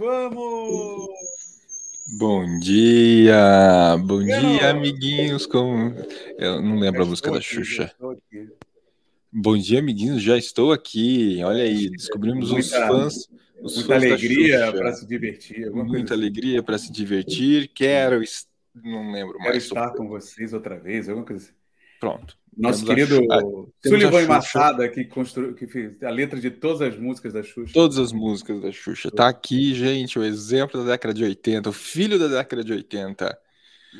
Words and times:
vamos! 0.00 1.10
Bom 2.18 2.58
dia, 2.58 3.96
bom 4.02 4.22
dia, 4.24 4.70
amiguinhos. 4.70 5.44
Como 5.46 5.94
eu 6.38 6.60
não 6.62 6.78
lembro 6.78 7.02
a 7.02 7.06
música 7.06 7.30
da 7.30 7.40
Xuxa. 7.40 7.84
aqui. 7.84 8.48
Bom 9.30 9.56
dia, 9.58 9.78
amiguinhos. 9.78 10.22
Já 10.22 10.36
estou 10.38 10.72
aqui. 10.72 11.40
Olha 11.44 11.62
aí, 11.62 11.90
descobrimos 11.90 12.46
os 12.46 12.52
Muita- 12.52 12.88
fãs. 12.88 13.28
Os 13.62 13.74
Muita 13.76 13.88
fãs 13.94 14.04
alegria 14.04 14.72
para 14.72 14.92
se 14.94 15.06
divertir. 15.06 15.70
Muita 15.70 16.14
assim. 16.14 16.22
alegria 16.22 16.62
para 16.62 16.78
se 16.78 16.90
divertir. 16.90 17.68
Quero, 17.74 18.22
não 18.82 19.12
lembro 19.12 19.34
Quero 19.36 19.50
mais. 19.50 19.62
estar 19.64 19.90
com 19.90 20.08
vocês 20.08 20.54
outra 20.54 20.78
vez, 20.80 21.08
alguma 21.10 21.26
coisa 21.26 21.44
assim. 21.44 21.52
Pronto. 22.00 22.39
Nosso 22.56 22.84
querido 22.84 23.16
Sullivan. 23.84 24.26
Massada, 24.26 24.88
que, 24.88 25.04
construiu, 25.04 25.54
que 25.54 25.66
fez 25.66 26.02
a 26.02 26.10
letra 26.10 26.40
de 26.40 26.50
todas 26.50 26.82
as 26.82 26.98
músicas 26.98 27.32
da 27.32 27.42
Xuxa. 27.42 27.72
Todas 27.72 27.98
as 27.98 28.12
músicas 28.12 28.60
da 28.60 28.72
Xuxa. 28.72 29.10
Tá 29.10 29.28
aqui, 29.28 29.74
gente, 29.74 30.18
o 30.18 30.24
exemplo 30.24 30.84
da 30.84 30.92
década 30.92 31.14
de 31.14 31.24
80, 31.24 31.70
o 31.70 31.72
filho 31.72 32.18
da 32.18 32.28
década 32.28 32.62
de 32.64 32.72
80. 32.72 33.38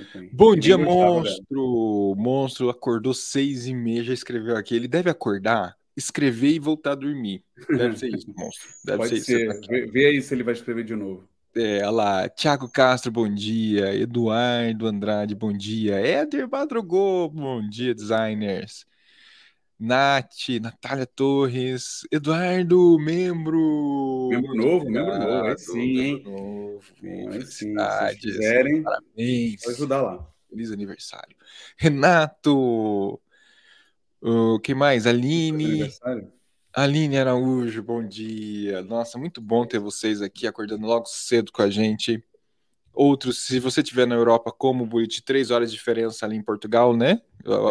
Enfim, 0.00 0.28
Bom 0.32 0.54
dia, 0.54 0.76
gostava 0.76 0.96
monstro! 0.96 1.62
O 1.62 2.14
monstro 2.16 2.70
acordou 2.70 3.12
seis 3.12 3.66
e 3.66 3.74
meia, 3.74 4.04
já 4.04 4.12
escreveu 4.12 4.56
aqui. 4.56 4.74
Ele 4.74 4.86
deve 4.86 5.10
acordar, 5.10 5.76
escrever 5.96 6.52
e 6.52 6.58
voltar 6.58 6.92
a 6.92 6.96
dormir. 6.96 7.42
Deve 7.68 7.98
ser 7.98 8.08
isso, 8.14 8.32
monstro. 8.36 8.68
Deve 8.84 8.98
Pode 8.98 9.08
ser 9.08 9.16
isso. 9.16 9.24
ser. 9.26 9.50
Aqui. 9.50 9.68
Vê, 9.68 9.86
vê 9.86 10.06
aí 10.06 10.22
se 10.22 10.34
ele 10.34 10.44
vai 10.44 10.54
escrever 10.54 10.84
de 10.84 10.94
novo. 10.94 11.28
É, 11.54 11.78
olha 11.78 11.90
lá. 11.90 12.28
Tiago 12.28 12.68
Castro, 12.68 13.10
bom 13.10 13.28
dia. 13.32 13.94
Eduardo 13.94 14.86
Andrade, 14.86 15.34
bom 15.34 15.52
dia. 15.52 15.96
Éder 15.96 16.48
Madrugô, 16.48 17.28
bom 17.28 17.66
dia, 17.68 17.94
designers. 17.94 18.86
Nath, 19.78 20.60
Natália 20.60 21.06
Torres, 21.06 22.02
Eduardo, 22.12 22.98
membro. 22.98 24.28
Membro 24.30 24.54
novo, 24.54 24.84
membro 24.84 25.18
novo, 25.18 25.46
aí 25.46 25.58
sim, 25.58 25.98
hein? 26.00 26.22
novo. 26.22 26.82
Sim, 27.00 27.28
aí 27.28 27.46
sim, 27.46 27.74
se 28.10 28.18
quiserem, 28.18 28.82
Parabéns. 28.82 29.62
pode 29.62 29.76
ajudar 29.76 30.02
lá. 30.02 30.30
Feliz 30.50 30.70
aniversário. 30.70 31.34
Renato. 31.78 33.18
O 34.20 34.60
que 34.60 34.74
mais? 34.74 35.06
Aline. 35.06 35.64
Aniversário? 35.64 36.32
Aline 36.72 37.18
Araújo, 37.18 37.82
bom 37.82 38.06
dia. 38.06 38.80
Nossa, 38.82 39.18
muito 39.18 39.40
bom 39.40 39.66
ter 39.66 39.80
vocês 39.80 40.22
aqui 40.22 40.46
acordando 40.46 40.86
logo 40.86 41.04
cedo 41.06 41.50
com 41.50 41.62
a 41.62 41.68
gente. 41.68 42.22
Outros, 42.92 43.44
se 43.44 43.58
você 43.58 43.80
estiver 43.80 44.06
na 44.06 44.14
Europa, 44.14 44.52
como 44.52 44.84
o 44.84 44.86
Buriti, 44.86 45.22
três 45.22 45.50
horas 45.50 45.70
de 45.70 45.77
diferença 45.77 46.24
ali 46.24 46.36
em 46.36 46.42
Portugal, 46.42 46.96
né? 46.96 47.20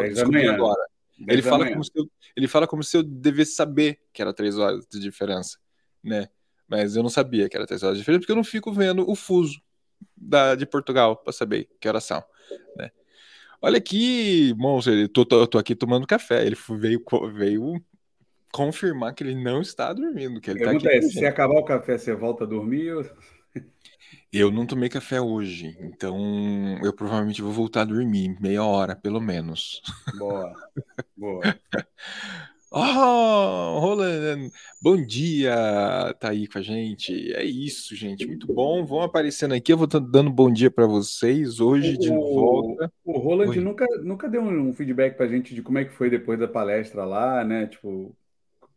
Descobri 0.09 0.47
agora. 0.47 0.81
Ele 1.27 1.41
fala, 1.41 1.69
como 1.69 1.83
se 1.83 1.91
eu, 1.95 2.09
ele 2.35 2.47
fala 2.47 2.67
como 2.67 2.83
se 2.83 2.97
eu 2.97 3.03
devesse 3.03 3.53
saber 3.53 3.99
que 4.11 4.21
era 4.21 4.33
três 4.33 4.57
horas 4.57 4.85
de 4.89 4.99
diferença, 4.99 5.57
né? 6.03 6.27
Mas 6.67 6.95
eu 6.95 7.03
não 7.03 7.09
sabia 7.09 7.47
que 7.49 7.55
era 7.55 7.65
três 7.65 7.83
horas 7.83 7.97
de 7.97 8.01
diferença, 8.01 8.21
porque 8.21 8.31
eu 8.31 8.37
não 8.37 8.43
fico 8.43 8.71
vendo 8.71 9.09
o 9.09 9.15
fuso 9.15 9.61
da, 10.15 10.55
de 10.55 10.65
Portugal 10.65 11.15
para 11.15 11.31
saber 11.31 11.69
que 11.79 11.87
horas 11.87 12.03
são, 12.03 12.23
né? 12.75 12.91
Olha 13.61 13.77
aqui, 13.77 14.53
monstro, 14.57 14.93
eu 14.93 15.09
tô, 15.09 15.25
tô, 15.25 15.45
tô 15.47 15.57
aqui 15.57 15.75
tomando 15.75 16.07
café. 16.07 16.45
Ele 16.45 16.57
veio, 16.77 17.03
veio 17.33 17.83
confirmar 18.51 19.13
que 19.13 19.23
ele 19.23 19.35
não 19.35 19.61
está 19.61 19.91
dormindo, 19.93 20.39
que 20.41 20.49
ele 20.49 20.59
tá 20.63 20.71
aqui 20.71 20.83
Pergunta 20.83 20.95
é, 20.95 20.99
com 21.01 21.07
a 21.07 21.09
se 21.09 21.25
acabar 21.25 21.59
o 21.59 21.63
café, 21.65 21.97
você 21.97 22.13
volta 22.15 22.43
a 22.43 22.47
dormir? 22.47 22.91
ou- 22.93 23.05
Eu 24.31 24.51
não 24.51 24.65
tomei 24.65 24.89
café 24.89 25.19
hoje, 25.19 25.75
então 25.81 26.77
eu 26.83 26.93
provavelmente 26.93 27.41
vou 27.41 27.51
voltar 27.51 27.81
a 27.81 27.85
dormir 27.85 28.35
meia 28.39 28.63
hora, 28.63 28.95
pelo 28.95 29.19
menos. 29.19 29.81
Boa, 30.17 30.53
boa. 31.17 31.41
Oh, 32.71 32.77
Roland, 33.81 34.51
bom 34.79 35.03
dia, 35.03 35.51
tá 36.19 36.29
aí 36.29 36.47
com 36.47 36.59
a 36.59 36.61
gente. 36.61 37.33
É 37.33 37.43
isso, 37.43 37.95
gente, 37.95 38.27
muito 38.27 38.45
bom. 38.53 38.85
Vão 38.85 39.01
aparecendo 39.01 39.55
aqui, 39.55 39.73
eu 39.73 39.77
vou 39.77 39.87
tá 39.87 39.97
dando 39.97 40.29
bom 40.29 40.51
dia 40.53 40.69
para 40.69 40.85
vocês 40.85 41.59
hoje 41.59 41.97
de 41.97 42.11
O- 42.11 42.35
volta. 42.35 42.91
O 43.03 43.17
Roland 43.17 43.49
Oi. 43.49 43.59
nunca, 43.59 43.85
nunca 44.03 44.29
deu 44.29 44.43
um 44.43 44.71
feedback 44.73 45.17
pra 45.17 45.27
gente 45.27 45.55
de 45.55 45.63
como 45.63 45.79
é 45.79 45.85
que 45.85 45.91
foi 45.93 46.09
depois 46.11 46.39
da 46.39 46.47
palestra 46.47 47.03
lá, 47.05 47.43
né? 47.43 47.65
Tipo, 47.65 48.15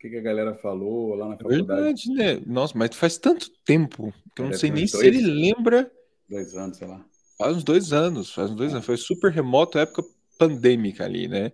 que, 0.03 0.09
que 0.09 0.17
a 0.17 0.21
galera 0.21 0.53
falou 0.55 1.15
lá 1.15 1.29
na 1.29 1.37
faculdade. 1.37 1.65
verdade, 1.65 2.09
né? 2.09 2.41
Nossa, 2.45 2.77
mas 2.77 2.93
faz 2.93 3.17
tanto 3.17 3.49
tempo 3.63 4.13
que 4.35 4.41
eu 4.41 4.47
não 4.47 4.53
sei 4.53 4.69
nem 4.69 4.83
uns 4.83 4.91
se 4.91 4.97
dois. 4.97 5.07
ele 5.07 5.21
lembra. 5.21 5.89
Dois 6.29 6.55
anos, 6.55 6.77
sei 6.77 6.87
lá. 6.87 7.05
Faz 7.37 7.55
uns 7.55 7.63
dois 7.63 7.93
anos, 7.93 8.33
faz 8.33 8.51
uns 8.51 8.55
dois 8.57 8.73
anos. 8.73 8.85
Foi 8.85 8.97
super 8.97 9.31
remoto, 9.31 9.79
época 9.79 10.03
pandêmica 10.37 11.05
ali, 11.05 11.29
né? 11.29 11.53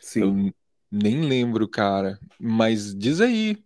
Sim. 0.00 0.20
Eu 0.20 0.52
nem 0.92 1.22
lembro, 1.22 1.66
cara. 1.66 2.20
Mas 2.38 2.94
diz 2.94 3.20
aí. 3.20 3.58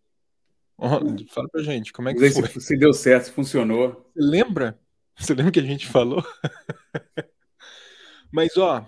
Ó, 0.79 1.01
fala 1.29 1.49
pra 1.51 1.63
gente, 1.63 1.93
como 1.93 2.09
é 2.09 2.15
que 2.15 2.31
foi? 2.31 2.49
se, 2.49 2.61
se 2.61 2.77
deu 2.77 2.95
certo, 2.95 3.27
se 3.27 3.33
funcionou. 3.33 4.11
Você 4.15 4.23
lembra? 4.23 4.79
Você 5.19 5.35
lembra 5.35 5.53
que 5.53 5.61
a 5.61 5.65
gente 5.65 5.87
falou? 5.87 6.25
Mas, 8.33 8.57
ó, 8.57 8.87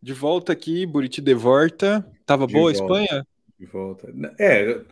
de 0.00 0.12
volta 0.12 0.52
aqui, 0.52 0.86
Buriti 0.86 1.20
de 1.20 1.34
volta. 1.34 2.08
Tava 2.24 2.46
De 2.46 2.52
boa 2.52 2.70
a 2.70 2.74
volta. 2.74 3.02
Espanha? 3.02 3.26
De 3.58 3.66
volta. 3.66 4.12
É, 4.38 4.84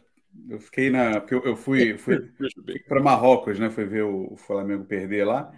eu, 0.48 0.58
fiquei 0.58 0.90
na. 0.90 1.20
Porque 1.20 1.34
eu, 1.34 1.44
eu 1.44 1.56
fui, 1.56 1.92
bem. 1.92 1.98
fui 1.98 2.78
para 2.88 3.02
Marrocos, 3.02 3.58
né? 3.58 3.70
Fui 3.70 3.84
ver 3.84 4.02
o, 4.02 4.36
Flamengo 4.36 4.84
perder 4.84 5.24
lá. 5.24 5.52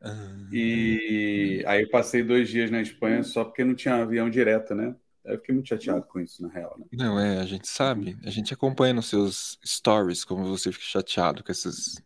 Ah, 0.00 0.36
E 0.52 1.64
aí 1.66 1.82
eu 1.82 1.90
passei 1.90 2.22
dois 2.22 2.48
dias 2.48 2.70
na 2.70 2.80
Espanha 2.80 3.22
só 3.22 3.44
porque 3.44 3.64
não 3.64 3.74
tinha 3.74 3.96
avião 3.96 4.30
direto, 4.30 4.74
né? 4.74 4.94
Eu 5.24 5.38
fiquei 5.38 5.54
muito 5.54 5.68
chateado 5.68 6.02
com 6.02 6.20
isso, 6.20 6.42
na 6.42 6.48
real, 6.48 6.76
né? 6.78 6.84
Não, 6.92 7.18
é, 7.18 7.38
a 7.38 7.46
gente 7.46 7.66
sabe. 7.66 8.16
A 8.24 8.30
gente 8.30 8.52
acompanha 8.52 8.92
nos 8.92 9.08
seus 9.08 9.58
stories 9.64 10.22
como 10.22 10.44
você 10.44 10.70
fica 10.70 10.84
chateado 10.84 11.42
com 11.42 11.50
esses. 11.50 12.02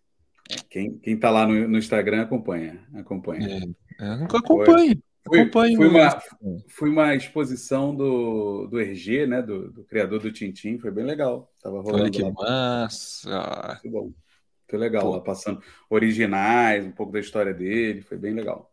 Quem, 0.70 0.96
quem 0.98 1.16
tá 1.18 1.28
lá 1.28 1.46
no, 1.46 1.68
no 1.68 1.78
Instagram 1.78 2.22
acompanha, 2.22 2.80
acompanha. 2.94 3.60
É, 3.98 4.04
é, 4.04 4.12
acompanhe. 4.24 5.02
Fui, 5.28 5.88
uma, 5.88 6.22
fui 6.68 6.90
uma 6.90 7.14
exposição 7.14 7.94
do, 7.94 8.66
do 8.66 8.80
Hergé, 8.80 9.26
né? 9.26 9.40
Do, 9.42 9.70
do 9.70 9.84
criador 9.84 10.20
do 10.20 10.32
Tintim, 10.32 10.78
foi 10.78 10.90
bem 10.90 11.04
legal. 11.04 11.52
Tava 11.62 11.80
rolando 11.80 12.02
Olha 12.04 12.10
que 12.10 12.22
lá. 12.22 12.32
massa. 12.32 13.80
Muito 13.84 13.90
bom. 13.92 14.02
Muito 14.04 14.76
legal 14.82 15.02
Pô. 15.02 15.10
lá, 15.12 15.20
passando 15.20 15.62
originais, 15.88 16.84
um 16.84 16.90
pouco 16.92 17.12
da 17.12 17.20
história 17.20 17.54
dele, 17.54 18.02
foi 18.02 18.18
bem 18.18 18.34
legal. 18.34 18.70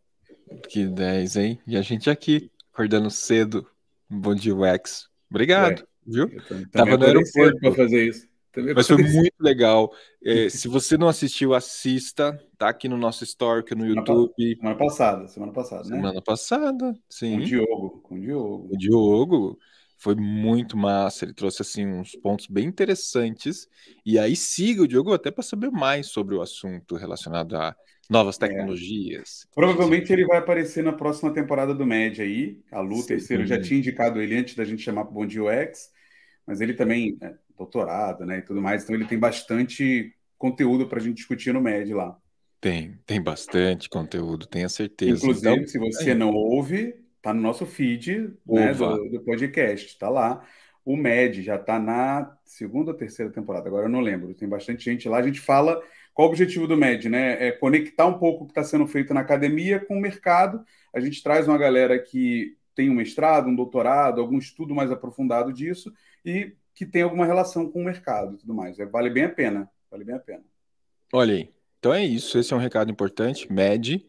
Que 0.69 0.85
10, 0.85 1.35
hein? 1.37 1.59
E 1.65 1.77
a 1.77 1.81
gente 1.81 2.09
aqui, 2.09 2.51
acordando 2.73 3.09
cedo. 3.09 3.65
Bom 4.09 4.35
dia, 4.35 4.53
Wax. 4.55 5.07
Obrigado, 5.29 5.87
viu? 6.05 6.29
Eu 6.29 6.43
tam- 6.45 6.63
Tava 6.71 6.97
no 6.97 7.05
aeroporto. 7.05 7.59
para 7.59 7.71
fazer 7.73 8.07
isso. 8.09 8.27
Também 8.55 8.73
Mas 8.73 8.87
foi 8.87 8.97
muito 8.97 9.35
legal. 9.39 9.91
É, 10.23 10.47
se 10.49 10.67
você 10.69 10.97
não 10.97 11.07
assistiu, 11.09 11.53
assista. 11.53 12.41
Tá 12.57 12.69
aqui 12.69 12.87
no 12.87 12.97
nosso 12.97 13.23
store, 13.25 13.59
aqui 13.59 13.75
no 13.75 13.85
YouTube. 13.85 14.31
Semana 14.57 14.77
passada, 14.77 15.27
semana 15.27 15.51
passada, 15.51 15.83
né? 15.89 15.95
Semana 15.97 16.21
passada, 16.21 16.93
Com 16.93 16.99
sim. 17.09 17.37
o 17.37 17.43
Diogo, 17.43 17.99
com 18.01 18.15
o 18.15 18.19
Diogo. 18.21 18.69
O 18.73 18.77
Diogo 18.77 19.59
foi 19.97 20.15
muito 20.15 20.77
massa. 20.77 21.25
Ele 21.25 21.33
trouxe 21.33 21.61
assim 21.61 21.85
uns 21.85 22.15
pontos 22.15 22.47
bem 22.47 22.65
interessantes. 22.65 23.67
E 24.05 24.17
aí 24.17 24.35
siga 24.37 24.83
o 24.83 24.87
Diogo 24.87 25.13
até 25.13 25.29
para 25.31 25.43
saber 25.43 25.69
mais 25.69 26.07
sobre 26.07 26.33
o 26.35 26.41
assunto 26.41 26.95
relacionado 26.95 27.57
a 27.57 27.75
novas 28.09 28.37
É. 28.41 28.47
tecnologias. 28.47 29.47
Provavelmente 29.53 30.13
ele 30.13 30.25
vai 30.25 30.37
aparecer 30.37 30.83
na 30.83 30.93
próxima 30.93 31.33
temporada 31.33 31.73
do 31.73 31.85
Med 31.85 32.21
aí. 32.21 32.61
A 32.71 32.79
Lu, 32.79 32.97
Sim. 32.97 33.07
terceiro, 33.07 33.45
já 33.45 33.59
tinha 33.59 33.79
indicado 33.79 34.21
ele 34.21 34.37
antes 34.37 34.55
da 34.55 34.63
gente 34.63 34.81
chamar 34.81 35.03
para 35.05 35.11
o 35.11 35.15
Bom 35.15 35.25
Dia 35.25 35.43
UX, 35.43 35.89
mas 36.45 36.61
ele 36.61 36.73
também 36.73 37.17
é 37.21 37.33
doutorado, 37.57 38.25
né, 38.25 38.39
e 38.39 38.41
tudo 38.41 38.61
mais, 38.61 38.83
então 38.83 38.95
ele 38.95 39.05
tem 39.05 39.17
bastante 39.17 40.13
conteúdo 40.37 40.87
para 40.87 40.99
a 40.99 41.01
gente 41.01 41.15
discutir 41.15 41.53
no 41.53 41.61
Med 41.61 41.93
lá. 41.93 42.17
Tem, 42.59 42.97
tem 43.05 43.21
bastante 43.21 43.89
conteúdo, 43.89 44.47
tenha 44.47 44.67
certeza. 44.67 45.17
Inclusive, 45.17 45.49
Então, 45.49 45.67
se 45.67 45.77
você 45.77 46.11
aí. 46.11 46.15
não 46.15 46.31
ouve, 46.33 46.95
tá 47.21 47.33
no 47.33 47.41
nosso 47.41 47.65
feed, 47.65 48.33
né, 48.45 48.73
do, 48.73 49.09
do 49.09 49.21
podcast, 49.21 49.97
tá 49.97 50.09
lá. 50.09 50.43
O 50.83 50.95
Med 50.95 51.41
já 51.41 51.57
tá 51.57 51.79
na 51.79 52.37
segunda 52.43 52.91
ou 52.91 52.97
terceira 52.97 53.31
temporada, 53.31 53.67
agora 53.67 53.85
eu 53.85 53.89
não 53.89 54.01
lembro. 54.01 54.33
Tem 54.33 54.47
bastante 54.47 54.83
gente 54.85 55.07
lá. 55.09 55.17
A 55.17 55.23
gente 55.23 55.39
fala 55.39 55.81
qual 56.13 56.27
o 56.27 56.31
objetivo 56.31 56.67
do 56.67 56.77
Med, 56.77 57.09
né? 57.09 57.47
É 57.47 57.51
conectar 57.51 58.05
um 58.05 58.17
pouco 58.17 58.43
o 58.43 58.47
que 58.47 58.51
está 58.51 58.63
sendo 58.63 58.85
feito 58.87 59.13
na 59.13 59.21
academia 59.21 59.79
com 59.79 59.97
o 59.97 60.01
mercado. 60.01 60.63
A 60.93 60.99
gente 60.99 61.21
traz 61.23 61.47
uma 61.47 61.57
galera 61.57 61.97
que 61.99 62.55
tem 62.75 62.89
um 62.89 62.93
mestrado, 62.95 63.47
um 63.47 63.55
doutorado, 63.55 64.21
algum 64.21 64.37
estudo 64.37 64.75
mais 64.75 64.91
aprofundado 64.91 65.51
disso 65.51 65.91
e 66.25 66.55
que 66.73 66.85
tem 66.85 67.03
alguma 67.03 67.25
relação 67.25 67.69
com 67.71 67.81
o 67.81 67.85
mercado 67.85 68.35
e 68.35 68.37
tudo 68.37 68.53
mais. 68.53 68.77
É, 68.79 68.85
vale 68.85 69.09
bem 69.09 69.23
a 69.23 69.29
pena. 69.29 69.69
Vale 69.89 70.03
bem 70.03 70.15
a 70.15 70.19
pena. 70.19 70.43
Olha 71.13 71.35
aí. 71.35 71.53
Então 71.79 71.93
é 71.93 72.03
isso. 72.03 72.37
Esse 72.37 72.53
é 72.53 72.55
um 72.55 72.59
recado 72.59 72.91
importante. 72.91 73.51
Med. 73.51 74.05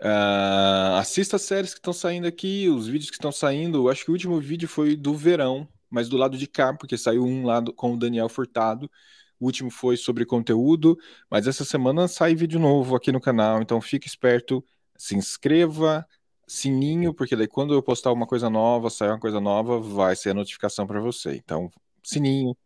Ah, 0.00 0.98
assista 0.98 1.36
as 1.36 1.42
séries 1.42 1.72
que 1.72 1.78
estão 1.78 1.92
saindo 1.92 2.26
aqui, 2.26 2.68
os 2.68 2.86
vídeos 2.86 3.10
que 3.10 3.16
estão 3.16 3.32
saindo. 3.32 3.88
Acho 3.88 4.04
que 4.04 4.10
o 4.10 4.14
último 4.14 4.40
vídeo 4.40 4.68
foi 4.68 4.96
do 4.96 5.14
verão, 5.14 5.68
mas 5.90 6.08
do 6.08 6.16
lado 6.16 6.38
de 6.38 6.46
cá, 6.46 6.72
porque 6.72 6.96
saiu 6.96 7.24
um 7.24 7.44
lá 7.44 7.60
do- 7.60 7.72
com 7.72 7.94
o 7.94 7.98
Daniel 7.98 8.28
Furtado. 8.28 8.90
O 9.38 9.46
último 9.46 9.70
foi 9.70 9.96
sobre 9.96 10.24
conteúdo, 10.24 10.98
mas 11.30 11.46
essa 11.46 11.64
semana 11.64 12.08
sai 12.08 12.34
vídeo 12.34 12.58
novo 12.58 12.96
aqui 12.96 13.12
no 13.12 13.20
canal, 13.20 13.60
então 13.60 13.80
fique 13.80 14.06
esperto, 14.06 14.64
se 14.96 15.14
inscreva, 15.14 16.06
sininho, 16.46 17.14
porque 17.14 17.36
daí 17.36 17.48
quando 17.48 17.74
eu 17.74 17.82
postar 17.82 18.12
uma 18.12 18.26
coisa 18.26 18.48
nova, 18.50 18.90
sair 18.90 19.08
uma 19.10 19.20
coisa 19.20 19.40
nova, 19.40 19.80
vai 19.80 20.14
ser 20.16 20.30
a 20.30 20.34
notificação 20.34 20.86
para 20.86 21.00
você. 21.00 21.36
Então, 21.36 21.70
sininho, 22.02 22.56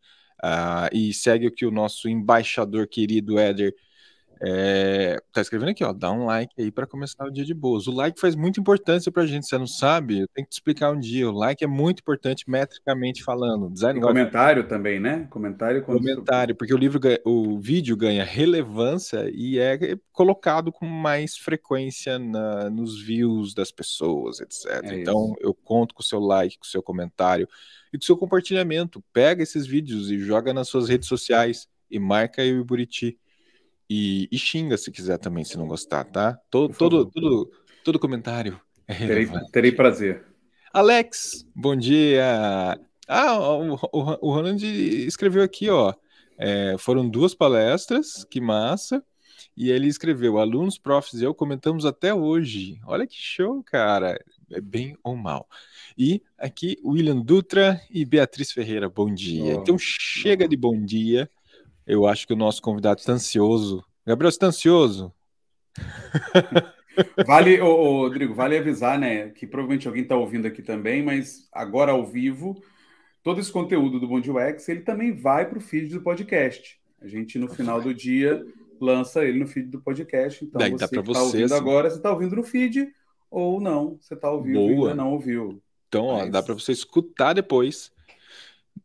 ah, 0.43 0.89
e 0.93 1.13
segue 1.15 1.47
o 1.47 1.53
que 1.53 1.67
o 1.67 1.71
nosso 1.71 2.09
embaixador 2.09 2.87
querido 2.89 3.39
Éder 3.39 3.75
É, 4.43 5.21
tá 5.33 5.43
escrevendo 5.43 5.69
aqui, 5.69 5.85
ó, 5.85 5.93
dá 5.93 6.11
um 6.11 6.25
like 6.25 6.55
aí 6.59 6.71
para 6.71 6.87
começar 6.87 7.27
o 7.27 7.31
dia 7.31 7.45
de 7.45 7.53
boas. 7.53 7.87
O 7.87 7.93
like 7.93 8.19
faz 8.19 8.35
muita 8.35 8.59
importância 8.59 9.13
pra 9.13 9.27
gente, 9.27 9.47
você 9.47 9.59
não 9.59 9.67
sabe? 9.67 10.21
Eu 10.21 10.29
tenho 10.29 10.47
que 10.47 10.51
te 10.51 10.55
explicar 10.55 10.91
um 10.91 10.99
dia. 10.99 11.29
O 11.29 11.33
like 11.33 11.63
é 11.63 11.67
muito 11.67 12.01
importante 12.01 12.49
metricamente 12.49 13.23
falando. 13.23 13.69
Design 13.71 13.99
e 13.99 14.03
comentário 14.03 14.67
também, 14.67 14.99
né? 14.99 15.27
Comentário 15.29 15.83
quando 15.83 15.99
Comentário, 15.99 16.55
porque 16.57 16.73
o 16.73 16.79
livro, 16.79 16.99
o 17.25 17.59
vídeo 17.59 17.95
ganha 17.97 18.25
relevância 18.25 19.31
e 19.31 19.59
é 19.59 19.99
colocado 20.11 20.73
com 20.73 20.87
mais 20.87 21.37
frequência 21.37 22.19
na, 22.19 22.71
nos 22.71 23.03
views 23.03 23.53
das 23.53 23.71
pessoas, 23.71 24.41
etc. 24.41 24.85
É 24.85 24.95
então, 24.95 25.35
eu 25.41 25.53
conto 25.53 25.95
com 25.95 26.01
o 26.01 26.05
seu 26.05 26.19
like, 26.19 26.59
com 26.59 26.65
o 26.65 26.69
seu 26.69 26.83
comentário 26.83 27.47
e 27.93 27.99
com 27.99 28.03
o 28.03 28.07
seu 28.07 28.17
compartilhamento. 28.17 29.05
Pega 29.13 29.43
esses 29.43 29.67
vídeos 29.67 30.11
e 30.11 30.19
joga 30.19 30.55
nas 30.55 30.69
suas 30.69 30.89
redes 30.89 31.09
sociais 31.09 31.69
e 31.91 31.99
marca 31.99 32.43
eu 32.43 32.57
e 32.57 32.61
o 32.61 32.65
Buriti 32.65 33.19
e, 33.91 34.29
e, 34.31 34.39
xinga 34.39 34.77
se 34.79 34.93
quiser 34.93 35.19
também, 35.19 35.43
se 35.43 35.59
não 35.59 35.67
gostar, 35.67 36.05
tá? 36.05 36.39
Todo, 36.49 36.73
todo, 36.73 37.07
todo, 37.07 37.51
todo 37.83 37.99
comentário 37.99 38.61
é 38.87 38.95
terei, 38.95 39.29
terei, 39.53 39.73
prazer. 39.73 40.25
Alex, 40.73 41.45
bom 41.53 41.75
dia. 41.75 42.79
Ah, 43.09 43.37
o, 43.37 43.75
o, 43.75 43.79
o 43.93 44.33
Ronald 44.33 44.65
escreveu 44.65 45.43
aqui, 45.43 45.69
ó. 45.69 45.93
É, 46.39 46.77
foram 46.79 47.09
duas 47.09 47.35
palestras, 47.35 48.25
que 48.31 48.41
massa. 48.41 49.05
E 49.57 49.71
ele 49.71 49.89
escreveu: 49.89 50.39
alunos, 50.39 50.79
profs 50.79 51.21
e 51.21 51.25
eu 51.25 51.35
comentamos 51.35 51.85
até 51.85 52.15
hoje. 52.15 52.81
Olha 52.87 53.09
que 53.09 53.17
show, 53.17 53.61
cara. 53.65 54.17
É 54.53 54.61
bem 54.61 54.97
ou 55.03 55.17
mal. 55.17 55.49
E 55.99 56.23
aqui, 56.39 56.79
William 56.85 57.21
Dutra 57.21 57.81
e 57.91 58.05
Beatriz 58.05 58.53
Ferreira, 58.53 58.89
bom 58.89 59.13
dia. 59.13 59.57
Oh, 59.57 59.61
então 59.61 59.77
chega 59.79 60.45
oh. 60.45 60.49
de 60.49 60.57
bom 60.57 60.81
dia. 60.81 61.29
Eu 61.91 62.07
acho 62.07 62.25
que 62.25 62.33
o 62.33 62.37
nosso 62.37 62.63
convidado 62.63 63.01
está 63.01 63.15
ansioso. 63.15 63.85
Gabriel, 64.07 64.31
você 64.31 64.37
está 64.37 64.47
ansioso? 64.47 65.13
Vale, 67.27 67.61
ô, 67.61 68.03
Rodrigo, 68.03 68.35
vale 68.35 68.59
avisar, 68.59 68.99
né, 68.99 69.31
que 69.31 69.47
provavelmente 69.47 69.89
alguém 69.89 70.03
está 70.03 70.17
ouvindo 70.17 70.47
aqui 70.47 70.61
também, 70.61 71.03
mas 71.03 71.49
agora 71.51 71.93
ao 71.93 72.05
vivo, 72.05 72.63
todo 73.23 73.41
esse 73.41 73.51
conteúdo 73.51 73.99
do 73.99 74.07
Bom 74.07 74.19
UX, 74.19 74.69
ele 74.69 74.81
também 74.81 75.15
vai 75.15 75.49
para 75.49 75.57
o 75.57 75.63
feed 75.63 75.95
do 75.95 76.03
podcast. 76.03 76.79
A 77.01 77.07
gente, 77.07 77.39
no 77.39 77.49
final 77.49 77.81
do 77.81 77.95
dia, 77.95 78.45
lança 78.81 79.25
ele 79.25 79.39
no 79.39 79.47
feed 79.47 79.69
do 79.69 79.81
podcast. 79.81 80.45
Então, 80.45 80.59
Daí, 80.59 80.73
você 80.73 80.89
que 80.89 80.99
está 80.99 81.23
ouvindo 81.23 81.45
assim. 81.47 81.55
agora, 81.55 81.89
você 81.89 81.97
está 81.97 82.11
ouvindo 82.11 82.37
no 82.37 82.43
feed 82.43 82.93
ou 83.31 83.61
não, 83.61 83.97
você 84.01 84.15
está 84.15 84.31
ouvindo 84.31 84.59
Boa. 84.59 84.71
e 84.71 84.75
ainda 84.75 84.95
não 84.95 85.13
ouviu. 85.13 85.63
Então, 85.89 86.07
ó, 86.07 86.27
dá 86.27 86.43
para 86.43 86.55
você 86.55 86.73
escutar 86.73 87.33
depois 87.33 87.91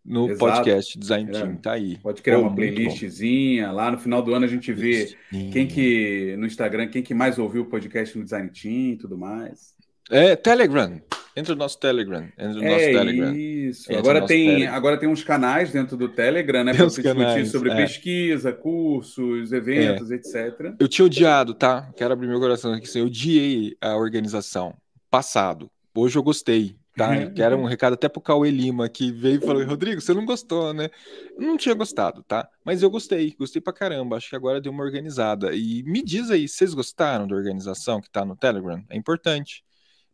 no 0.05 0.29
Exato. 0.29 0.39
podcast 0.39 0.99
Design 0.99 1.31
Team, 1.31 1.51
é. 1.51 1.55
tá 1.55 1.71
aí. 1.71 1.97
Pode 1.97 2.21
criar 2.21 2.37
Pô, 2.37 2.43
uma 2.43 2.55
playlistzinha, 2.55 3.71
lá 3.71 3.89
no 3.89 3.97
final 3.97 4.21
do 4.21 4.33
ano 4.33 4.45
a 4.45 4.47
gente 4.47 4.71
vê 4.71 5.07
Sim. 5.31 5.49
quem 5.51 5.67
que, 5.67 6.35
no 6.37 6.45
Instagram, 6.45 6.87
quem 6.87 7.01
que 7.01 7.13
mais 7.13 7.39
ouviu 7.39 7.63
o 7.63 7.65
podcast 7.65 8.15
no 8.17 8.23
Design 8.23 8.49
Team 8.49 8.91
e 8.91 8.97
tudo 8.97 9.17
mais. 9.17 9.73
É, 10.11 10.35
Telegram. 10.35 11.01
Entra 11.35 11.53
no 11.53 11.59
nosso 11.59 11.77
Telegram. 11.79 12.23
Entra 12.37 12.53
no 12.53 12.63
é 12.63 12.69
nosso 12.69 12.85
Telegram. 12.85 13.35
Isso. 13.35 13.93
agora 13.93 14.25
tem, 14.25 14.47
Telegram. 14.47 14.73
agora 14.73 14.97
tem 14.97 15.09
uns 15.09 15.23
canais 15.23 15.71
dentro 15.71 15.97
do 15.97 16.07
Telegram, 16.07 16.63
né? 16.63 16.73
Para 16.73 16.85
discutir 16.85 17.45
sobre 17.47 17.71
é. 17.71 17.75
pesquisa, 17.75 18.53
cursos, 18.53 19.51
eventos, 19.51 20.11
é. 20.11 20.15
etc. 20.15 20.75
Eu 20.79 20.87
tinha 20.87 21.05
odiado, 21.05 21.53
tá? 21.53 21.91
Quero 21.97 22.13
abrir 22.13 22.27
meu 22.27 22.39
coração 22.39 22.71
aqui. 22.73 22.87
Eu 22.97 23.07
odiei 23.07 23.75
a 23.81 23.97
organização. 23.97 24.75
Passado. 25.09 25.69
Hoje 25.93 26.17
eu 26.17 26.23
gostei 26.23 26.75
tá? 26.95 27.09
Uhum. 27.09 27.33
Que 27.33 27.41
era 27.41 27.57
um 27.57 27.65
recado 27.65 27.93
até 27.93 28.07
pro 28.07 28.21
Cauê 28.21 28.49
Lima, 28.49 28.89
que 28.89 29.11
veio 29.11 29.37
e 29.37 29.45
falou: 29.45 29.63
Rodrigo, 29.65 30.01
você 30.01 30.13
não 30.13 30.25
gostou, 30.25 30.73
né? 30.73 30.89
Não 31.37 31.57
tinha 31.57 31.75
gostado, 31.75 32.23
tá? 32.23 32.47
Mas 32.63 32.81
eu 32.81 32.89
gostei, 32.89 33.35
gostei 33.37 33.61
pra 33.61 33.73
caramba. 33.73 34.17
Acho 34.17 34.29
que 34.29 34.35
agora 34.35 34.61
deu 34.61 34.71
uma 34.71 34.83
organizada. 34.83 35.53
E 35.53 35.83
me 35.83 36.03
diz 36.03 36.31
aí, 36.31 36.47
vocês 36.47 36.73
gostaram 36.73 37.27
da 37.27 37.35
organização 37.35 38.01
que 38.01 38.09
tá 38.09 38.23
no 38.25 38.35
Telegram? 38.35 38.83
É 38.89 38.97
importante. 38.97 39.63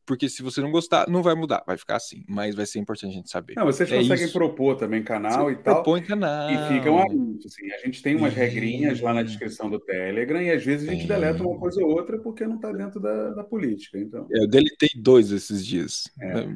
Porque 0.06 0.28
se 0.28 0.42
você 0.42 0.62
não 0.62 0.72
gostar, 0.72 1.08
não 1.08 1.22
vai 1.22 1.36
mudar, 1.36 1.64
vai 1.66 1.78
ficar 1.78 1.96
assim. 1.96 2.24
Mas 2.28 2.56
vai 2.56 2.66
ser 2.66 2.80
importante 2.80 3.12
a 3.12 3.14
gente 3.14 3.30
saber. 3.30 3.54
Não, 3.56 3.66
vocês 3.66 3.92
é 3.92 3.98
conseguem 3.98 4.26
isso. 4.26 4.34
propor 4.34 4.76
também 4.76 5.04
canal 5.04 5.46
você 5.46 5.54
e 5.54 5.56
tal. 5.58 5.76
Propõe 5.76 6.02
canal. 6.02 6.50
E 6.50 6.68
ficam 6.68 7.00
assim. 7.00 7.72
A 7.72 7.78
gente 7.86 8.02
tem 8.02 8.16
umas 8.16 8.34
regrinhas 8.34 9.00
lá 9.00 9.14
na 9.14 9.24
descrição 9.24 9.70
do 9.70 9.80
Telegram 9.80 10.42
e 10.42 10.52
às 10.52 10.64
vezes 10.64 10.90
a 10.90 10.92
gente 10.92 11.08
deleta 11.08 11.44
uma 11.44 11.58
coisa 11.58 11.82
ou 11.84 11.92
outra 11.92 12.18
porque 12.18 12.46
não 12.46 12.56
está 12.56 12.72
dentro 12.72 13.00
da, 13.00 13.30
da, 13.30 13.44
política. 13.44 13.98
Então. 13.98 14.28
Eu 14.30 14.48
deletei 14.48 14.90
dois 14.96 15.32
esses 15.32 15.66
dias. 15.66 16.10
É. 16.20 16.48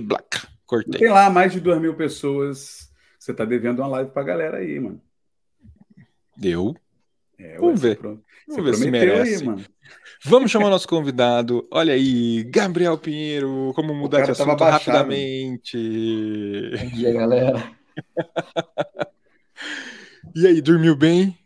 Black. 0.00 0.46
Cortei. 0.66 1.00
Tem 1.00 1.10
lá 1.10 1.30
mais 1.30 1.52
de 1.52 1.60
duas 1.60 1.80
mil 1.80 1.94
pessoas. 1.94 2.90
Você 3.18 3.30
está 3.30 3.44
devendo 3.44 3.78
uma 3.78 3.88
live 3.88 4.10
pra 4.10 4.22
galera 4.22 4.58
aí, 4.58 4.78
mano. 4.78 5.00
Deu? 6.36 6.74
É, 7.38 7.58
Vamos 7.58 7.80
ver. 7.80 7.98
Pro... 7.98 8.22
Vamos 8.48 8.64
ver 8.64 8.74
se 8.74 8.90
merece. 8.90 9.42
Aí, 9.42 9.44
mano. 9.44 9.64
Vamos 10.24 10.50
chamar 10.50 10.70
nosso 10.70 10.88
convidado. 10.88 11.66
Olha 11.70 11.92
aí, 11.94 12.44
Gabriel 12.44 12.96
Pinheiro, 12.96 13.72
como 13.74 13.94
mudar 13.94 14.22
de 14.22 14.30
assunto 14.30 14.62
rapidamente. 14.62 15.76
Bom 15.76 16.96
dia, 16.96 17.12
galera. 17.12 17.76
e 20.34 20.46
aí, 20.46 20.60
dormiu 20.60 20.96
bem? 20.96 21.36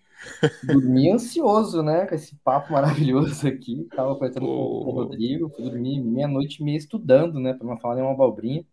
Dormi 0.63 1.11
ansioso, 1.11 1.83
né? 1.83 2.07
Com 2.07 2.15
esse 2.15 2.37
papo 2.45 2.73
maravilhoso 2.73 3.49
aqui. 3.49 3.89
Tava 3.95 4.15
conversando 4.15 4.47
oh. 4.47 4.85
com 4.85 4.91
o 4.91 4.95
Rodrigo, 4.95 5.51
fui 5.51 5.65
dormir 5.65 6.01
meia-noite 6.01 6.63
meio 6.63 6.77
estudando, 6.77 7.41
né? 7.41 7.55
Para 7.55 7.67
não 7.67 7.79
falar 7.79 7.97
nenhuma 7.97 8.15
abobrinha. 8.15 8.65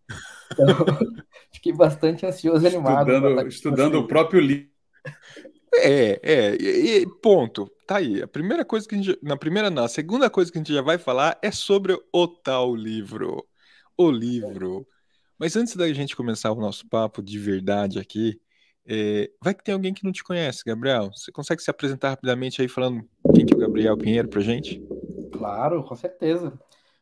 Então, 0.51 0.65
fiquei 1.51 1.73
bastante 1.73 2.25
ansioso 2.25 2.63
e 2.63 2.67
animado. 2.67 3.09
Estudando, 3.09 3.47
estudando 3.47 3.95
o 3.95 4.07
próprio 4.07 4.41
livro. 4.41 4.69
É, 5.79 6.19
é, 6.23 6.55
e, 6.55 7.05
ponto. 7.21 7.69
Tá 7.87 7.97
aí. 7.97 8.21
A 8.21 8.27
primeira 8.27 8.65
coisa 8.65 8.87
que 8.87 8.95
a 8.95 8.97
gente. 8.97 9.17
Na 9.21 9.37
primeira, 9.37 9.69
não. 9.69 9.83
A 9.83 9.89
segunda 9.89 10.29
coisa 10.29 10.51
que 10.51 10.57
a 10.57 10.61
gente 10.61 10.73
já 10.73 10.81
vai 10.81 10.97
falar 10.97 11.37
é 11.41 11.51
sobre 11.51 11.97
o 12.13 12.27
tal 12.27 12.75
livro. 12.75 13.45
O 13.97 14.09
livro. 14.09 14.87
Mas 15.37 15.55
antes 15.55 15.75
da 15.75 15.91
gente 15.93 16.15
começar 16.15 16.51
o 16.51 16.59
nosso 16.59 16.87
papo 16.87 17.21
de 17.21 17.37
verdade 17.37 17.99
aqui, 17.99 18.39
é, 18.87 19.29
vai 19.41 19.53
que 19.53 19.63
tem 19.63 19.73
alguém 19.73 19.93
que 19.93 20.03
não 20.03 20.11
te 20.11 20.23
conhece, 20.23 20.63
Gabriel. 20.65 21.09
Você 21.13 21.31
consegue 21.31 21.61
se 21.61 21.69
apresentar 21.69 22.09
rapidamente 22.09 22.61
aí 22.61 22.67
falando 22.67 23.03
quem 23.33 23.45
que 23.45 23.53
é 23.53 23.57
o 23.57 23.59
Gabriel 23.59 23.97
Pinheiro 23.97 24.29
pra 24.29 24.41
gente? 24.41 24.81
Claro, 25.33 25.83
com 25.83 25.95
certeza. 25.95 26.57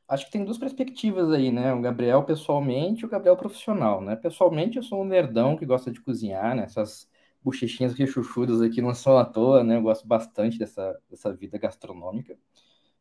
Acho 0.07 0.25
que 0.25 0.31
tem 0.31 0.43
duas 0.43 0.57
perspectivas 0.57 1.31
aí, 1.31 1.51
né? 1.51 1.73
O 1.73 1.81
Gabriel 1.81 2.23
pessoalmente 2.23 3.03
e 3.03 3.05
o 3.05 3.09
Gabriel 3.09 3.37
profissional, 3.37 4.01
né? 4.01 4.15
Pessoalmente 4.15 4.77
eu 4.77 4.83
sou 4.83 5.01
um 5.01 5.05
nerdão 5.05 5.55
que 5.55 5.65
gosta 5.65 5.91
de 5.91 6.01
cozinhar, 6.01 6.55
né? 6.55 6.63
Essas 6.63 7.07
bochechinhas 7.43 7.93
rechuchudas 7.93 8.61
aqui 8.61 8.81
não 8.81 8.93
são 8.93 9.17
à 9.17 9.25
toa, 9.25 9.63
né? 9.63 9.77
Eu 9.77 9.81
gosto 9.83 10.07
bastante 10.07 10.57
dessa, 10.57 10.99
dessa 11.09 11.33
vida 11.33 11.57
gastronômica. 11.57 12.37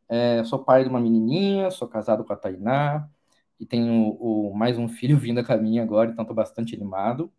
É, 0.08 0.44
sou 0.44 0.62
pai 0.64 0.84
de 0.84 0.90
uma 0.90 1.00
menininha, 1.00 1.70
sou 1.70 1.88
casado 1.88 2.25
com 2.25 2.32
a 2.32 2.37
Tainá 2.37 3.08
e 3.58 3.66
tenho 3.66 4.16
o, 4.20 4.54
mais 4.54 4.78
um 4.78 4.88
filho 4.88 5.16
vindo 5.18 5.38
a 5.40 5.44
caminho 5.44 5.82
agora, 5.82 6.11
então 6.11 6.22
estou 6.22 6.37
bastante 6.37 6.75
animado. 6.75 7.32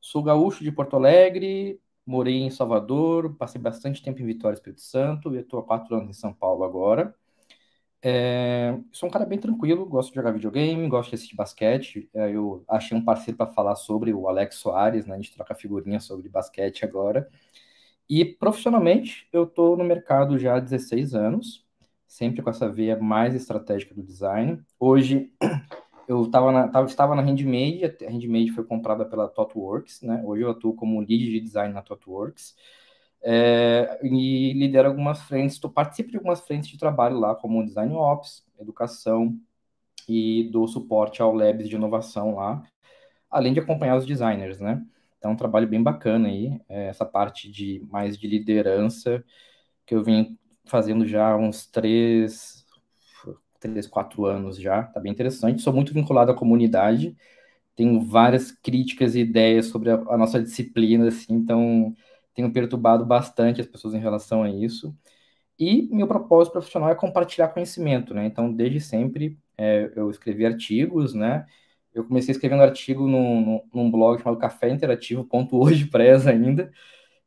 Sou 0.00 0.22
gaúcho 0.22 0.64
de 0.64 0.72
Porto 0.72 0.96
Alegre, 0.96 1.80
morei 2.06 2.42
em 2.42 2.50
Salvador, 2.50 3.34
passei 3.36 3.60
bastante 3.60 4.02
tempo 4.02 4.20
em 4.22 4.26
Vitória 4.26 4.54
Espírito 4.56 4.80
Santo 4.82 5.34
e 5.34 5.38
estou 5.38 5.60
há 5.60 5.64
quatro 5.64 5.96
anos 5.96 6.10
em 6.10 6.20
São 6.20 6.32
Paulo 6.32 6.64
agora. 6.64 7.14
É, 8.00 8.78
sou 8.92 9.08
um 9.08 9.12
cara 9.12 9.26
bem 9.26 9.38
tranquilo, 9.38 9.84
gosto 9.84 10.10
de 10.10 10.16
jogar 10.16 10.30
videogame, 10.30 10.88
gosto 10.88 11.10
de 11.10 11.16
assistir 11.16 11.34
basquete. 11.34 12.08
É, 12.14 12.30
eu 12.30 12.64
achei 12.68 12.96
um 12.96 13.04
parceiro 13.04 13.36
para 13.36 13.52
falar 13.52 13.74
sobre 13.76 14.12
o 14.12 14.28
Alex 14.28 14.56
Soares, 14.56 15.06
né? 15.06 15.14
A 15.14 15.16
gente 15.16 15.34
troca 15.34 15.54
figurinha 15.54 15.98
sobre 16.00 16.28
basquete 16.28 16.84
agora. 16.84 17.28
E 18.08 18.24
profissionalmente, 18.24 19.28
eu 19.32 19.44
estou 19.44 19.76
no 19.76 19.84
mercado 19.84 20.38
já 20.38 20.56
há 20.56 20.60
16 20.60 21.14
anos, 21.14 21.66
sempre 22.06 22.42
com 22.42 22.50
essa 22.50 22.68
veia 22.70 22.96
mais 22.98 23.34
estratégica 23.34 23.94
do 23.94 24.02
design. 24.02 24.62
Hoje, 24.78 25.32
eu 26.08 26.30
tava 26.30 26.52
na, 26.52 26.68
tava, 26.68 26.86
estava 26.86 27.14
na 27.14 27.22
Handmade, 27.22 27.84
a 27.84 28.10
Handmade 28.10 28.52
foi 28.52 28.64
comprada 28.64 29.04
pela 29.04 29.28
ThoughtWorks, 29.28 30.02
né? 30.02 30.22
Hoje 30.24 30.42
eu 30.42 30.50
atuo 30.50 30.74
como 30.74 31.00
lead 31.00 31.30
de 31.30 31.40
design 31.40 31.74
na 31.74 31.82
ThoughtWorks 31.82 32.54
é, 33.22 33.98
e 34.02 34.52
lidero 34.52 34.88
algumas 34.88 35.22
frentes, 35.22 35.58
tu 35.58 35.68
participo 35.68 36.10
de 36.10 36.16
algumas 36.16 36.40
frentes 36.40 36.68
de 36.68 36.78
trabalho 36.78 37.18
lá, 37.18 37.34
como 37.34 37.64
Design 37.64 37.94
Ops, 37.94 38.44
Educação, 38.58 39.38
e 40.08 40.48
dou 40.50 40.66
suporte 40.66 41.20
ao 41.20 41.34
Labs 41.34 41.68
de 41.68 41.76
inovação 41.76 42.36
lá, 42.36 42.62
além 43.30 43.52
de 43.52 43.60
acompanhar 43.60 43.96
os 43.96 44.06
designers, 44.06 44.58
né? 44.58 44.82
Então, 45.18 45.32
é 45.32 45.34
um 45.34 45.36
trabalho 45.36 45.66
bem 45.66 45.82
bacana 45.82 46.28
aí, 46.28 46.60
é, 46.68 46.86
essa 46.86 47.04
parte 47.04 47.50
de 47.50 47.84
mais 47.90 48.16
de 48.16 48.26
liderança, 48.26 49.22
que 49.84 49.94
eu 49.94 50.02
vim 50.02 50.38
fazendo 50.64 51.06
já 51.06 51.36
uns 51.36 51.66
três, 51.66 52.64
três, 53.58 53.86
quatro 53.86 54.24
anos 54.26 54.58
já, 54.58 54.84
tá 54.84 55.00
bem 55.00 55.12
interessante. 55.12 55.62
Sou 55.62 55.72
muito 55.72 55.92
vinculado 55.92 56.30
à 56.30 56.34
comunidade, 56.34 57.16
tenho 57.74 58.00
várias 58.00 58.52
críticas 58.52 59.14
e 59.14 59.20
ideias 59.20 59.66
sobre 59.66 59.90
a, 59.90 59.94
a 59.94 60.16
nossa 60.16 60.40
disciplina, 60.42 61.08
assim, 61.08 61.34
então 61.34 61.94
tenho 62.38 62.52
perturbado 62.52 63.04
bastante 63.04 63.60
as 63.60 63.66
pessoas 63.66 63.94
em 63.94 63.98
relação 63.98 64.42
a 64.44 64.50
isso. 64.50 64.96
E 65.58 65.88
meu 65.92 66.06
propósito 66.08 66.52
profissional 66.52 66.90
é 66.90 66.94
compartilhar 66.94 67.48
conhecimento, 67.48 68.14
né? 68.14 68.26
Então, 68.26 68.52
desde 68.52 68.80
sempre, 68.80 69.38
é, 69.56 69.92
eu 69.96 70.10
escrevi 70.10 70.46
artigos, 70.46 71.14
né? 71.14 71.46
Eu 71.94 72.04
comecei 72.04 72.32
escrevendo 72.32 72.62
artigo 72.62 73.08
num, 73.08 73.40
num, 73.40 73.62
num 73.74 73.90
blog 73.90 74.18
chamado 74.22 74.38
Café 74.38 74.70
Interativo, 74.70 75.24
ponto 75.24 75.58
hoje 75.60 75.86
preza 75.90 76.30
ainda, 76.30 76.70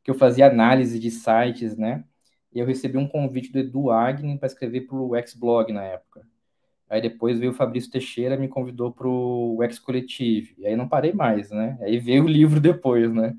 que 0.02 0.10
eu 0.10 0.14
fazia 0.14 0.46
análise 0.48 0.98
de 0.98 1.10
sites, 1.10 1.76
né? 1.76 2.04
e 2.54 2.58
eu 2.60 2.66
recebi 2.66 2.98
um 2.98 3.08
convite 3.08 3.50
do 3.52 3.58
Edu 3.58 3.90
Agni 3.90 4.38
para 4.38 4.46
escrever 4.46 4.82
para 4.82 4.96
o 4.96 5.16
X-Blog 5.16 5.72
na 5.72 5.84
época. 5.84 6.26
Aí 6.88 7.00
depois 7.00 7.38
veio 7.38 7.52
o 7.52 7.54
Fabrício 7.54 7.90
Teixeira 7.90 8.36
me 8.36 8.48
convidou 8.48 8.92
para 8.92 9.08
o 9.08 9.62
X 9.64 9.78
Coletivo. 9.78 10.54
E 10.58 10.66
aí 10.66 10.76
não 10.76 10.88
parei 10.88 11.12
mais, 11.12 11.50
né? 11.50 11.78
Aí 11.80 11.98
veio 11.98 12.24
o 12.24 12.28
livro 12.28 12.60
depois, 12.60 13.12
né? 13.14 13.34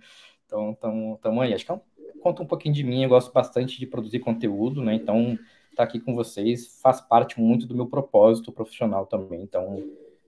Então, 0.54 0.76
tamo, 0.76 1.20
tamo 1.20 1.42
aí. 1.42 1.52
Acho 1.52 1.66
que 1.66 1.72
é 1.72 1.80
conta 2.22 2.44
um 2.44 2.46
pouquinho 2.46 2.76
de 2.76 2.84
mim. 2.84 3.02
Eu 3.02 3.10
gosto 3.10 3.34
bastante 3.34 3.80
de 3.80 3.88
produzir 3.88 4.20
conteúdo, 4.20 4.84
né? 4.84 4.94
Então, 4.94 5.34
estar 5.72 5.78
tá 5.78 5.84
aqui 5.84 6.00
com 6.00 6.14
vocês 6.14 6.80
faz 6.80 7.02
parte 7.02 7.42
muito 7.42 7.66
do 7.66 7.76
meu 7.76 7.88
propósito 7.88 8.52
profissional 8.52 9.08
também. 9.08 9.42
Então, 9.42 9.84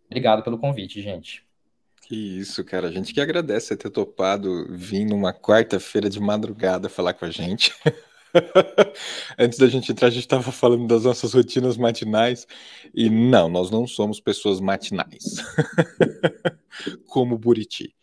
obrigado 0.08 0.42
pelo 0.44 0.58
convite, 0.58 1.00
gente. 1.00 1.46
Que 2.02 2.40
isso, 2.40 2.64
cara. 2.64 2.88
A 2.88 2.92
gente 2.92 3.14
que 3.14 3.22
agradece 3.22 3.78
ter 3.78 3.92
topado 3.92 4.66
vir 4.72 5.06
numa 5.06 5.32
quarta-feira 5.32 6.10
de 6.10 6.20
madrugada 6.20 6.90
falar 6.90 7.14
com 7.14 7.26
a 7.26 7.30
gente. 7.30 7.72
Antes 9.38 9.60
da 9.60 9.68
gente 9.68 9.92
entrar, 9.92 10.08
a 10.08 10.12
gente 10.12 10.24
estava 10.24 10.52
falando 10.52 10.88
das 10.88 11.04
nossas 11.04 11.36
rotinas 11.36 11.78
matinais. 11.78 12.48
E 12.96 13.12
não, 13.12 13.48
nós 13.48 13.70
não 13.70 13.86
somos 13.86 14.20
pessoas 14.20 14.60
matinais. 14.60 15.36
Como 17.08 17.38
Buriti. 17.38 17.96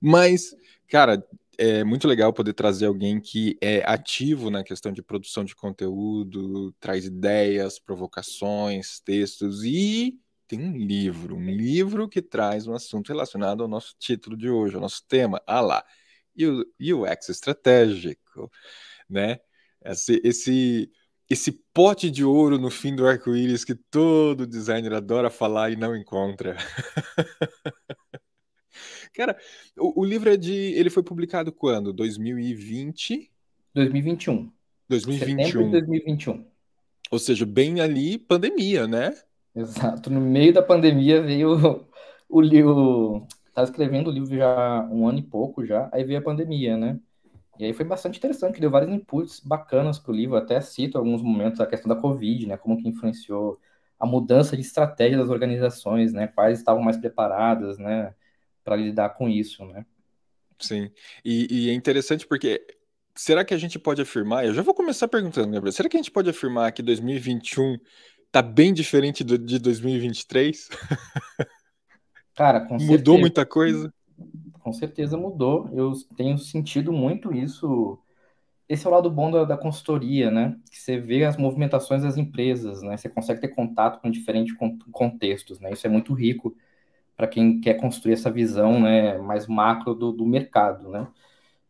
Mas, 0.00 0.54
cara, 0.88 1.22
é 1.60 1.84
muito 1.84 2.08
legal 2.08 2.32
poder 2.32 2.54
trazer 2.54 2.86
alguém 2.86 3.20
que 3.20 3.58
é 3.60 3.82
ativo 3.84 4.48
na 4.50 4.64
questão 4.64 4.90
de 4.90 5.02
produção 5.02 5.44
de 5.44 5.54
conteúdo, 5.54 6.72
traz 6.80 7.04
ideias, 7.04 7.78
provocações, 7.78 8.98
textos 9.00 9.62
e 9.62 10.18
tem 10.48 10.58
um 10.58 10.74
livro, 10.74 11.36
um 11.36 11.50
livro 11.50 12.08
que 12.08 12.22
traz 12.22 12.66
um 12.66 12.72
assunto 12.72 13.08
relacionado 13.08 13.62
ao 13.62 13.68
nosso 13.68 13.94
título 13.98 14.38
de 14.38 14.48
hoje, 14.48 14.74
ao 14.74 14.80
nosso 14.80 15.04
tema, 15.06 15.38
ah 15.46 15.60
lá, 15.60 15.84
UX 16.80 17.28
estratégico, 17.28 18.50
né? 19.08 19.38
Esse, 19.84 20.18
esse, 20.24 20.90
esse 21.28 21.52
pote 21.74 22.10
de 22.10 22.24
ouro 22.24 22.58
no 22.58 22.70
fim 22.70 22.96
do 22.96 23.06
arco-íris 23.06 23.64
que 23.66 23.74
todo 23.74 24.46
designer 24.46 24.94
adora 24.94 25.28
falar 25.28 25.70
e 25.70 25.76
não 25.76 25.94
encontra. 25.94 26.56
Cara, 29.14 29.36
o, 29.76 30.00
o, 30.00 30.04
livro 30.04 30.30
é 30.30 30.36
de. 30.36 30.52
Ele 30.52 30.90
foi 30.90 31.02
publicado 31.02 31.52
quando? 31.52 31.92
2020? 31.92 33.30
2021. 33.74 34.50
2021. 34.88 35.44
Setembro 35.44 35.64
de 35.64 35.70
2021. 35.70 36.44
Ou 37.10 37.18
seja, 37.18 37.44
bem 37.44 37.80
ali, 37.80 38.18
pandemia, 38.18 38.86
né? 38.86 39.14
Exato. 39.54 40.10
No 40.10 40.20
meio 40.20 40.52
da 40.52 40.62
pandemia 40.62 41.20
veio 41.22 41.86
o 42.28 42.40
livro. 42.40 43.26
Estava 43.46 43.68
escrevendo 43.68 44.08
o 44.08 44.12
livro 44.12 44.36
já 44.36 44.88
um 44.90 45.08
ano 45.08 45.18
e 45.18 45.22
pouco 45.22 45.66
já, 45.66 45.88
aí 45.92 46.04
veio 46.04 46.20
a 46.20 46.22
pandemia, 46.22 46.76
né? 46.76 46.98
E 47.60 47.64
aí 47.66 47.74
foi 47.74 47.84
bastante 47.84 48.16
interessante, 48.16 48.58
deu 48.58 48.70
vários 48.70 48.90
inputs 48.90 49.38
bacanas 49.40 49.98
para 49.98 50.12
o 50.12 50.14
livro, 50.14 50.34
até 50.34 50.58
cito 50.62 50.96
alguns 50.96 51.20
momentos 51.20 51.60
a 51.60 51.66
questão 51.66 51.94
da 51.94 52.00
Covid, 52.00 52.46
né, 52.46 52.56
como 52.56 52.78
que 52.78 52.88
influenciou 52.88 53.60
a 53.98 54.06
mudança 54.06 54.56
de 54.56 54.62
estratégia 54.62 55.18
das 55.18 55.28
organizações, 55.28 56.10
né, 56.10 56.26
quais 56.28 56.58
estavam 56.58 56.82
mais 56.82 56.96
preparadas, 56.96 57.76
né, 57.76 58.14
para 58.64 58.76
lidar 58.76 59.10
com 59.10 59.28
isso, 59.28 59.64
né. 59.66 59.84
Sim, 60.58 60.90
e, 61.24 61.46
e, 61.50 61.70
é 61.70 61.72
interessante 61.72 62.26
porque 62.26 62.64
será 63.14 63.44
que 63.44 63.54
a 63.54 63.58
gente 63.58 63.78
pode 63.78 64.02
afirmar, 64.02 64.44
eu 64.44 64.52
já 64.52 64.60
vou 64.60 64.74
começar 64.74 65.08
perguntando, 65.08 65.52
Gabriel, 65.52 65.72
será 65.72 65.88
que 65.88 65.96
a 65.96 66.00
gente 66.00 66.10
pode 66.10 66.28
afirmar 66.28 66.72
que 66.72 66.82
2021 66.82 67.78
está 68.26 68.42
bem 68.42 68.72
diferente 68.72 69.24
do, 69.24 69.38
de 69.38 69.58
2023? 69.58 70.68
Cara, 72.34 72.60
com 72.60 72.74
Mudou 72.74 72.88
certeza. 72.88 73.18
muita 73.18 73.46
coisa? 73.46 73.92
com 74.60 74.72
certeza 74.72 75.16
mudou. 75.16 75.68
Eu 75.72 75.92
tenho 76.16 76.38
sentido 76.38 76.92
muito 76.92 77.34
isso. 77.34 77.98
Esse 78.68 78.86
é 78.86 78.88
o 78.88 78.92
lado 78.92 79.10
bom 79.10 79.30
da, 79.30 79.44
da 79.44 79.56
consultoria, 79.56 80.30
né? 80.30 80.56
Que 80.70 80.78
você 80.78 80.98
vê 80.98 81.24
as 81.24 81.36
movimentações 81.36 82.02
das 82.02 82.16
empresas, 82.16 82.82
né? 82.82 82.96
Você 82.96 83.08
consegue 83.08 83.40
ter 83.40 83.48
contato 83.48 84.00
com 84.00 84.10
diferentes 84.10 84.54
contextos, 84.92 85.58
né? 85.58 85.72
Isso 85.72 85.86
é 85.86 85.90
muito 85.90 86.14
rico 86.14 86.54
para 87.20 87.28
quem 87.28 87.60
quer 87.60 87.74
construir 87.74 88.14
essa 88.14 88.30
visão, 88.30 88.80
né, 88.80 89.18
mais 89.18 89.46
macro 89.46 89.94
do, 89.94 90.10
do 90.12 90.26
mercado, 90.26 90.88
né? 90.88 91.06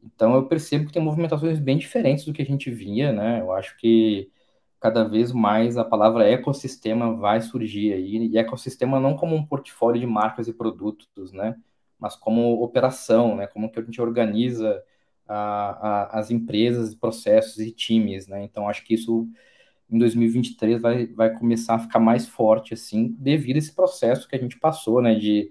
Então 0.02 0.34
eu 0.36 0.46
percebo 0.46 0.86
que 0.86 0.92
tem 0.92 1.02
movimentações 1.02 1.58
bem 1.58 1.78
diferentes 1.78 2.24
do 2.24 2.32
que 2.32 2.42
a 2.42 2.44
gente 2.46 2.70
via, 2.70 3.12
né? 3.12 3.40
Eu 3.40 3.52
acho 3.52 3.76
que 3.78 4.30
cada 4.80 5.04
vez 5.04 5.32
mais 5.32 5.76
a 5.76 5.84
palavra 5.84 6.28
ecossistema 6.28 7.16
vai 7.16 7.40
surgir 7.40 7.92
aí, 7.94 8.28
e 8.28 8.38
ecossistema 8.38 9.00
não 9.00 9.16
como 9.16 9.36
um 9.36 9.44
portfólio 9.46 10.00
de 10.00 10.06
marcas 10.06 10.48
e 10.48 10.52
produtos, 10.54 11.32
né? 11.32 11.56
mas 11.98 12.16
como 12.16 12.62
operação, 12.62 13.36
né? 13.36 13.46
Como 13.46 13.70
que 13.70 13.78
a 13.78 13.82
gente 13.82 14.00
organiza 14.00 14.82
a, 15.28 16.16
a, 16.16 16.20
as 16.20 16.30
empresas, 16.30 16.94
processos 16.94 17.58
e 17.58 17.70
times, 17.72 18.26
né? 18.26 18.42
Então 18.44 18.68
acho 18.68 18.84
que 18.84 18.94
isso 18.94 19.28
em 19.90 19.98
2023 19.98 20.80
vai, 20.80 21.06
vai 21.06 21.36
começar 21.36 21.74
a 21.74 21.78
ficar 21.78 21.98
mais 21.98 22.26
forte, 22.26 22.74
assim, 22.74 23.14
devido 23.18 23.56
a 23.56 23.58
esse 23.58 23.74
processo 23.74 24.28
que 24.28 24.36
a 24.36 24.38
gente 24.38 24.58
passou, 24.58 25.02
né? 25.02 25.14
De 25.14 25.50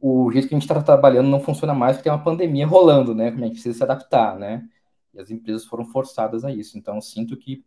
o 0.00 0.30
jeito 0.30 0.48
que 0.48 0.54
a 0.54 0.58
gente 0.58 0.68
está 0.68 0.80
trabalhando 0.80 1.28
não 1.28 1.40
funciona 1.40 1.74
mais 1.74 1.96
porque 1.96 2.08
tem 2.08 2.12
uma 2.12 2.22
pandemia 2.22 2.66
rolando, 2.66 3.14
né? 3.14 3.30
Como 3.30 3.42
a 3.42 3.46
gente 3.46 3.54
precisa 3.54 3.76
se 3.76 3.82
adaptar, 3.82 4.38
né? 4.38 4.68
E 5.12 5.20
as 5.20 5.30
empresas 5.30 5.64
foram 5.66 5.84
forçadas 5.84 6.44
a 6.44 6.52
isso. 6.52 6.78
Então, 6.78 7.00
sinto 7.00 7.36
que 7.36 7.64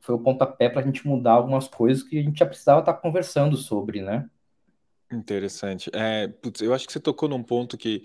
foi 0.00 0.14
o 0.14 0.20
pontapé 0.20 0.68
para 0.68 0.80
a 0.80 0.84
gente 0.84 1.06
mudar 1.06 1.32
algumas 1.32 1.68
coisas 1.68 2.02
que 2.02 2.18
a 2.18 2.22
gente 2.22 2.38
já 2.38 2.46
precisava 2.46 2.80
estar 2.80 2.94
tá 2.94 2.98
conversando 2.98 3.56
sobre, 3.56 4.00
né? 4.00 4.28
Interessante. 5.12 5.90
É, 5.92 6.28
putz, 6.28 6.60
eu 6.62 6.72
acho 6.72 6.86
que 6.86 6.92
você 6.92 7.00
tocou 7.00 7.28
num 7.28 7.42
ponto 7.42 7.76
que 7.76 8.04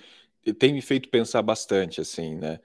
tem 0.59 0.73
me 0.73 0.81
feito 0.81 1.09
pensar 1.09 1.41
bastante, 1.41 2.01
assim, 2.01 2.35
né? 2.35 2.59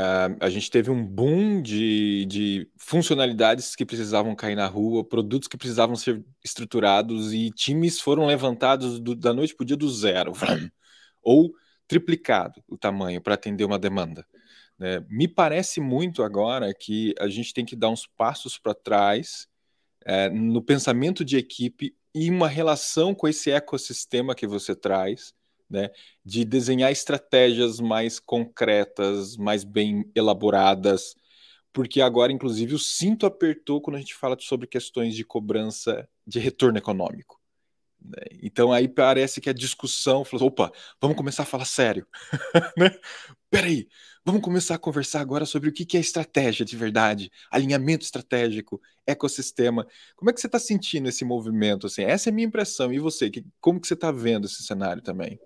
Uh, 0.00 0.36
a 0.40 0.48
gente 0.48 0.70
teve 0.70 0.90
um 0.90 1.04
boom 1.04 1.60
de, 1.60 2.24
de 2.24 2.70
funcionalidades 2.78 3.76
que 3.76 3.84
precisavam 3.84 4.34
cair 4.34 4.54
na 4.54 4.66
rua, 4.66 5.04
produtos 5.04 5.46
que 5.46 5.58
precisavam 5.58 5.94
ser 5.94 6.24
estruturados 6.42 7.34
e 7.34 7.50
times 7.50 8.00
foram 8.00 8.24
levantados 8.24 8.98
do- 8.98 9.14
da 9.14 9.34
noite 9.34 9.54
para 9.54 9.62
o 9.64 9.66
dia 9.66 9.76
do 9.76 9.90
zero, 9.90 10.32
ou 11.22 11.52
triplicado 11.86 12.62
o 12.66 12.78
tamanho 12.78 13.20
para 13.20 13.34
atender 13.34 13.64
uma 13.64 13.78
demanda. 13.78 14.24
né? 14.78 15.04
Me 15.10 15.28
parece 15.28 15.80
muito 15.80 16.22
agora 16.22 16.72
que 16.72 17.14
a 17.20 17.28
gente 17.28 17.52
tem 17.52 17.66
que 17.66 17.76
dar 17.76 17.90
uns 17.90 18.06
passos 18.06 18.56
para 18.56 18.72
trás 18.72 19.48
é, 20.06 20.30
no 20.30 20.62
pensamento 20.62 21.22
de 21.22 21.36
equipe 21.36 21.94
e 22.14 22.30
uma 22.30 22.48
relação 22.48 23.14
com 23.14 23.28
esse 23.28 23.50
ecossistema 23.50 24.34
que 24.34 24.46
você 24.46 24.74
traz, 24.74 25.34
né, 25.70 25.90
de 26.24 26.44
desenhar 26.44 26.90
estratégias 26.90 27.78
mais 27.78 28.18
concretas, 28.18 29.36
mais 29.36 29.62
bem 29.62 30.10
elaboradas, 30.14 31.14
porque 31.72 32.00
agora, 32.00 32.32
inclusive, 32.32 32.74
o 32.74 32.78
cinto 32.78 33.24
apertou 33.26 33.80
quando 33.80 33.96
a 33.96 34.00
gente 34.00 34.14
fala 34.14 34.36
sobre 34.40 34.66
questões 34.66 35.14
de 35.14 35.24
cobrança 35.24 36.08
de 36.26 36.40
retorno 36.40 36.78
econômico. 36.78 37.40
Né? 38.02 38.22
Então 38.42 38.72
aí 38.72 38.88
parece 38.88 39.40
que 39.40 39.48
a 39.48 39.54
discussão 39.54 40.24
falou: 40.24 40.48
opa, 40.48 40.72
vamos 41.00 41.16
começar 41.16 41.44
a 41.44 41.46
falar 41.46 41.66
sério. 41.66 42.06
né? 42.76 42.90
Peraí, 43.48 43.86
Vamos 44.22 44.42
começar 44.42 44.74
a 44.74 44.78
conversar 44.78 45.20
agora 45.20 45.46
sobre 45.46 45.70
o 45.70 45.72
que 45.72 45.96
é 45.96 46.00
estratégia 46.00 46.64
de 46.64 46.76
verdade, 46.76 47.32
alinhamento 47.50 48.04
estratégico, 48.04 48.78
ecossistema. 49.06 49.86
Como 50.14 50.30
é 50.30 50.34
que 50.34 50.40
você 50.40 50.46
está 50.46 50.58
sentindo 50.58 51.08
esse 51.08 51.24
movimento? 51.24 51.86
Assim, 51.86 52.02
essa 52.02 52.28
é 52.28 52.30
a 52.30 52.34
minha 52.34 52.46
impressão. 52.46 52.92
E 52.92 52.98
você? 52.98 53.30
Como 53.60 53.80
que 53.80 53.88
você 53.88 53.94
está 53.94 54.12
vendo 54.12 54.44
esse 54.44 54.62
cenário 54.62 55.02
também? 55.02 55.40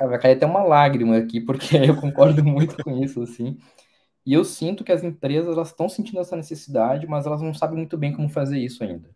Cara, 0.00 0.12
vai 0.12 0.18
cair 0.18 0.36
até 0.36 0.46
uma 0.46 0.62
lágrima 0.62 1.18
aqui, 1.18 1.42
porque 1.42 1.76
eu 1.76 2.00
concordo 2.00 2.42
muito 2.42 2.82
com 2.82 3.02
isso, 3.04 3.22
assim. 3.22 3.58
E 4.24 4.32
eu 4.32 4.44
sinto 4.46 4.82
que 4.82 4.92
as 4.92 5.04
empresas 5.04 5.54
elas 5.54 5.68
estão 5.68 5.90
sentindo 5.90 6.20
essa 6.20 6.34
necessidade, 6.36 7.06
mas 7.06 7.26
elas 7.26 7.42
não 7.42 7.52
sabem 7.52 7.76
muito 7.76 7.98
bem 7.98 8.14
como 8.14 8.28
fazer 8.28 8.58
isso 8.58 8.82
ainda. 8.82 9.10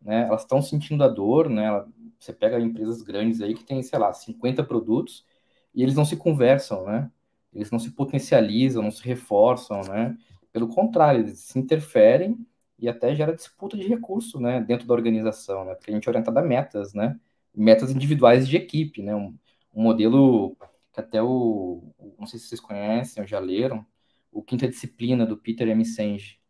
Né? 0.00 0.26
Elas 0.28 0.42
estão 0.42 0.62
sentindo 0.62 1.02
a 1.02 1.08
dor, 1.08 1.50
né? 1.50 1.84
Você 2.18 2.32
pega 2.32 2.60
empresas 2.60 3.02
grandes 3.02 3.40
aí 3.42 3.54
que 3.54 3.64
tem, 3.64 3.82
sei 3.82 3.98
lá, 3.98 4.12
50 4.12 4.62
produtos 4.62 5.26
e 5.74 5.82
eles 5.82 5.96
não 5.96 6.04
se 6.04 6.16
conversam, 6.16 6.84
né? 6.86 7.10
eles 7.52 7.70
não 7.70 7.80
se 7.80 7.90
potencializam, 7.90 8.82
não 8.82 8.90
se 8.92 9.02
reforçam, 9.04 9.80
né? 9.82 10.16
Pelo 10.52 10.68
contrário, 10.68 11.22
eles 11.22 11.40
se 11.40 11.58
interferem 11.58 12.38
e 12.78 12.88
até 12.88 13.14
gera 13.16 13.34
disputa 13.34 13.76
de 13.76 13.86
recurso, 13.88 14.40
né, 14.40 14.60
dentro 14.60 14.86
da 14.86 14.94
organização, 14.94 15.64
né? 15.64 15.74
Porque 15.74 15.90
a 15.90 15.94
gente 15.94 16.06
é 16.08 16.10
orientado 16.10 16.38
a 16.38 16.42
metas, 16.42 16.94
né? 16.94 17.18
Metas 17.54 17.90
individuais 17.90 18.48
de 18.48 18.56
equipe, 18.56 19.02
né? 19.02 19.14
Um, 19.16 19.36
um 19.74 19.82
modelo 19.82 20.56
que 20.92 21.00
até 21.00 21.22
o, 21.22 21.82
não 22.18 22.26
sei 22.26 22.38
se 22.38 22.46
vocês 22.46 22.60
conhecem 22.60 23.22
ou 23.22 23.26
já 23.26 23.38
leram, 23.38 23.84
o 24.32 24.42
Quinta 24.42 24.68
Disciplina 24.68 25.24
do 25.24 25.36
Peter 25.36 25.68
M. 25.68 25.84
Senge, 25.84 26.40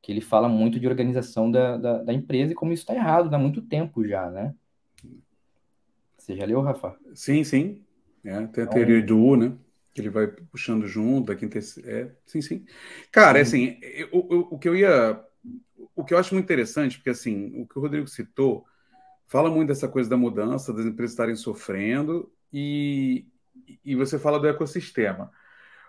que 0.00 0.10
ele 0.10 0.20
fala 0.20 0.48
muito 0.48 0.80
de 0.80 0.86
organização 0.86 1.50
da, 1.50 1.76
da, 1.76 2.02
da 2.02 2.12
empresa 2.12 2.52
e 2.52 2.54
como 2.54 2.72
isso 2.72 2.82
está 2.82 2.94
errado 2.94 3.32
há 3.32 3.38
muito 3.38 3.62
tempo 3.62 4.04
já, 4.04 4.30
né? 4.30 4.54
Você 6.18 6.36
já 6.36 6.44
leu, 6.44 6.60
Rafa? 6.60 6.96
Sim, 7.14 7.42
sim. 7.44 7.82
É, 8.24 8.30
tem 8.30 8.40
a 8.40 8.42
então, 8.42 8.68
teoria 8.68 9.02
do 9.02 9.18
U, 9.18 9.36
né? 9.36 9.56
que 9.94 10.00
ele 10.00 10.10
vai 10.10 10.26
puxando 10.26 10.86
junto, 10.86 11.26
da 11.26 11.36
quinta. 11.36 11.58
É, 11.58 12.10
sim, 12.26 12.40
sim. 12.40 12.64
Cara, 13.10 13.38
é 13.38 13.42
assim, 13.42 13.78
eu, 13.82 14.08
eu, 14.30 14.48
o 14.50 14.58
que 14.58 14.68
eu 14.68 14.74
ia. 14.74 15.22
O 15.94 16.04
que 16.04 16.14
eu 16.14 16.18
acho 16.18 16.34
muito 16.34 16.44
interessante, 16.44 16.96
porque 16.96 17.10
assim, 17.10 17.60
o 17.60 17.66
que 17.66 17.78
o 17.78 17.82
Rodrigo 17.82 18.06
citou 18.06 18.64
fala 19.26 19.50
muito 19.50 19.68
dessa 19.68 19.88
coisa 19.88 20.08
da 20.08 20.16
mudança, 20.16 20.72
das 20.72 20.86
empresas 20.86 21.12
estarem 21.12 21.36
sofrendo, 21.36 22.32
e, 22.52 23.26
e 23.84 23.94
você 23.94 24.18
fala 24.18 24.38
do 24.38 24.48
ecossistema. 24.48 25.32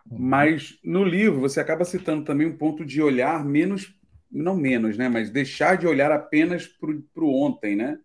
Uhum. 0.09 0.17
Mas 0.19 0.79
no 0.83 1.03
livro 1.03 1.41
você 1.41 1.59
acaba 1.59 1.85
citando 1.85 2.23
também 2.23 2.47
um 2.47 2.57
ponto 2.57 2.85
de 2.85 3.01
olhar 3.01 3.43
menos 3.43 3.95
não 4.33 4.55
menos, 4.55 4.97
né? 4.97 5.07
Mas 5.07 5.29
deixar 5.29 5.77
de 5.77 5.85
olhar 5.85 6.11
apenas 6.11 6.65
para 6.65 7.23
o 7.23 7.41
ontem, 7.41 7.75
né? 7.75 7.99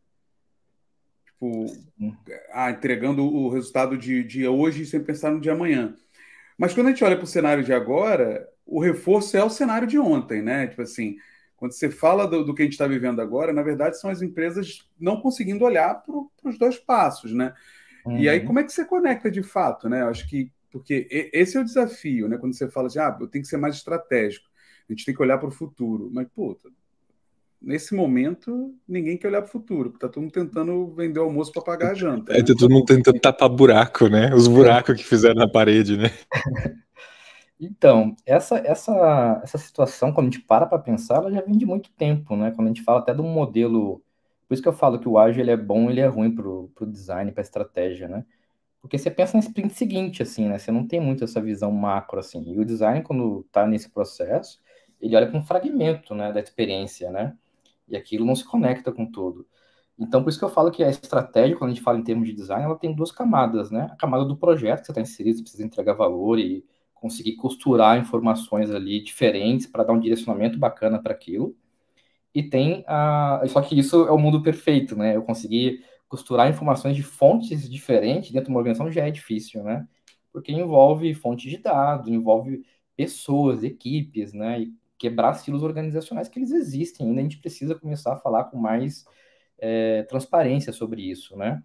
Tipo, 1.24 1.66
ah, 2.52 2.70
entregando 2.70 3.24
o 3.24 3.48
resultado 3.48 3.96
de, 3.96 4.22
de 4.22 4.46
hoje 4.46 4.84
sem 4.84 5.02
pensar 5.02 5.30
no 5.30 5.40
de 5.40 5.48
amanhã. 5.48 5.96
Mas 6.58 6.74
quando 6.74 6.88
a 6.88 6.90
gente 6.90 7.04
olha 7.04 7.16
para 7.16 7.24
o 7.24 7.28
cenário 7.28 7.64
de 7.64 7.72
agora, 7.72 8.46
o 8.66 8.80
reforço 8.80 9.36
é 9.36 9.42
o 9.42 9.48
cenário 9.48 9.88
de 9.88 9.98
ontem, 9.98 10.42
né? 10.42 10.66
Tipo 10.66 10.82
assim, 10.82 11.16
quando 11.56 11.72
você 11.72 11.90
fala 11.90 12.26
do, 12.26 12.44
do 12.44 12.54
que 12.54 12.62
a 12.62 12.64
gente 12.64 12.74
está 12.74 12.86
vivendo 12.86 13.20
agora, 13.20 13.52
na 13.52 13.62
verdade 13.62 13.98
são 13.98 14.10
as 14.10 14.20
empresas 14.20 14.86
não 15.00 15.20
conseguindo 15.20 15.64
olhar 15.64 16.02
para 16.02 16.50
os 16.50 16.58
dois 16.58 16.76
passos, 16.76 17.32
né? 17.32 17.54
Uhum. 18.08 18.18
E 18.18 18.28
aí, 18.28 18.40
uhum. 18.40 18.46
como 18.46 18.60
é 18.60 18.64
que 18.64 18.72
você 18.72 18.84
conecta 18.84 19.30
de 19.30 19.42
fato, 19.42 19.88
né? 19.88 20.02
Eu 20.02 20.08
acho 20.08 20.28
que, 20.28 20.50
porque 20.70 21.06
esse 21.32 21.56
é 21.56 21.60
o 21.60 21.64
desafio, 21.64 22.28
né? 22.28 22.38
Quando 22.38 22.54
você 22.54 22.68
fala 22.68 22.86
assim, 22.86 22.98
ah, 22.98 23.16
eu 23.20 23.28
tenho 23.28 23.42
que 23.42 23.48
ser 23.48 23.56
mais 23.56 23.76
estratégico, 23.76 24.48
a 24.88 24.92
gente 24.92 25.04
tem 25.04 25.14
que 25.14 25.22
olhar 25.22 25.38
para 25.38 25.48
o 25.48 25.52
futuro. 25.52 26.10
Mas, 26.12 26.26
puta, 26.34 26.68
nesse 27.60 27.94
momento, 27.94 28.74
ninguém 28.88 29.16
quer 29.16 29.28
olhar 29.28 29.42
para 29.42 29.48
o 29.48 29.52
futuro, 29.52 29.90
porque 29.90 30.06
tá 30.06 30.12
todo 30.12 30.22
mundo 30.22 30.32
tentando 30.32 30.94
vender 30.94 31.20
o 31.20 31.24
almoço 31.24 31.52
para 31.52 31.62
pagar 31.62 31.90
a 31.90 31.94
janta. 31.94 32.32
É, 32.32 32.38
né? 32.38 32.42
tá 32.42 32.54
todo 32.54 32.70
mundo 32.70 32.86
tentando 32.86 33.20
tapar 33.20 33.48
buraco, 33.48 34.08
né? 34.08 34.34
Os 34.34 34.48
buracos 34.48 34.96
que 34.96 35.04
fizeram 35.04 35.36
na 35.36 35.48
parede, 35.48 35.96
né? 35.96 36.10
Então, 37.60 38.14
essa, 38.24 38.58
essa, 38.58 39.40
essa 39.42 39.58
situação, 39.58 40.12
quando 40.12 40.28
a 40.28 40.30
gente 40.30 40.44
para 40.44 40.64
para 40.64 40.78
pensar, 40.78 41.16
ela 41.16 41.32
já 41.32 41.40
vem 41.40 41.58
de 41.58 41.66
muito 41.66 41.90
tempo, 41.90 42.36
né? 42.36 42.52
Quando 42.52 42.68
a 42.68 42.70
gente 42.70 42.84
fala 42.84 43.00
até 43.00 43.12
de 43.12 43.20
um 43.20 43.28
modelo. 43.28 44.00
Por 44.48 44.54
isso 44.54 44.62
que 44.62 44.68
eu 44.68 44.72
falo 44.72 44.98
que 44.98 45.08
o 45.08 45.18
ágil 45.18 45.42
ele 45.42 45.50
é 45.52 45.56
bom 45.56 45.90
ele 45.90 46.00
é 46.00 46.06
ruim 46.06 46.34
para 46.34 46.48
o 46.48 46.72
design, 46.86 47.32
para 47.32 47.42
a 47.42 47.44
estratégia, 47.44 48.08
né? 48.08 48.24
Porque 48.80 48.98
você 48.98 49.10
pensa 49.10 49.36
no 49.36 49.42
sprint 49.42 49.74
seguinte, 49.74 50.22
assim, 50.22 50.48
né? 50.48 50.58
Você 50.58 50.70
não 50.72 50.86
tem 50.86 51.00
muito 51.00 51.24
essa 51.24 51.40
visão 51.40 51.72
macro, 51.72 52.20
assim. 52.20 52.42
E 52.52 52.58
o 52.58 52.64
design, 52.64 53.02
quando 53.02 53.42
está 53.46 53.66
nesse 53.66 53.90
processo, 53.90 54.60
ele 55.00 55.16
olha 55.16 55.28
para 55.28 55.38
um 55.38 55.42
fragmento, 55.42 56.14
né, 56.14 56.32
da 56.32 56.40
experiência, 56.40 57.10
né? 57.10 57.36
E 57.88 57.96
aquilo 57.96 58.24
não 58.24 58.36
se 58.36 58.44
conecta 58.44 58.92
com 58.92 59.06
tudo. 59.10 59.46
Então, 59.98 60.22
por 60.22 60.30
isso 60.30 60.38
que 60.38 60.44
eu 60.44 60.48
falo 60.50 60.70
que 60.70 60.84
a 60.84 60.88
estratégia, 60.90 61.56
quando 61.56 61.72
a 61.72 61.74
gente 61.74 61.82
fala 61.82 61.98
em 61.98 62.04
termos 62.04 62.28
de 62.28 62.34
design, 62.34 62.64
ela 62.64 62.78
tem 62.78 62.94
duas 62.94 63.10
camadas, 63.12 63.70
né? 63.70 63.88
A 63.92 63.96
camada 63.96 64.24
do 64.24 64.36
projeto, 64.36 64.80
que 64.80 64.86
você 64.86 64.92
está 64.92 65.00
inserido, 65.00 65.36
você 65.38 65.42
precisa 65.42 65.64
entregar 65.64 65.94
valor 65.94 66.38
e 66.38 66.64
conseguir 66.94 67.36
costurar 67.36 67.98
informações 67.98 68.70
ali 68.70 69.02
diferentes 69.02 69.66
para 69.66 69.84
dar 69.84 69.92
um 69.92 70.00
direcionamento 70.00 70.58
bacana 70.58 71.02
para 71.02 71.12
aquilo. 71.12 71.56
E 72.38 72.42
tem 72.44 72.84
a. 72.86 73.42
Só 73.48 73.60
que 73.60 73.76
isso 73.76 74.06
é 74.06 74.12
o 74.12 74.18
mundo 74.18 74.40
perfeito, 74.40 74.94
né? 74.94 75.16
Eu 75.16 75.24
conseguir 75.24 75.84
costurar 76.06 76.48
informações 76.48 76.94
de 76.94 77.02
fontes 77.02 77.68
diferentes 77.68 78.30
dentro 78.30 78.44
de 78.46 78.50
uma 78.52 78.60
organização 78.60 78.92
já 78.92 79.08
é 79.08 79.10
difícil, 79.10 79.64
né? 79.64 79.88
Porque 80.32 80.52
envolve 80.52 81.12
fontes 81.14 81.50
de 81.50 81.58
dados, 81.58 82.08
envolve 82.08 82.64
pessoas, 82.96 83.64
equipes, 83.64 84.32
né? 84.32 84.60
E 84.60 84.72
quebrar 84.96 85.34
estilos 85.34 85.64
organizacionais 85.64 86.28
que 86.28 86.38
eles 86.38 86.52
existem 86.52 87.08
ainda. 87.08 87.18
A 87.20 87.24
gente 87.24 87.38
precisa 87.38 87.74
começar 87.74 88.12
a 88.12 88.18
falar 88.18 88.44
com 88.44 88.56
mais 88.56 89.04
é, 89.58 90.04
transparência 90.04 90.72
sobre 90.72 91.02
isso, 91.02 91.36
né? 91.36 91.60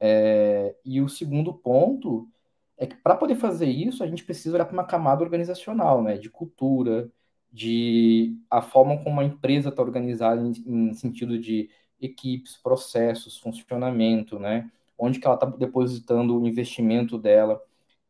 É, 0.00 0.74
e 0.84 1.00
o 1.00 1.08
segundo 1.08 1.54
ponto 1.54 2.28
é 2.76 2.88
que 2.88 2.96
para 2.96 3.14
poder 3.14 3.36
fazer 3.36 3.66
isso, 3.68 4.02
a 4.02 4.08
gente 4.08 4.24
precisa 4.24 4.56
olhar 4.56 4.64
para 4.64 4.74
uma 4.74 4.84
camada 4.84 5.22
organizacional, 5.22 6.02
né? 6.02 6.18
De 6.18 6.28
cultura, 6.28 7.08
de 7.52 8.36
a 8.50 8.60
forma 8.60 9.02
como 9.02 9.20
a 9.20 9.24
empresa 9.24 9.70
está 9.70 9.82
organizada 9.82 10.40
em, 10.40 10.52
em, 10.66 10.94
sentido 10.94 11.38
de 11.38 11.70
equipes, 12.00 12.56
processos, 12.56 13.38
funcionamento, 13.38 14.38
né? 14.38 14.70
Onde 14.98 15.18
que 15.18 15.26
ela 15.26 15.34
está 15.34 15.46
depositando 15.46 16.38
o 16.38 16.46
investimento 16.46 17.18
dela. 17.18 17.60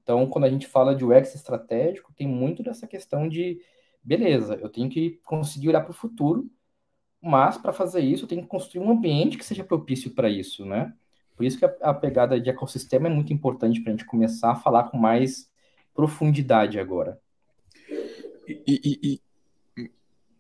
Então, 0.03 0.27
quando 0.27 0.44
a 0.44 0.51
gente 0.51 0.66
fala 0.66 0.94
de 0.94 1.05
UX 1.05 1.35
estratégico, 1.35 2.12
tem 2.14 2.27
muito 2.27 2.62
dessa 2.62 2.87
questão 2.87 3.29
de, 3.29 3.61
beleza, 4.03 4.55
eu 4.57 4.68
tenho 4.68 4.88
que 4.88 5.20
conseguir 5.24 5.68
olhar 5.68 5.83
para 5.83 5.90
o 5.90 5.94
futuro, 5.94 6.51
mas 7.20 7.59
para 7.59 7.72
fazer 7.72 8.01
isso, 8.01 8.24
eu 8.24 8.29
tenho 8.29 8.42
que 8.42 8.48
construir 8.48 8.83
um 8.83 8.90
ambiente 8.90 9.37
que 9.37 9.44
seja 9.44 9.64
propício 9.64 10.14
para 10.14 10.29
isso, 10.29 10.64
né? 10.64 10.94
Por 11.37 11.44
isso 11.44 11.59
que 11.59 11.64
a, 11.64 11.74
a 11.83 11.94
pegada 11.94 12.40
de 12.40 12.51
ecossistema 12.51 13.07
é 13.07 13.11
muito 13.11 13.33
importante 13.33 13.81
para 13.81 13.92
a 13.92 13.96
gente 13.96 14.07
começar 14.07 14.53
a 14.53 14.57
falar 14.57 14.85
com 14.85 14.98
mais 14.98 15.51
profundidade 15.94 16.79
agora. 16.81 17.20
E, 18.48 18.98
e. 19.03 19.20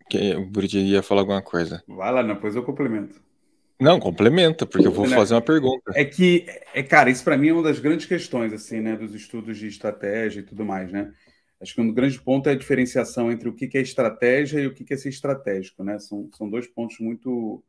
Que, 0.08 0.34
o 0.34 0.46
Buriti 0.46 0.78
ia 0.78 1.02
falar 1.02 1.22
alguma 1.22 1.42
coisa. 1.42 1.82
Vai 1.86 2.12
lá, 2.12 2.22
depois 2.22 2.56
eu 2.56 2.62
complemento. 2.62 3.20
Não, 3.80 4.00
complementa, 4.00 4.66
porque 4.66 4.86
eu 4.86 4.92
vou 4.92 5.06
fazer 5.06 5.34
uma 5.34 5.40
pergunta. 5.40 5.92
É 5.94 6.04
que, 6.04 6.46
é, 6.74 6.82
cara, 6.82 7.10
isso 7.10 7.22
para 7.22 7.36
mim 7.36 7.48
é 7.48 7.52
uma 7.52 7.62
das 7.62 7.78
grandes 7.78 8.06
questões, 8.06 8.52
assim, 8.52 8.80
né, 8.80 8.96
dos 8.96 9.14
estudos 9.14 9.56
de 9.56 9.68
estratégia 9.68 10.40
e 10.40 10.42
tudo 10.42 10.64
mais, 10.64 10.90
né? 10.90 11.12
Acho 11.60 11.74
que 11.74 11.80
um 11.80 11.92
grande 11.92 12.20
ponto 12.20 12.48
é 12.48 12.52
a 12.52 12.56
diferenciação 12.56 13.30
entre 13.30 13.48
o 13.48 13.54
que 13.54 13.76
é 13.76 13.80
estratégia 13.80 14.60
e 14.60 14.66
o 14.66 14.74
que 14.74 14.92
é 14.92 14.96
ser 14.96 15.10
estratégico, 15.10 15.84
né? 15.84 15.98
São, 15.98 16.28
são 16.32 16.50
dois 16.50 16.66
pontos 16.66 16.98
muito, 16.98 17.62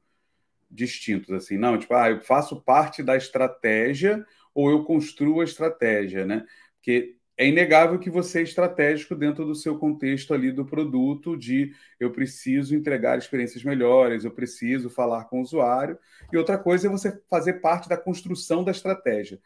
distintos, 0.70 1.32
assim, 1.32 1.58
não, 1.58 1.78
tipo, 1.78 1.94
ah, 1.94 2.12
eu 2.12 2.22
faço 2.22 2.62
parte 2.62 3.02
da 3.02 3.18
estratégia 3.18 4.26
ou 4.54 4.70
eu 4.70 4.84
construo 4.84 5.42
a 5.42 5.44
estratégia, 5.44 6.26
né? 6.26 6.46
Porque 6.76 7.16
é 7.40 7.48
inegável 7.48 7.98
que 7.98 8.10
você 8.10 8.40
é 8.40 8.42
estratégico 8.44 9.16
dentro 9.16 9.46
do 9.46 9.56
seu 9.56 9.80
contexto 9.80 10.34
ali 10.34 10.52
do 10.52 10.66
produto, 10.66 11.38
de 11.38 11.74
eu 11.98 12.12
preciso 12.12 12.76
entregar 12.76 13.18
experiências 13.18 13.64
melhores, 13.64 14.26
eu 14.26 14.32
preciso 14.32 14.90
falar 14.90 15.24
com 15.24 15.40
o 15.40 15.42
usuário, 15.42 15.98
e 16.34 16.38
outra 16.38 16.58
coisa 16.58 16.88
é 16.88 16.90
você 16.90 17.18
fazer 17.30 17.54
parte 17.62 17.88
da 17.88 17.96
construção 17.96 18.62
da 18.62 18.72
estratégia, 18.72 19.40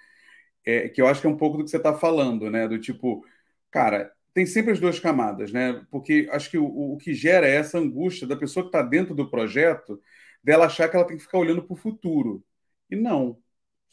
é, 0.66 0.90
que 0.90 1.02
eu 1.02 1.08
acho 1.08 1.22
que 1.22 1.28
é 1.28 1.30
um 1.30 1.38
pouco 1.38 1.58
do 1.58 1.64
que 1.64 1.70
você 1.70 1.78
está 1.78 1.94
falando, 1.94 2.50
né? 2.50 2.68
Do 2.68 2.80
tipo, 2.80 3.24
cara, 3.72 4.12
tem 4.34 4.46
sempre 4.46 4.72
as 4.72 4.80
duas 4.80 5.00
camadas, 5.00 5.52
né? 5.52 5.86
Porque 5.92 6.28
acho 6.32 6.50
que 6.50 6.58
o, 6.58 6.66
o 6.94 6.98
que 6.98 7.14
gera 7.14 7.48
é 7.48 7.56
essa 7.58 7.78
angústia 7.78 8.26
da 8.28 8.36
pessoa 8.36 8.64
que 8.64 8.70
está 8.70 8.82
dentro 8.82 9.14
do 9.14 9.30
projeto 9.30 10.02
dela 10.44 10.66
achar 10.66 10.90
que 10.90 10.96
ela 10.96 11.06
tem 11.06 11.18
que 11.18 11.24
ficar 11.24 11.38
olhando 11.38 11.64
para 11.64 11.74
o 11.74 11.78
futuro. 11.78 12.44
E 12.90 12.96
não, 12.96 13.38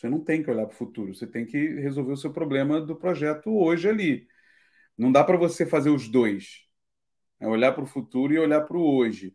você 0.01 0.09
não 0.09 0.19
tem 0.19 0.43
que 0.43 0.51
olhar 0.51 0.65
para 0.65 0.73
o 0.73 0.79
futuro, 0.79 1.15
você 1.15 1.27
tem 1.27 1.45
que 1.45 1.59
resolver 1.75 2.13
o 2.13 2.17
seu 2.17 2.33
problema 2.33 2.81
do 2.81 2.97
projeto 2.97 3.55
hoje 3.55 3.87
ali. 3.87 4.27
Não 4.97 5.13
dá 5.13 5.23
para 5.23 5.37
você 5.37 5.67
fazer 5.67 5.91
os 5.91 6.09
dois. 6.09 6.67
É 7.39 7.47
olhar 7.47 7.73
para 7.73 7.85
o 7.85 7.87
futuro 7.87 8.33
e 8.33 8.39
olhar 8.39 8.63
para 8.63 8.79
o 8.79 8.97
hoje. 8.97 9.35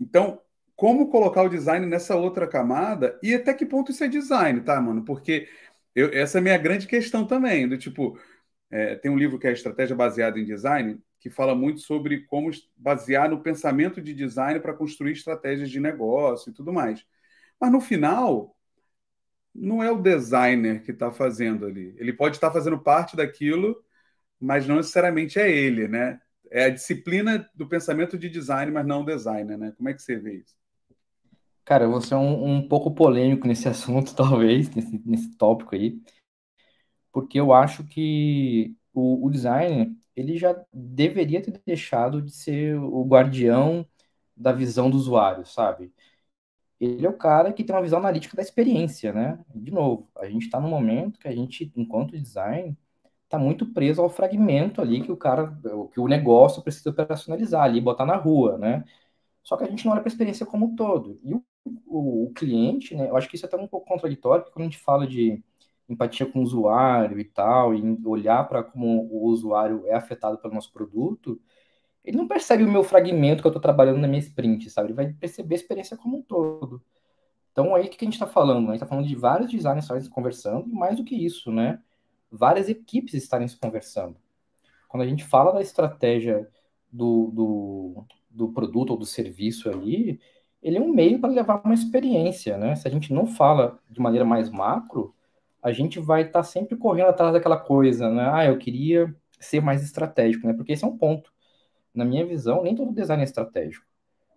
Então, 0.00 0.40
como 0.74 1.10
colocar 1.10 1.42
o 1.42 1.48
design 1.48 1.86
nessa 1.86 2.16
outra 2.16 2.48
camada 2.48 3.18
e 3.22 3.34
até 3.34 3.54
que 3.54 3.64
ponto 3.64 3.92
isso 3.92 4.02
é 4.02 4.08
design, 4.08 4.62
tá, 4.62 4.80
mano? 4.80 5.04
Porque 5.04 5.48
eu, 5.94 6.10
essa 6.12 6.38
é 6.38 6.40
a 6.40 6.42
minha 6.42 6.58
grande 6.58 6.88
questão 6.88 7.24
também, 7.24 7.68
do 7.68 7.78
tipo, 7.78 8.18
é, 8.70 8.96
tem 8.96 9.10
um 9.12 9.18
livro 9.18 9.38
que 9.38 9.46
é 9.46 9.52
Estratégia 9.52 9.94
Baseada 9.94 10.40
em 10.40 10.44
Design, 10.44 11.00
que 11.20 11.30
fala 11.30 11.54
muito 11.54 11.80
sobre 11.80 12.24
como 12.26 12.50
basear 12.76 13.30
no 13.30 13.40
pensamento 13.42 14.02
de 14.02 14.12
design 14.12 14.58
para 14.58 14.74
construir 14.74 15.12
estratégias 15.12 15.70
de 15.70 15.78
negócio 15.78 16.50
e 16.50 16.52
tudo 16.52 16.72
mais. 16.72 17.06
Mas 17.60 17.70
no 17.70 17.80
final, 17.80 18.53
não 19.54 19.82
é 19.82 19.90
o 19.90 20.00
designer 20.00 20.82
que 20.82 20.90
está 20.90 21.12
fazendo 21.12 21.64
ali. 21.66 21.94
Ele 21.96 22.12
pode 22.12 22.36
estar 22.36 22.48
tá 22.48 22.52
fazendo 22.52 22.78
parte 22.78 23.16
daquilo, 23.16 23.82
mas 24.40 24.66
não 24.66 24.76
necessariamente 24.76 25.38
é 25.38 25.50
ele, 25.50 25.86
né? 25.86 26.20
É 26.50 26.64
a 26.64 26.70
disciplina 26.70 27.48
do 27.54 27.68
pensamento 27.68 28.18
de 28.18 28.28
design, 28.28 28.72
mas 28.72 28.86
não 28.86 29.02
o 29.02 29.06
designer, 29.06 29.56
né? 29.56 29.72
Como 29.76 29.88
é 29.88 29.94
que 29.94 30.02
você 30.02 30.16
vê 30.16 30.38
isso? 30.38 30.54
Cara, 31.64 31.84
eu 31.84 31.90
vou 31.90 32.00
ser 32.00 32.16
um, 32.16 32.56
um 32.56 32.68
pouco 32.68 32.94
polêmico 32.94 33.46
nesse 33.46 33.68
assunto, 33.68 34.14
talvez, 34.14 34.68
nesse, 34.74 35.00
nesse 35.04 35.36
tópico 35.36 35.74
aí, 35.74 36.00
porque 37.12 37.38
eu 37.38 37.52
acho 37.52 37.84
que 37.84 38.76
o, 38.92 39.26
o 39.26 39.30
design 39.30 39.96
ele 40.16 40.36
já 40.36 40.64
deveria 40.72 41.42
ter 41.42 41.60
deixado 41.64 42.22
de 42.22 42.32
ser 42.32 42.76
o 42.76 43.04
guardião 43.04 43.86
da 44.36 44.52
visão 44.52 44.90
do 44.90 44.96
usuário, 44.96 45.44
sabe? 45.46 45.92
Ele 46.84 47.06
é 47.06 47.08
o 47.08 47.16
cara 47.16 47.52
que 47.52 47.64
tem 47.64 47.74
uma 47.74 47.82
visão 47.82 47.98
analítica 47.98 48.36
da 48.36 48.42
experiência, 48.42 49.12
né? 49.12 49.38
De 49.54 49.70
novo, 49.72 50.08
a 50.16 50.26
gente 50.26 50.44
está 50.46 50.60
no 50.60 50.68
momento 50.68 51.18
que 51.18 51.28
a 51.28 51.34
gente, 51.34 51.72
enquanto 51.76 52.18
design, 52.18 52.76
está 53.24 53.38
muito 53.38 53.66
preso 53.72 54.02
ao 54.02 54.08
fragmento 54.10 54.80
ali 54.80 55.02
que 55.02 55.12
o 55.12 55.16
cara, 55.16 55.56
que 55.92 56.00
o 56.00 56.08
negócio 56.08 56.62
precisa 56.62 56.90
operacionalizar 56.90 57.64
ali, 57.64 57.80
botar 57.80 58.06
na 58.06 58.16
rua, 58.16 58.58
né? 58.58 58.84
Só 59.42 59.56
que 59.56 59.64
a 59.64 59.68
gente 59.68 59.84
não 59.84 59.92
olha 59.92 60.02
para 60.02 60.10
a 60.10 60.12
experiência 60.12 60.46
como 60.46 60.66
um 60.66 60.76
todo. 60.76 61.20
E 61.24 61.34
o, 61.34 61.44
o, 61.86 62.24
o, 62.26 62.32
cliente, 62.34 62.94
né? 62.96 63.08
Eu 63.10 63.16
acho 63.16 63.28
que 63.28 63.36
isso 63.36 63.46
é 63.46 63.48
até 63.48 63.56
um 63.56 63.68
pouco 63.68 63.86
contraditório, 63.88 64.44
porque 64.44 64.54
quando 64.54 64.66
a 64.68 64.70
gente 64.70 64.78
fala 64.82 65.06
de 65.06 65.42
empatia 65.88 66.26
com 66.26 66.40
o 66.40 66.42
usuário 66.42 67.18
e 67.20 67.24
tal, 67.24 67.74
e 67.74 68.00
olhar 68.06 68.48
para 68.48 68.62
como 68.64 69.06
o 69.10 69.26
usuário 69.26 69.84
é 69.86 69.94
afetado 69.94 70.38
pelo 70.38 70.54
nosso 70.54 70.72
produto, 70.72 71.40
ele 72.04 72.16
não 72.16 72.28
percebe 72.28 72.62
o 72.62 72.70
meu 72.70 72.84
fragmento 72.84 73.42
que 73.42 73.46
eu 73.46 73.50
estou 73.50 73.62
trabalhando 73.62 73.98
na 73.98 74.06
minha 74.06 74.20
sprint, 74.20 74.68
sabe? 74.68 74.88
Ele 74.88 74.94
vai 74.94 75.12
perceber 75.12 75.54
a 75.54 75.58
experiência 75.58 75.96
como 75.96 76.18
um 76.18 76.22
todo. 76.22 76.82
Então, 77.50 77.74
aí, 77.74 77.86
o 77.86 77.88
que 77.88 77.96
a 78.00 78.04
gente 78.04 78.14
está 78.14 78.26
falando? 78.26 78.66
A 78.66 78.72
gente 78.72 78.74
está 78.74 78.86
falando 78.86 79.06
de 79.06 79.14
vários 79.14 79.50
designers 79.50 80.08
conversando, 80.08 80.68
e 80.68 80.72
mais 80.72 80.96
do 80.96 81.04
que 81.04 81.14
isso, 81.14 81.50
né? 81.50 81.80
Várias 82.30 82.68
equipes 82.68 83.14
estarem 83.14 83.48
se 83.48 83.56
conversando. 83.56 84.16
Quando 84.88 85.02
a 85.02 85.06
gente 85.06 85.24
fala 85.24 85.52
da 85.52 85.60
estratégia 85.60 86.48
do, 86.92 87.30
do, 87.32 88.04
do 88.30 88.48
produto 88.52 88.90
ou 88.90 88.96
do 88.96 89.06
serviço 89.06 89.70
ali, 89.70 90.20
ele 90.62 90.78
é 90.78 90.80
um 90.80 90.92
meio 90.92 91.20
para 91.20 91.30
levar 91.30 91.62
uma 91.64 91.74
experiência, 91.74 92.56
né? 92.56 92.74
Se 92.74 92.88
a 92.88 92.90
gente 92.90 93.12
não 93.12 93.26
fala 93.26 93.78
de 93.90 94.00
maneira 94.00 94.24
mais 94.24 94.50
macro, 94.50 95.14
a 95.62 95.72
gente 95.72 95.98
vai 96.00 96.22
estar 96.22 96.40
tá 96.40 96.42
sempre 96.42 96.76
correndo 96.76 97.08
atrás 97.08 97.32
daquela 97.32 97.56
coisa, 97.56 98.10
né? 98.10 98.30
Ah, 98.32 98.44
eu 98.46 98.58
queria 98.58 99.14
ser 99.38 99.60
mais 99.60 99.82
estratégico, 99.82 100.46
né? 100.46 100.54
Porque 100.54 100.72
esse 100.72 100.84
é 100.84 100.86
um 100.86 100.96
ponto. 100.96 101.33
Na 101.94 102.04
minha 102.04 102.26
visão, 102.26 102.62
nem 102.62 102.74
todo 102.74 102.92
design 102.92 103.22
é 103.22 103.24
estratégico. 103.24 103.86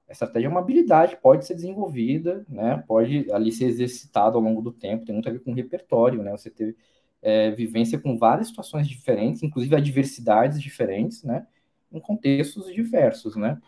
A 0.08 0.12
estratégia 0.14 0.48
é 0.48 0.50
uma 0.50 0.62
habilidade, 0.62 1.18
pode 1.22 1.46
ser 1.46 1.56
desenvolvida, 1.56 2.46
né? 2.48 2.84
Pode 2.88 3.30
ali 3.32 3.52
ser 3.52 3.66
exercitada 3.66 4.38
ao 4.38 4.42
longo 4.42 4.62
do 4.62 4.72
tempo, 4.72 5.06
tem 5.06 5.14
muito 5.14 5.28
a 5.28 5.32
ver 5.32 5.40
com 5.40 5.52
repertório, 5.54 6.24
né? 6.24 6.32
Você 6.32 6.50
ter 6.50 6.76
é, 7.22 7.52
vivência 7.52 8.00
com 8.00 8.18
várias 8.18 8.48
situações 8.48 8.88
diferentes, 8.88 9.44
inclusive 9.44 9.76
adversidades 9.76 10.62
diferentes, 10.62 11.24
né? 11.24 11.46
Em 11.92 12.00
contextos 12.00 12.74
diversos, 12.74 13.36
né? 13.36 13.60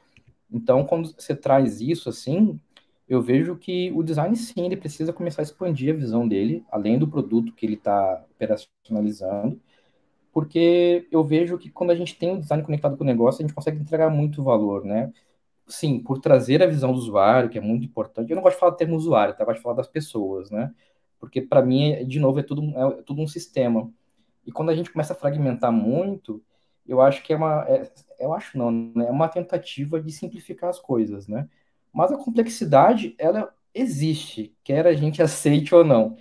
Então, 0.51 0.85
quando 0.85 1.13
você 1.13 1.35
traz 1.35 1.81
isso 1.81 2.09
assim, 2.09 2.59
eu 3.07 3.21
vejo 3.21 3.57
que 3.57 3.91
o 3.91 4.03
design 4.03 4.35
sim, 4.35 4.65
ele 4.65 4.77
precisa 4.77 5.11
começar 5.11 5.41
a 5.41 5.43
expandir 5.43 5.93
a 5.93 5.97
visão 5.97 6.27
dele, 6.27 6.63
além 6.71 6.97
do 6.97 7.07
produto 7.07 7.53
que 7.53 7.65
ele 7.65 7.73
está 7.75 8.23
operacionalizando, 8.31 9.59
porque 10.31 11.07
eu 11.11 11.23
vejo 11.23 11.57
que 11.57 11.69
quando 11.69 11.91
a 11.91 11.95
gente 11.95 12.17
tem 12.17 12.33
o 12.33 12.39
design 12.39 12.63
conectado 12.63 12.97
com 12.97 13.03
o 13.03 13.07
negócio, 13.07 13.43
a 13.43 13.47
gente 13.47 13.55
consegue 13.55 13.79
entregar 13.79 14.09
muito 14.09 14.43
valor, 14.43 14.85
né? 14.85 15.11
sim, 15.69 15.99
por 15.99 16.19
trazer 16.19 16.61
a 16.63 16.67
visão 16.67 16.91
do 16.91 16.99
usuário, 16.99 17.49
que 17.49 17.57
é 17.57 17.61
muito 17.61 17.85
importante. 17.85 18.29
Eu 18.31 18.35
não 18.35 18.43
gosto 18.43 18.55
de 18.55 18.59
falar 18.59 18.71
do 18.71 18.77
termo 18.77 18.95
usuário, 18.95 19.35
tá? 19.35 19.43
Eu 19.43 19.45
gosto 19.45 19.57
de 19.57 19.63
falar 19.63 19.75
das 19.75 19.87
pessoas, 19.87 20.49
né? 20.51 20.73
Porque 21.19 21.41
para 21.41 21.61
mim, 21.61 22.05
de 22.07 22.19
novo, 22.19 22.39
é 22.39 22.43
tudo, 22.43 22.63
é 22.77 23.01
tudo 23.03 23.21
um 23.21 23.27
sistema. 23.27 23.91
E 24.45 24.51
quando 24.51 24.69
a 24.69 24.75
gente 24.75 24.91
começa 24.91 25.13
a 25.13 25.15
fragmentar 25.15 25.71
muito, 25.71 26.43
eu 26.87 27.01
acho 27.01 27.23
que 27.23 27.33
é 27.33 27.35
uma, 27.35 27.65
é, 27.67 27.91
eu 28.19 28.33
acho 28.33 28.57
não, 28.57 28.71
né? 28.71 29.07
é 29.07 29.11
uma 29.11 29.27
tentativa 29.29 30.01
de 30.01 30.11
simplificar 30.11 30.69
as 30.69 30.79
coisas, 30.79 31.27
né? 31.27 31.47
Mas 31.93 32.11
a 32.11 32.17
complexidade, 32.17 33.15
ela 33.17 33.53
existe, 33.73 34.55
quer 34.63 34.87
a 34.87 34.93
gente 34.93 35.21
aceite 35.23 35.73
ou 35.75 35.83
não. 35.83 36.17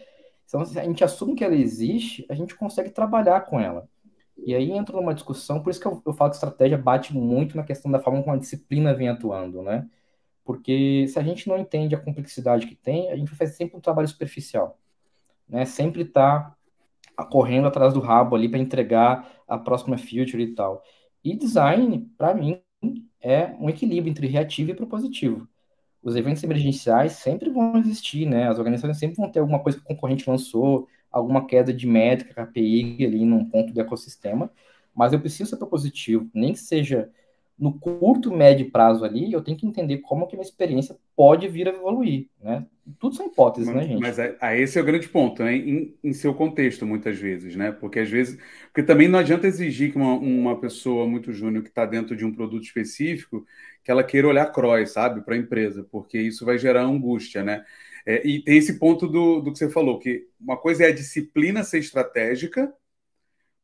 Então, 0.47 0.65
se 0.65 0.79
a 0.79 0.85
gente 0.85 1.05
assume 1.05 1.35
que 1.35 1.45
ela 1.45 1.55
existe, 1.55 2.27
a 2.29 2.35
gente 2.35 2.55
consegue 2.55 2.91
trabalhar 2.91 3.43
com 3.43 3.61
ela. 3.61 3.89
E 4.39 4.55
aí 4.55 4.71
entra 4.73 4.97
numa 4.97 5.15
discussão, 5.15 5.63
por 5.63 5.71
isso 5.71 5.81
que 5.81 5.87
eu, 5.87 6.03
eu 6.07 6.13
falo 6.15 6.31
que 6.31 6.37
estratégia 6.37 6.79
bate 6.79 7.15
muito 7.15 7.57
na 7.57 7.65
questão 7.65 7.91
da 7.91 8.01
forma 8.01 8.23
como 8.23 8.35
a 8.35 8.39
disciplina 8.39 8.95
vem 8.95 9.09
atuando, 9.09 9.63
né? 9.63 9.89
Porque 10.45 11.07
se 11.09 11.19
a 11.19 11.23
gente 11.23 11.49
não 11.49 11.59
entende 11.59 11.95
a 11.95 12.01
complexidade 12.01 12.67
que 12.67 12.75
tem, 12.75 13.11
a 13.11 13.17
gente 13.17 13.35
faz 13.35 13.57
sempre 13.57 13.77
um 13.77 13.81
trabalho 13.81 14.09
superficial, 14.09 14.79
né? 15.49 15.65
Sempre 15.65 16.05
tá 16.05 16.57
correndo 17.31 17.69
atrás 17.69 17.93
do 17.95 18.01
rabo 18.01 18.37
ali 18.37 18.49
para 18.49 18.59
entregar 18.61 19.31
a 19.47 19.59
próxima 19.59 19.99
feature 19.99 20.43
e 20.43 20.55
tal. 20.55 20.83
E 21.25 21.37
design, 21.37 22.11
para 22.17 22.35
mim, 22.35 22.63
é 23.21 23.47
um 23.61 23.69
equilíbrio 23.69 24.11
entre 24.11 24.27
reativo 24.27 24.71
e 24.71 24.75
propositivo. 24.75 25.49
Os 26.03 26.17
eventos 26.17 26.43
emergenciais 26.45 27.13
sempre 27.13 27.51
vão 27.51 27.77
existir, 27.77 28.27
né? 28.27 28.49
As 28.49 28.59
organizações 28.59 28.99
sempre 28.99 29.17
vão 29.17 29.31
ter 29.31 29.41
alguma 29.41 29.61
coisa 29.61 29.79
que 29.79 29.85
o 29.85 29.89
concorrente 29.89 30.31
lançou, 30.31 30.89
alguma 31.11 31.47
queda 31.47 31.73
de 31.73 31.87
métrica, 31.87 32.47
KPI 32.47 33.05
ali 33.05 33.25
num 33.25 33.45
ponto 33.45 33.73
do 33.73 33.81
ecossistema, 33.81 34.51
mas 34.95 35.13
eu 35.13 35.21
preciso 35.21 35.51
ser 35.51 35.57
propositivo, 35.57 36.29
nem 36.35 36.53
que 36.53 36.59
seja 36.59 37.11
no 37.59 37.73
curto, 37.73 38.31
médio 38.31 38.71
prazo 38.71 39.05
ali, 39.05 39.33
eu 39.33 39.43
tenho 39.43 39.57
que 39.57 39.67
entender 39.67 39.99
como 39.99 40.27
que 40.27 40.37
a 40.37 40.39
minha 40.39 40.49
experiência 40.49 40.97
pode 41.17 41.49
vir 41.49 41.69
a 41.69 41.73
evoluir, 41.73 42.29
né? 42.41 42.65
Tudo 43.01 43.17
são 43.17 43.27
hipóteses, 43.27 43.69
mas, 43.69 43.77
né, 43.77 43.89
gente? 43.89 44.01
Mas 44.01 44.19
a, 44.19 44.35
a 44.41 44.57
esse 44.57 44.79
é 44.79 44.81
o 44.81 44.85
grande 44.85 45.09
ponto, 45.09 45.43
né? 45.43 45.57
Em, 45.57 45.95
em, 46.03 46.13
seu 46.13 46.33
contexto, 46.33 46.87
muitas 46.87 47.19
vezes, 47.19 47.57
né? 47.57 47.73
Porque 47.73 47.99
às 47.99 48.09
vezes... 48.09 48.39
Porque 48.67 48.83
também 48.83 49.09
não 49.09 49.19
adianta 49.19 49.47
exigir 49.47 49.91
que 49.91 49.99
uma, 49.99 50.15
uma 50.15 50.59
pessoa 50.59 51.07
muito 51.07 51.33
júnior 51.33 51.65
que 51.65 51.69
está 51.69 51.85
dentro 51.85 52.17
de 52.17 52.25
um 52.25 52.33
produto 52.33 52.63
específico, 52.63 53.45
que 53.83 53.91
ela 53.91 54.05
queira 54.05 54.29
olhar 54.29 54.47
cross, 54.53 54.93
sabe? 54.93 55.21
Para 55.21 55.35
a 55.35 55.39
empresa, 55.39 55.87
porque 55.91 56.19
isso 56.19 56.47
vai 56.47 56.59
gerar 56.59 56.83
angústia, 56.83 57.43
né? 57.43 57.65
É, 58.09 58.27
e 58.27 58.41
tem 58.43 58.57
esse 58.57 58.79
ponto 58.79 59.07
do, 59.07 59.43
do 59.43 59.53
que 59.53 59.59
você 59.59 59.69
falou, 59.69 59.99
que 59.99 60.27
uma 60.41 60.57
coisa 60.57 60.85
é 60.85 60.87
a 60.87 60.95
disciplina 60.95 61.63
ser 61.63 61.81
estratégica, 61.81 62.73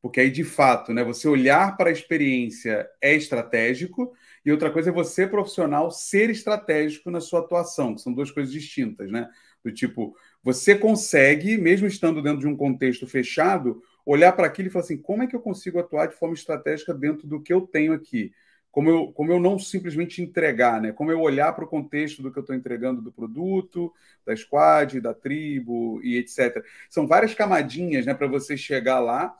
porque 0.02 0.20
aí, 0.20 0.30
de 0.30 0.44
fato, 0.44 0.92
né, 0.92 1.02
você 1.02 1.26
olhar 1.26 1.78
para 1.78 1.88
a 1.88 1.92
experiência 1.92 2.86
é 3.00 3.14
estratégico, 3.14 4.12
e 4.44 4.52
outra 4.52 4.70
coisa 4.70 4.90
é 4.90 4.92
você, 4.92 5.26
profissional, 5.26 5.90
ser 5.90 6.28
estratégico 6.28 7.10
na 7.10 7.22
sua 7.22 7.40
atuação, 7.40 7.94
que 7.94 8.02
são 8.02 8.12
duas 8.12 8.30
coisas 8.30 8.52
distintas, 8.52 9.10
né? 9.10 9.30
Do 9.64 9.72
tipo, 9.72 10.14
você 10.42 10.74
consegue, 10.74 11.56
mesmo 11.56 11.86
estando 11.86 12.20
dentro 12.20 12.40
de 12.40 12.46
um 12.46 12.54
contexto 12.54 13.06
fechado, 13.06 13.82
olhar 14.04 14.32
para 14.32 14.46
aquilo 14.46 14.68
e 14.68 14.70
falar 14.70 14.84
assim: 14.84 14.98
como 14.98 15.22
é 15.22 15.26
que 15.26 15.34
eu 15.34 15.40
consigo 15.40 15.78
atuar 15.78 16.08
de 16.08 16.16
forma 16.16 16.34
estratégica 16.34 16.92
dentro 16.92 17.26
do 17.26 17.40
que 17.40 17.50
eu 17.50 17.62
tenho 17.62 17.94
aqui? 17.94 18.30
Como 18.74 18.90
eu, 18.90 19.12
como 19.12 19.30
eu 19.30 19.38
não 19.38 19.56
simplesmente 19.56 20.20
entregar, 20.20 20.82
né? 20.82 20.90
Como 20.90 21.08
eu 21.08 21.20
olhar 21.20 21.52
para 21.52 21.64
o 21.64 21.68
contexto 21.68 22.20
do 22.20 22.32
que 22.32 22.38
eu 22.38 22.40
estou 22.40 22.56
entregando 22.56 23.00
do 23.00 23.12
produto, 23.12 23.94
da 24.26 24.34
squad, 24.34 25.00
da 25.00 25.14
tribo 25.14 26.00
e 26.02 26.16
etc. 26.16 26.60
São 26.90 27.06
várias 27.06 27.34
camadinhas, 27.34 28.04
né, 28.04 28.12
para 28.12 28.26
você 28.26 28.56
chegar 28.56 28.98
lá. 28.98 29.32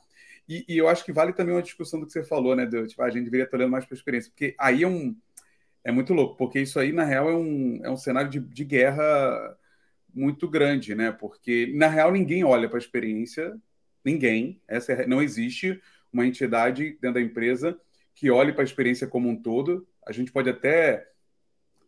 E, 0.47 0.63
e, 0.69 0.77
eu 0.77 0.87
acho 0.87 1.03
que 1.03 1.11
vale 1.11 1.33
também 1.33 1.53
uma 1.53 1.61
discussão 1.61 1.99
do 1.99 2.05
que 2.05 2.13
você 2.13 2.23
falou, 2.23 2.55
né? 2.55 2.65
Do, 2.65 2.87
tipo, 2.87 3.01
a 3.01 3.09
gente 3.09 3.25
deveria 3.25 3.43
estar 3.43 3.57
olhando 3.57 3.71
mais 3.71 3.85
para 3.85 3.93
a 3.95 3.97
experiência, 3.97 4.31
porque 4.31 4.55
aí 4.57 4.83
é 4.83 4.87
um 4.87 5.13
é 5.83 5.91
muito 5.91 6.13
louco, 6.13 6.37
porque 6.37 6.61
isso 6.61 6.79
aí 6.79 6.91
na 6.93 7.03
real 7.03 7.29
é 7.29 7.35
um, 7.35 7.79
é 7.83 7.89
um 7.91 7.97
cenário 7.97 8.29
de, 8.29 8.39
de 8.39 8.63
guerra 8.63 9.03
muito 10.13 10.49
grande, 10.49 10.95
né? 10.95 11.11
Porque 11.11 11.73
na 11.75 11.87
real 11.89 12.11
ninguém 12.11 12.43
olha 12.43 12.69
para 12.69 12.77
a 12.77 12.81
experiência, 12.81 13.55
ninguém. 14.03 14.61
Essa 14.67 14.93
é, 14.93 15.07
não 15.07 15.21
existe 15.21 15.81
uma 16.11 16.25
entidade 16.25 16.97
dentro 17.01 17.15
da 17.15 17.21
empresa 17.21 17.77
que 18.15 18.31
olhe 18.31 18.53
para 18.53 18.63
a 18.63 18.65
experiência 18.65 19.05
como 19.05 19.29
um 19.29 19.35
todo. 19.35 19.85
A 20.07 20.13
gente 20.13 20.31
pode 20.31 20.49
até 20.49 21.05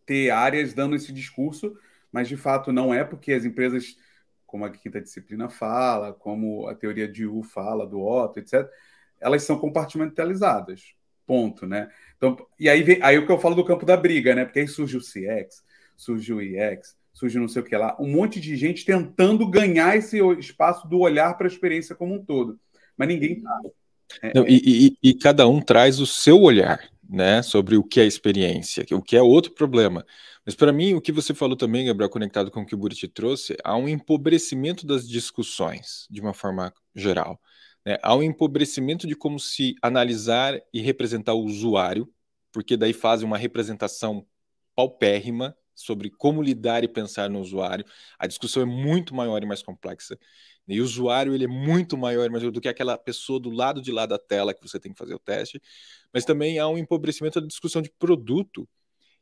ter 0.06 0.30
áreas 0.30 0.74
dando 0.74 0.96
esse 0.96 1.12
discurso, 1.12 1.76
mas 2.12 2.28
de 2.28 2.38
fato 2.38 2.72
não 2.72 2.94
é 2.94 3.04
porque 3.04 3.34
as 3.34 3.46
empresas, 3.46 3.98
como 4.46 4.66
a 4.66 4.70
quinta 4.70 5.02
disciplina 5.02 5.50
fala, 5.50 6.14
como 6.14 6.68
a 6.68 6.76
teoria 6.76 7.08
de 7.08 7.26
U 7.26 7.42
fala, 7.42 7.88
do 7.88 8.02
Otto, 8.02 8.40
etc., 8.40 8.70
elas 9.20 9.44
são 9.44 9.58
compartimentalizadas. 9.58 10.94
Ponto, 11.26 11.66
né? 11.66 11.90
Então, 12.16 12.38
e 12.60 12.70
aí, 12.70 12.84
vem, 12.84 13.02
aí 13.02 13.18
o 13.18 13.26
que 13.26 13.32
eu 13.32 13.40
falo 13.40 13.56
do 13.56 13.66
campo 13.66 13.86
da 13.86 13.98
briga, 13.98 14.36
né? 14.36 14.46
Porque 14.46 14.60
aí 14.60 14.68
surge 14.68 14.96
o 14.96 15.02
CX, 15.02 15.64
surge 15.96 16.34
o 16.34 16.42
EX, 16.42 16.96
surge 17.14 17.40
não 17.40 17.48
sei 17.48 17.62
o 17.62 17.66
que 17.66 17.76
lá, 17.76 17.98
um 18.00 18.10
monte 18.10 18.40
de 18.40 18.56
gente 18.56 18.86
tentando 18.86 19.50
ganhar 19.50 19.98
esse 19.98 20.20
espaço 20.38 20.88
do 20.88 21.00
olhar 21.00 21.36
para 21.38 21.48
a 21.48 21.52
experiência 21.52 21.96
como 21.96 22.14
um 22.14 22.24
todo. 22.24 22.60
Mas 22.96 23.08
ninguém 23.10 23.42
Não, 24.34 24.44
é. 24.44 24.50
e, 24.50 24.88
e, 24.88 25.10
e, 25.10 25.14
cada 25.14 25.48
um 25.48 25.62
traz 25.62 26.00
o 26.00 26.06
seu 26.06 26.42
olhar, 26.42 26.90
né, 27.10 27.42
sobre 27.42 27.78
o 27.78 27.84
que 27.84 28.00
é 28.00 28.06
experiência, 28.06 28.86
o 28.92 29.02
que 29.02 29.16
é 29.16 29.22
outro 29.22 29.52
problema. 29.52 30.06
Mas 30.46 30.56
para 30.56 30.72
mim, 30.72 30.94
o 30.94 31.02
que 31.02 31.12
você 31.12 31.34
falou 31.34 31.58
também, 31.58 31.86
Gabriel, 31.86 32.10
conectado 32.10 32.50
com 32.50 32.62
o 32.62 32.66
que 32.66 32.74
o 32.74 32.78
Buriti 32.78 33.08
trouxe, 33.08 33.58
há 33.64 33.76
um 33.76 33.88
empobrecimento 33.90 34.86
das 34.86 35.08
discussões, 35.08 36.08
de 36.10 36.22
uma 36.22 36.34
forma 36.34 36.74
geral. 36.96 37.40
Né? 37.86 37.98
Há 38.02 38.16
um 38.16 38.24
empobrecimento 38.24 39.06
de 39.06 39.16
como 39.16 39.40
se 39.40 39.76
analisar 39.82 40.60
e 40.74 40.82
representar 40.82 41.34
o 41.34 41.44
usuário, 41.44 42.10
porque 42.52 42.78
daí 42.78 42.94
fazem 42.94 43.28
uma 43.28 43.38
representação 43.38 44.26
paupérrima 44.76 45.56
sobre 45.78 46.10
como 46.10 46.42
lidar 46.42 46.84
e 46.84 46.88
pensar 46.88 47.30
no 47.30 47.40
usuário. 47.40 47.86
A 48.18 48.28
discussão 48.28 48.64
é 48.64 48.66
muito 48.66 49.16
maior 49.16 49.42
e 49.44 49.46
mais 49.46 49.62
complexa. 49.62 50.18
E 50.68 50.82
o 50.82 50.84
usuário 50.84 51.34
ele 51.34 51.46
é 51.46 51.48
muito 51.48 51.98
maior 51.98 52.30
do 52.52 52.60
que 52.60 52.68
aquela 52.68 52.98
pessoa 52.98 53.40
do 53.40 53.50
lado 53.50 53.82
de 53.82 53.92
lá 53.92 54.06
da 54.06 54.18
tela 54.18 54.54
que 54.54 54.62
você 54.62 54.80
tem 54.80 54.92
que 54.92 54.98
fazer 54.98 55.16
o 55.16 55.20
teste. 55.20 55.62
Mas 56.14 56.26
também 56.26 56.60
há 56.60 56.68
um 56.68 56.78
empobrecimento 56.78 57.40
da 57.40 57.48
discussão 57.48 57.82
de 57.82 57.90
produto. 57.92 58.68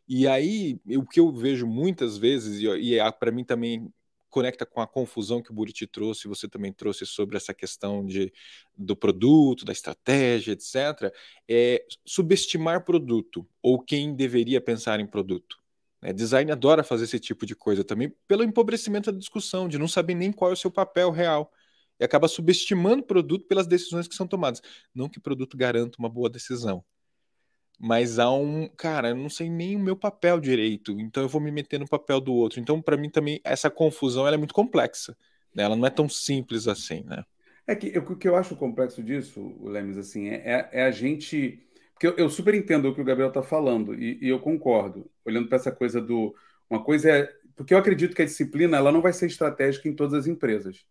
E 0.07 0.27
aí, 0.27 0.79
o 0.97 1.05
que 1.05 1.19
eu 1.19 1.31
vejo 1.31 1.67
muitas 1.67 2.17
vezes, 2.17 2.61
e, 2.61 2.95
e 2.95 3.11
para 3.13 3.31
mim 3.31 3.43
também 3.43 3.91
conecta 4.35 4.65
com 4.65 4.81
a 4.81 4.87
confusão 4.87 5.41
que 5.41 5.49
o 5.49 5.53
Buriti 5.53 5.87
trouxe, 5.87 6.27
você 6.27 6.45
também 6.45 6.73
trouxe 6.73 7.05
sobre 7.05 7.37
essa 7.37 7.53
questão 7.53 8.05
de, 8.05 8.33
do 8.77 8.93
produto, 8.93 9.63
da 9.63 9.71
estratégia, 9.71 10.51
etc., 10.51 11.09
é 11.47 11.85
subestimar 12.05 12.83
produto, 12.83 13.47
ou 13.61 13.79
quem 13.79 14.13
deveria 14.13 14.59
pensar 14.59 14.99
em 14.99 15.07
produto. 15.07 15.57
É, 16.05 16.13
design 16.13 16.51
adora 16.51 16.83
fazer 16.83 17.05
esse 17.05 17.19
tipo 17.19 17.47
de 17.47 17.55
coisa 17.55 17.83
também, 17.83 18.13
pelo 18.27 18.43
empobrecimento 18.43 19.11
da 19.11 19.17
discussão, 19.17 19.67
de 19.67 19.79
não 19.79 19.87
saber 19.87 20.13
nem 20.13 20.31
qual 20.31 20.51
é 20.51 20.53
o 20.53 20.57
seu 20.57 20.69
papel 20.69 21.09
real. 21.09 21.51
E 21.99 22.05
acaba 22.05 22.27
subestimando 22.27 23.01
o 23.01 23.05
produto 23.05 23.47
pelas 23.47 23.65
decisões 23.65 24.07
que 24.07 24.13
são 24.13 24.27
tomadas. 24.27 24.61
Não 24.93 25.09
que 25.09 25.17
o 25.17 25.21
produto 25.21 25.57
garanta 25.57 25.97
uma 25.97 26.07
boa 26.07 26.29
decisão. 26.29 26.85
Mas 27.79 28.19
há 28.19 28.31
um. 28.31 28.67
Cara, 28.77 29.09
eu 29.09 29.15
não 29.15 29.29
sei 29.29 29.49
nem 29.49 29.75
o 29.75 29.79
meu 29.79 29.95
papel 29.95 30.39
direito, 30.39 30.91
então 30.99 31.23
eu 31.23 31.29
vou 31.29 31.41
me 31.41 31.49
meter 31.49 31.79
no 31.79 31.87
papel 31.87 32.21
do 32.21 32.35
outro. 32.35 32.59
Então, 32.59 32.79
para 32.79 32.97
mim, 32.97 33.09
também, 33.09 33.41
essa 33.43 33.71
confusão 33.71 34.27
é 34.27 34.37
muito 34.37 34.53
complexa. 34.53 35.17
Né? 35.55 35.63
Ela 35.63 35.75
não 35.75 35.87
é 35.87 35.89
tão 35.89 36.07
simples 36.07 36.67
assim, 36.67 37.03
né? 37.03 37.23
É 37.65 37.75
que 37.75 37.97
o 37.97 38.15
que 38.15 38.27
eu 38.27 38.35
acho 38.35 38.55
complexo 38.55 39.01
disso, 39.01 39.57
Lemes, 39.59 39.97
assim, 39.97 40.27
é, 40.27 40.69
é 40.71 40.83
a 40.83 40.91
gente 40.91 41.65
porque 41.95 42.07
eu, 42.07 42.13
eu 42.17 42.29
super 42.29 42.53
entendo 42.53 42.89
o 42.89 42.93
que 42.93 42.99
o 42.99 43.05
Gabriel 43.05 43.29
está 43.29 43.41
falando 43.41 43.95
e, 43.95 44.19
e, 44.21 44.29
eu 44.29 44.37
concordo, 44.39 45.09
olhando 45.23 45.47
para 45.47 45.55
essa 45.57 45.71
coisa 45.71 46.01
do. 46.01 46.35
Uma 46.69 46.83
coisa 46.83 47.09
é. 47.09 47.33
Porque 47.55 47.73
eu 47.73 47.77
acredito 47.77 48.13
que 48.13 48.21
a 48.21 48.25
disciplina 48.25 48.75
ela 48.75 48.91
não 48.91 49.01
vai 49.01 49.13
ser 49.13 49.27
estratégica 49.27 49.87
em 49.87 49.95
todas 49.95 50.13
as 50.13 50.27
empresas, 50.27 50.85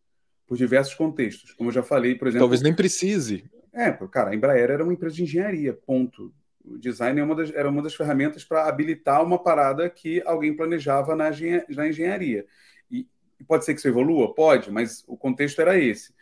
por 0.47 0.57
diversos 0.57 0.95
contextos. 0.95 1.53
Como 1.53 1.69
eu 1.69 1.75
já 1.75 1.83
falei, 1.83 2.15
por 2.15 2.27
exemplo. 2.27 2.45
Talvez 2.45 2.63
nem 2.63 2.75
precise. 2.75 3.45
É, 3.71 3.93
cara, 4.11 4.31
a 4.31 4.35
Embraer 4.35 4.71
era 4.71 4.83
uma 4.83 4.95
empresa 4.95 5.15
de 5.15 5.25
engenharia, 5.25 5.75
ponto. 5.75 6.33
O 6.65 6.79
design 6.79 7.21
é 7.21 7.23
uma 7.23 7.35
das, 7.35 7.53
era 7.53 7.69
uma 7.69 7.83
das 7.83 7.95
ferramentas 7.95 8.43
para 8.43 8.67
habilitar 8.67 9.23
uma 9.23 9.39
parada 9.39 9.91
que 9.91 10.23
alguém 10.25 10.57
planejava 10.57 11.15
na, 11.15 11.29
na 11.69 11.89
engenharia. 11.89 12.47
E, 12.91 13.07
e 13.39 13.45
pode 13.45 13.67
ser 13.67 13.75
que 13.75 13.81
isso 13.81 13.89
evolua? 13.89 14.35
Pode, 14.35 14.71
mas 14.71 15.05
o 15.07 15.19
contexto 15.19 15.61
era 15.61 15.79
esse. 15.79 16.15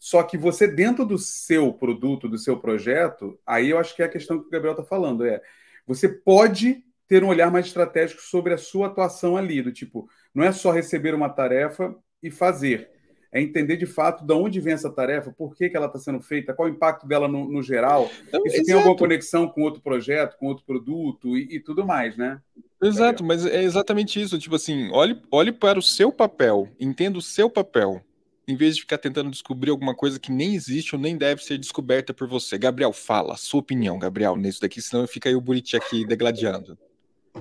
Só 0.00 0.22
que 0.22 0.38
você, 0.38 0.66
dentro 0.66 1.04
do 1.04 1.18
seu 1.18 1.74
produto, 1.74 2.26
do 2.26 2.38
seu 2.38 2.58
projeto, 2.58 3.38
aí 3.46 3.68
eu 3.68 3.78
acho 3.78 3.94
que 3.94 4.00
é 4.00 4.06
a 4.06 4.08
questão 4.08 4.40
que 4.40 4.46
o 4.46 4.50
Gabriel 4.50 4.72
está 4.72 4.82
falando. 4.82 5.26
É 5.26 5.42
você 5.86 6.08
pode 6.08 6.82
ter 7.06 7.22
um 7.22 7.28
olhar 7.28 7.50
mais 7.50 7.66
estratégico 7.66 8.22
sobre 8.22 8.54
a 8.54 8.58
sua 8.58 8.86
atuação 8.86 9.36
ali, 9.36 9.60
do 9.60 9.70
tipo, 9.70 10.08
não 10.34 10.42
é 10.42 10.52
só 10.52 10.70
receber 10.70 11.14
uma 11.14 11.28
tarefa 11.28 11.94
e 12.22 12.30
fazer, 12.30 12.88
é 13.32 13.42
entender 13.42 13.76
de 13.76 13.86
fato 13.86 14.24
de 14.24 14.32
onde 14.32 14.60
vem 14.60 14.72
essa 14.72 14.90
tarefa, 14.90 15.32
por 15.32 15.54
que, 15.54 15.68
que 15.68 15.76
ela 15.76 15.86
está 15.86 15.98
sendo 15.98 16.20
feita, 16.20 16.54
qual 16.54 16.68
o 16.68 16.70
impacto 16.70 17.06
dela 17.06 17.28
no, 17.28 17.50
no 17.50 17.62
geral, 17.62 18.10
então, 18.26 18.40
se 18.48 18.64
tem 18.64 18.74
alguma 18.74 18.96
conexão 18.96 19.48
com 19.48 19.62
outro 19.62 19.82
projeto, 19.82 20.38
com 20.38 20.46
outro 20.46 20.64
produto 20.64 21.36
e, 21.36 21.56
e 21.56 21.60
tudo 21.60 21.84
mais, 21.84 22.16
né? 22.16 22.40
Exato, 22.82 23.22
mas 23.22 23.44
é 23.44 23.62
exatamente 23.62 24.20
isso. 24.20 24.38
Tipo 24.38 24.56
assim, 24.56 24.88
olhe, 24.90 25.20
olhe 25.30 25.52
para 25.52 25.78
o 25.78 25.82
seu 25.82 26.10
papel, 26.10 26.68
entenda 26.78 27.18
o 27.18 27.22
seu 27.22 27.50
papel, 27.50 28.02
em 28.50 28.56
vez 28.56 28.74
de 28.74 28.82
ficar 28.82 28.98
tentando 28.98 29.30
descobrir 29.30 29.70
alguma 29.70 29.94
coisa 29.94 30.18
que 30.18 30.32
nem 30.32 30.54
existe 30.54 30.94
ou 30.94 31.00
nem 31.00 31.16
deve 31.16 31.42
ser 31.42 31.58
descoberta 31.58 32.12
por 32.12 32.28
você. 32.28 32.58
Gabriel, 32.58 32.92
fala, 32.92 33.36
sua 33.36 33.60
opinião, 33.60 33.98
Gabriel, 33.98 34.36
nisso 34.36 34.60
daqui, 34.60 34.82
senão 34.82 35.06
fica 35.06 35.28
aí 35.28 35.34
o 35.34 35.40
Buriti 35.40 35.76
aqui 35.76 36.06
degladiando. 36.06 36.76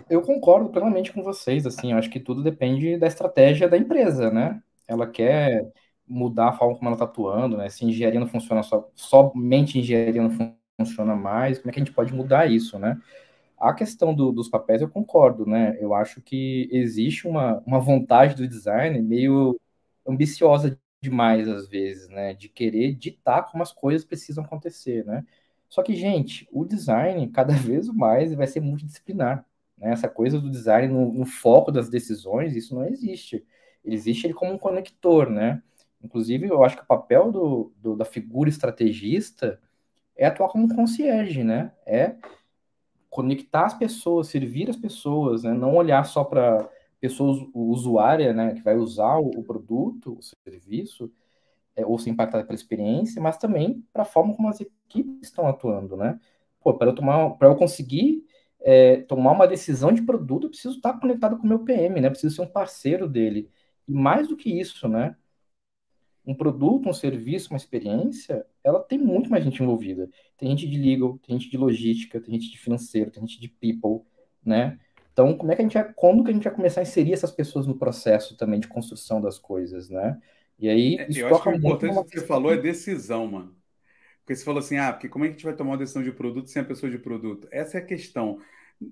Eu 0.09 0.21
concordo 0.21 0.69
plenamente 0.69 1.11
com 1.11 1.23
vocês, 1.23 1.65
assim, 1.65 1.91
eu 1.91 1.97
acho 1.97 2.09
que 2.09 2.19
tudo 2.19 2.43
depende 2.43 2.97
da 2.97 3.07
estratégia 3.07 3.67
da 3.67 3.77
empresa, 3.77 4.29
né? 4.29 4.61
Ela 4.87 5.07
quer 5.07 5.67
mudar 6.07 6.49
a 6.49 6.53
forma 6.53 6.75
como 6.75 6.87
ela 6.87 6.95
está 6.95 7.05
atuando, 7.05 7.57
né? 7.57 7.69
Se 7.69 7.85
engenharia 7.85 8.19
não 8.19 8.27
funciona 8.27 8.63
só, 8.63 8.89
somente 8.95 9.79
engenharia 9.79 10.21
não 10.21 10.31
funciona 10.79 11.15
mais, 11.15 11.59
como 11.59 11.69
é 11.69 11.73
que 11.73 11.79
a 11.79 11.83
gente 11.83 11.93
pode 11.93 12.13
mudar 12.13 12.49
isso, 12.49 12.77
né? 12.79 12.97
A 13.57 13.73
questão 13.73 14.13
do, 14.13 14.31
dos 14.31 14.47
papéis 14.47 14.81
eu 14.81 14.89
concordo, 14.89 15.45
né? 15.45 15.77
Eu 15.79 15.93
acho 15.93 16.21
que 16.21 16.69
existe 16.71 17.27
uma, 17.27 17.61
uma 17.65 17.79
vontade 17.79 18.35
do 18.35 18.47
design 18.47 19.01
meio 19.01 19.59
ambiciosa 20.07 20.79
demais 21.01 21.47
às 21.47 21.67
vezes, 21.67 22.09
né? 22.09 22.33
De 22.33 22.49
querer 22.49 22.93
ditar 22.93 23.43
como 23.49 23.63
as 23.63 23.71
coisas 23.71 24.05
precisam 24.05 24.43
acontecer, 24.43 25.05
né? 25.05 25.25
Só 25.69 25.83
que, 25.83 25.95
gente, 25.95 26.47
o 26.51 26.65
design 26.65 27.27
cada 27.31 27.53
vez 27.53 27.87
mais 27.89 28.33
vai 28.33 28.47
ser 28.47 28.59
multidisciplinar. 28.59 29.45
Né? 29.77 29.91
Essa 29.91 30.09
coisa 30.09 30.39
do 30.39 30.49
design 30.49 30.91
no, 30.93 31.13
no, 31.13 31.25
foco 31.25 31.71
das 31.71 31.89
decisões, 31.89 32.55
isso 32.55 32.75
não 32.75 32.85
existe. 32.85 33.45
Ele 33.83 33.95
existe 33.95 34.27
ele 34.27 34.33
como 34.33 34.53
um 34.53 34.57
conector, 34.57 35.29
né? 35.29 35.61
Inclusive, 36.01 36.47
eu 36.47 36.63
acho 36.63 36.77
que 36.77 36.83
o 36.83 36.87
papel 36.87 37.31
do, 37.31 37.73
do, 37.77 37.95
da 37.95 38.05
figura 38.05 38.49
estrategista 38.49 39.59
é 40.15 40.25
atuar 40.25 40.49
como 40.49 40.73
concierge, 40.73 41.43
né? 41.43 41.71
É 41.85 42.15
conectar 43.09 43.65
as 43.65 43.73
pessoas, 43.73 44.27
servir 44.27 44.69
as 44.69 44.77
pessoas, 44.77 45.43
né? 45.43 45.53
Não 45.53 45.75
olhar 45.75 46.03
só 46.05 46.23
para 46.23 46.69
pessoas 46.99 47.39
usuária, 47.53 48.33
né, 48.33 48.53
que 48.53 48.61
vai 48.61 48.77
usar 48.77 49.17
o, 49.19 49.29
o 49.29 49.43
produto, 49.43 50.17
o 50.17 50.21
serviço, 50.21 51.11
é, 51.75 51.85
ou 51.85 51.97
ser 51.97 52.09
impactada 52.11 52.43
pela 52.43 52.55
experiência, 52.55 53.21
mas 53.21 53.37
também 53.37 53.85
para 53.93 54.03
a 54.03 54.05
forma 54.05 54.35
como 54.35 54.49
as 54.49 54.59
equipes 54.61 55.21
estão 55.21 55.47
atuando, 55.47 55.95
né? 55.97 56.19
Pô, 56.61 56.73
para 56.73 56.89
eu 56.89 56.95
tomar, 56.95 57.31
para 57.31 57.47
eu 57.47 57.55
conseguir 57.55 58.25
é, 58.61 58.97
tomar 59.03 59.31
uma 59.31 59.47
decisão 59.47 59.93
de 59.93 60.01
produto, 60.01 60.45
eu 60.45 60.49
preciso 60.49 60.75
estar 60.77 60.99
conectado 60.99 61.37
com 61.37 61.43
o 61.45 61.47
meu 61.47 61.59
PM, 61.63 62.01
né? 62.01 62.07
Eu 62.07 62.11
preciso 62.11 62.35
ser 62.35 62.41
um 62.41 62.47
parceiro 62.47 63.07
dele. 63.07 63.49
E 63.87 63.93
mais 63.93 64.27
do 64.27 64.35
que 64.37 64.59
isso, 64.59 64.87
né? 64.87 65.15
Um 66.25 66.35
produto, 66.35 66.89
um 66.89 66.93
serviço, 66.93 67.49
uma 67.49 67.57
experiência, 67.57 68.45
ela 68.63 68.79
tem 68.83 68.99
muito 68.99 69.29
mais 69.31 69.43
gente 69.43 69.63
envolvida. 69.63 70.09
Tem 70.37 70.49
gente 70.49 70.67
de 70.69 70.77
legal, 70.77 71.17
tem 71.19 71.39
gente 71.39 71.49
de 71.49 71.57
logística, 71.57 72.21
tem 72.21 72.35
gente 72.35 72.51
de 72.51 72.59
financeiro, 72.59 73.09
tem 73.09 73.25
gente 73.25 73.39
de 73.39 73.47
people, 73.47 74.05
né? 74.45 74.77
Então, 75.19 75.35
como 75.35 75.51
é 75.51 75.55
que 75.55 75.61
a 75.61 75.65
gente 75.65 75.73
vai, 75.73 75.91
quando 75.93 76.23
que 76.23 76.31
a 76.31 76.33
gente 76.33 76.45
vai 76.45 76.53
começar 76.53 76.79
a 76.79 76.83
inserir 76.83 77.11
essas 77.11 77.31
pessoas 77.31 77.67
no 77.67 77.75
processo 77.77 78.37
também 78.37 78.57
de 78.57 78.69
construção 78.69 79.19
das 79.19 79.37
coisas, 79.37 79.89
né? 79.89 80.17
E 80.57 80.69
aí, 80.69 80.95
é, 80.97 81.09
isso 81.09 81.19
eu 81.19 81.27
acho 81.27 81.43
que 81.43 81.49
o 81.49 81.55
importante 81.55 82.05
que 82.05 82.19
você 82.19 82.25
falou 82.25 82.53
é 82.53 82.57
decisão, 82.57 83.27
mano. 83.27 83.53
Porque 84.21 84.33
você 84.33 84.45
falou 84.45 84.59
assim, 84.59 84.77
ah, 84.77 84.93
porque 84.93 85.09
como 85.09 85.25
é 85.25 85.27
que 85.27 85.33
a 85.33 85.35
gente 85.35 85.43
vai 85.43 85.53
tomar 85.53 85.71
uma 85.71 85.77
decisão 85.77 86.01
de 86.01 86.13
produto 86.13 86.49
sem 86.49 86.61
a 86.61 86.65
pessoa 86.65 86.89
de 86.89 86.97
produto? 86.97 87.49
Essa 87.51 87.79
é 87.79 87.81
a 87.81 87.85
questão. 87.85 88.39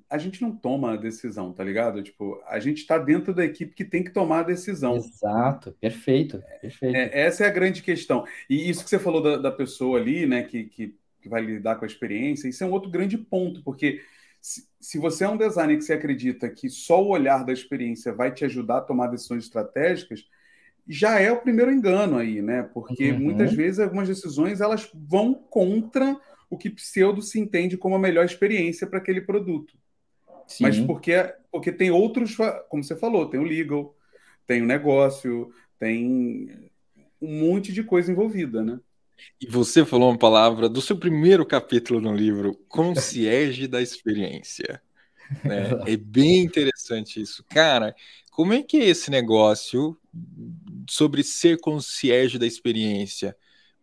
A 0.09 0.17
gente 0.17 0.41
não 0.41 0.53
toma 0.53 0.95
a 0.95 0.97
decisão, 0.97 1.53
tá 1.53 1.63
ligado? 1.63 2.03
Tipo, 2.03 2.41
a 2.45 2.59
gente 2.59 2.79
está 2.79 2.97
dentro 2.97 3.33
da 3.33 3.45
equipe 3.45 3.73
que 3.73 3.85
tem 3.85 4.03
que 4.03 4.11
tomar 4.11 4.39
a 4.39 4.43
decisão. 4.43 4.97
Exato, 4.97 5.77
perfeito, 5.79 6.43
perfeito. 6.59 6.93
É, 6.93 7.21
essa 7.21 7.45
é 7.45 7.47
a 7.47 7.51
grande 7.51 7.81
questão. 7.81 8.25
E 8.49 8.69
isso 8.69 8.83
que 8.83 8.89
você 8.89 8.99
falou 8.99 9.21
da, 9.21 9.37
da 9.37 9.51
pessoa 9.51 9.97
ali, 9.97 10.25
né, 10.25 10.43
que, 10.43 10.65
que, 10.65 10.97
que 11.21 11.29
vai 11.29 11.41
lidar 11.41 11.77
com 11.77 11.85
a 11.85 11.87
experiência, 11.87 12.49
isso 12.49 12.61
é 12.65 12.67
um 12.67 12.71
outro 12.71 12.89
grande 12.91 13.17
ponto, 13.17 13.63
porque 13.63 14.01
se, 14.41 14.97
você 14.97 15.23
é 15.23 15.29
um 15.29 15.37
designer 15.37 15.77
que 15.77 15.83
você 15.83 15.93
acredita 15.93 16.49
que 16.49 16.69
só 16.69 17.03
o 17.03 17.09
olhar 17.09 17.43
da 17.43 17.53
experiência 17.53 18.13
vai 18.13 18.33
te 18.33 18.45
ajudar 18.45 18.77
a 18.77 18.81
tomar 18.81 19.07
decisões 19.07 19.43
estratégicas, 19.43 20.25
já 20.87 21.19
é 21.19 21.31
o 21.31 21.41
primeiro 21.41 21.71
engano 21.71 22.17
aí, 22.17 22.41
né? 22.41 22.63
Porque 22.73 23.11
uhum. 23.11 23.19
muitas 23.19 23.53
vezes 23.53 23.79
algumas 23.79 24.07
decisões 24.07 24.61
elas 24.61 24.89
vão 24.93 25.33
contra 25.33 26.17
o 26.49 26.57
que 26.57 26.69
pseudo 26.69 27.21
se 27.21 27.39
entende 27.39 27.77
como 27.77 27.95
a 27.95 27.99
melhor 27.99 28.25
experiência 28.25 28.87
para 28.87 28.99
aquele 28.99 29.21
produto. 29.21 29.77
Sim. 30.47 30.63
Mas 30.63 30.79
porque, 30.79 31.13
porque 31.51 31.71
tem 31.71 31.91
outros, 31.91 32.37
como 32.69 32.83
você 32.83 32.95
falou, 32.95 33.29
tem 33.29 33.39
o 33.39 33.43
legal, 33.43 33.93
tem 34.45 34.61
o 34.61 34.65
negócio, 34.65 35.51
tem 35.77 36.71
um 37.21 37.39
monte 37.39 37.73
de 37.73 37.83
coisa 37.83 38.11
envolvida, 38.11 38.63
né? 38.63 38.79
E 39.39 39.47
você 39.47 39.85
falou 39.85 40.09
uma 40.09 40.17
palavra 40.17 40.67
do 40.67 40.81
seu 40.81 40.97
primeiro 40.97 41.45
capítulo 41.45 42.01
no 42.01 42.13
livro, 42.13 42.55
concierge 42.67 43.67
da 43.67 43.81
experiência. 43.81 44.81
Né? 45.43 45.67
É 45.85 45.97
bem 45.97 46.43
interessante 46.43 47.21
isso. 47.21 47.43
Cara, 47.49 47.95
como 48.31 48.53
é 48.53 48.61
que 48.61 48.77
é 48.77 48.85
esse 48.85 49.11
negócio 49.11 49.97
sobre 50.89 51.23
ser 51.23 51.59
concierge 51.59 52.37
da 52.37 52.45
experiência? 52.45 53.35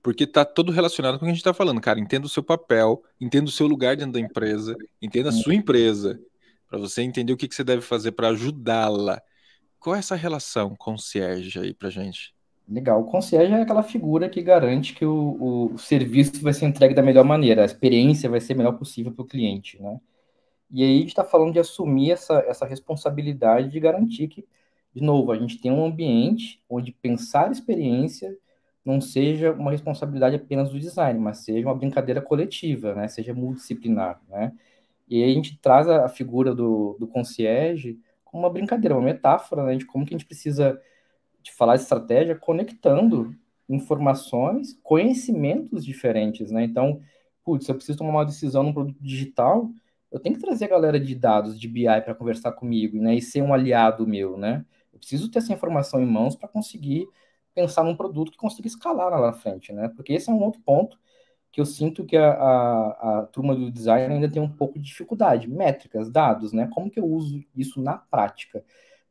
Porque 0.02 0.26
tá 0.26 0.44
todo 0.44 0.70
relacionado 0.70 1.18
com 1.18 1.24
o 1.24 1.26
que 1.26 1.30
a 1.30 1.34
gente 1.34 1.38
está 1.38 1.54
falando, 1.54 1.80
cara. 1.80 1.98
Entenda 1.98 2.26
o 2.26 2.30
seu 2.30 2.42
papel, 2.42 3.02
entenda 3.20 3.48
o 3.48 3.52
seu 3.52 3.66
lugar 3.66 3.96
dentro 3.96 4.12
da 4.12 4.20
empresa, 4.20 4.76
entenda 5.00 5.30
a 5.30 5.32
sua 5.32 5.54
empresa, 5.54 6.20
para 6.68 6.78
você 6.78 7.02
entender 7.02 7.32
o 7.32 7.36
que, 7.36 7.48
que 7.48 7.54
você 7.54 7.64
deve 7.64 7.82
fazer 7.82 8.12
para 8.12 8.28
ajudá-la. 8.28 9.20
Qual 9.78 9.96
é 9.96 9.98
essa 9.98 10.14
relação 10.14 10.74
concierge 10.76 11.58
aí 11.58 11.74
pra 11.74 11.90
gente? 11.90 12.34
Legal. 12.68 13.00
O 13.00 13.04
concierge 13.04 13.52
é 13.52 13.60
aquela 13.60 13.82
figura 13.82 14.28
que 14.28 14.40
garante 14.42 14.94
que 14.94 15.04
o, 15.04 15.70
o 15.74 15.78
serviço 15.78 16.42
vai 16.42 16.52
ser 16.54 16.66
entregue 16.66 16.94
da 16.94 17.02
melhor 17.02 17.24
maneira, 17.24 17.62
a 17.62 17.66
experiência 17.66 18.28
vai 18.30 18.40
ser 18.40 18.54
a 18.54 18.56
melhor 18.56 18.78
possível 18.78 19.12
para 19.12 19.22
o 19.22 19.26
cliente, 19.26 19.80
né? 19.82 20.00
E 20.70 20.82
aí 20.82 20.96
a 20.96 21.00
gente 21.00 21.08
está 21.08 21.24
falando 21.24 21.52
de 21.52 21.60
assumir 21.60 22.10
essa, 22.12 22.38
essa 22.48 22.66
responsabilidade 22.66 23.70
de 23.70 23.78
garantir 23.80 24.28
que, 24.28 24.46
de 24.94 25.02
novo, 25.02 25.30
a 25.32 25.36
gente 25.38 25.60
tem 25.60 25.70
um 25.70 25.84
ambiente 25.84 26.62
onde 26.68 26.92
pensar 26.92 27.52
experiência 27.52 28.36
não 28.84 29.00
seja 29.00 29.52
uma 29.52 29.70
responsabilidade 29.70 30.36
apenas 30.36 30.70
do 30.70 30.78
design, 30.78 31.18
mas 31.18 31.38
seja 31.38 31.66
uma 31.66 31.74
brincadeira 31.74 32.20
coletiva, 32.20 32.94
né? 32.94 33.08
Seja 33.08 33.32
multidisciplinar, 33.34 34.20
né? 34.28 34.52
E 35.08 35.22
aí 35.22 35.30
a 35.32 35.34
gente 35.34 35.58
traz 35.58 35.88
a, 35.88 36.08
figura 36.08 36.54
do, 36.54 36.96
do 36.98 37.06
concierge 37.06 37.98
como 38.24 38.44
uma 38.44 38.50
brincadeira, 38.50 38.94
uma 38.96 39.04
metáfora, 39.04 39.64
né? 39.64 39.76
De 39.76 39.86
como 39.86 40.04
que 40.04 40.14
a 40.14 40.18
gente 40.18 40.26
precisa 40.26 40.80
de 41.44 41.52
falar 41.52 41.76
estratégia 41.76 42.34
conectando 42.34 43.36
informações, 43.68 44.78
conhecimentos 44.82 45.84
diferentes, 45.84 46.50
né? 46.50 46.64
Então, 46.64 47.00
putz, 47.44 47.68
eu 47.68 47.74
preciso 47.74 47.98
tomar 47.98 48.10
uma 48.10 48.24
decisão 48.24 48.62
num 48.62 48.72
produto 48.72 48.98
digital, 49.00 49.70
eu 50.10 50.18
tenho 50.20 50.36
que 50.36 50.40
trazer 50.40 50.66
a 50.66 50.68
galera 50.68 50.98
de 50.98 51.14
dados, 51.14 51.58
de 51.58 51.68
BI, 51.68 51.84
para 52.04 52.14
conversar 52.14 52.52
comigo, 52.52 52.98
né? 52.98 53.14
E 53.14 53.22
ser 53.22 53.42
um 53.42 53.52
aliado 53.52 54.06
meu, 54.06 54.36
né? 54.38 54.64
Eu 54.92 54.98
preciso 54.98 55.30
ter 55.30 55.38
essa 55.38 55.52
informação 55.52 56.00
em 56.00 56.06
mãos 56.06 56.36
para 56.36 56.48
conseguir 56.48 57.06
pensar 57.54 57.84
num 57.84 57.96
produto 57.96 58.32
que 58.32 58.38
consiga 58.38 58.68
escalar 58.68 59.10
lá 59.10 59.20
na 59.20 59.32
frente, 59.32 59.72
né? 59.72 59.88
Porque 59.88 60.12
esse 60.14 60.30
é 60.30 60.32
um 60.32 60.42
outro 60.42 60.60
ponto 60.62 60.98
que 61.52 61.60
eu 61.60 61.66
sinto 61.66 62.04
que 62.04 62.16
a, 62.16 62.32
a, 62.32 63.18
a 63.20 63.26
turma 63.26 63.54
do 63.54 63.70
design 63.70 64.14
ainda 64.14 64.28
tem 64.28 64.42
um 64.42 64.48
pouco 64.48 64.78
de 64.78 64.86
dificuldade. 64.86 65.48
Métricas, 65.48 66.10
dados, 66.10 66.52
né? 66.52 66.68
Como 66.72 66.90
que 66.90 66.98
eu 66.98 67.06
uso 67.06 67.44
isso 67.56 67.80
na 67.80 67.96
prática? 67.96 68.64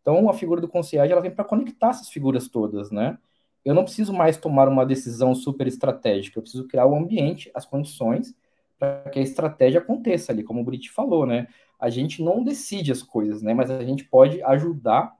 Então, 0.03 0.29
a 0.29 0.33
figura 0.33 0.59
do 0.59 0.67
concierge 0.67 1.13
ela 1.13 1.21
vem 1.21 1.31
para 1.31 1.45
conectar 1.45 1.91
essas 1.91 2.09
figuras 2.09 2.49
todas, 2.49 2.91
né? 2.91 3.17
Eu 3.63 3.73
não 3.73 3.85
preciso 3.85 4.11
mais 4.11 4.35
tomar 4.35 4.67
uma 4.67 4.85
decisão 4.85 5.33
super 5.33 5.65
estratégica, 5.65 6.37
eu 6.37 6.43
preciso 6.43 6.67
criar 6.67 6.85
o 6.85 6.95
ambiente, 6.95 7.49
as 7.55 7.65
condições 7.65 8.35
para 8.77 9.09
que 9.09 9.19
a 9.19 9.21
estratégia 9.21 9.79
aconteça 9.79 10.33
ali, 10.33 10.43
como 10.43 10.59
o 10.59 10.63
Brit 10.65 10.91
falou, 10.91 11.25
né? 11.25 11.47
A 11.79 11.89
gente 11.89 12.21
não 12.21 12.43
decide 12.43 12.91
as 12.91 13.01
coisas, 13.01 13.41
né? 13.41 13.53
Mas 13.53 13.71
a 13.71 13.81
gente 13.83 14.03
pode 14.03 14.43
ajudar 14.43 15.15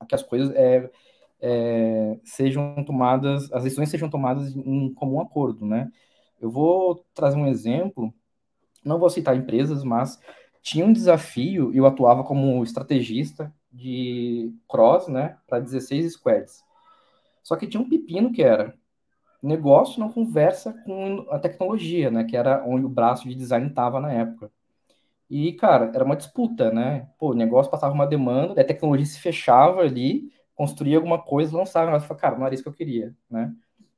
a 0.00 0.04
que 0.04 0.16
as 0.16 0.22
coisas 0.22 0.52
é, 0.56 0.90
é, 1.40 2.18
sejam 2.24 2.82
tomadas, 2.84 3.52
as 3.52 3.62
decisões 3.62 3.88
sejam 3.88 4.10
tomadas 4.10 4.56
em 4.56 4.92
comum 4.94 5.20
acordo, 5.20 5.64
né? 5.64 5.92
Eu 6.40 6.50
vou 6.50 7.04
trazer 7.14 7.36
um 7.36 7.46
exemplo, 7.46 8.12
não 8.84 8.98
vou 8.98 9.10
citar 9.10 9.36
empresas, 9.36 9.84
mas 9.84 10.20
tinha 10.60 10.84
um 10.84 10.92
desafio 10.92 11.72
eu 11.72 11.86
atuava 11.86 12.24
como 12.24 12.64
estrategista 12.64 13.52
de 13.70 14.52
cross, 14.68 15.08
né, 15.08 15.38
para 15.46 15.60
16 15.60 16.14
squads. 16.14 16.62
Só 17.42 17.56
que 17.56 17.66
tinha 17.66 17.80
um 17.80 17.88
pepino 17.88 18.32
que 18.32 18.42
era 18.42 18.74
negócio 19.42 20.00
não 20.00 20.10
conversa 20.10 20.72
com 20.84 21.26
a 21.30 21.38
tecnologia, 21.38 22.10
né, 22.10 22.24
que 22.24 22.36
era 22.36 22.64
onde 22.66 22.84
o 22.84 22.88
braço 22.88 23.28
de 23.28 23.34
design 23.34 23.68
estava 23.68 24.00
na 24.00 24.12
época. 24.12 24.50
E, 25.30 25.52
cara, 25.52 25.90
era 25.94 26.04
uma 26.04 26.16
disputa, 26.16 26.70
né? 26.70 27.06
Pô, 27.18 27.32
o 27.32 27.34
negócio 27.34 27.70
passava 27.70 27.92
uma 27.92 28.06
demanda, 28.06 28.58
a 28.58 28.64
tecnologia 28.64 29.04
se 29.04 29.20
fechava 29.20 29.82
ali, 29.82 30.32
construía 30.54 30.96
alguma 30.96 31.20
coisa, 31.20 31.56
lançava, 31.56 31.90
mas 31.90 32.04
falava, 32.04 32.20
cara, 32.20 32.38
não 32.38 32.46
era 32.46 32.54
isso 32.54 32.62
que 32.62 32.68
eu 32.68 32.74
queria, 32.74 33.14
né? 33.30 33.52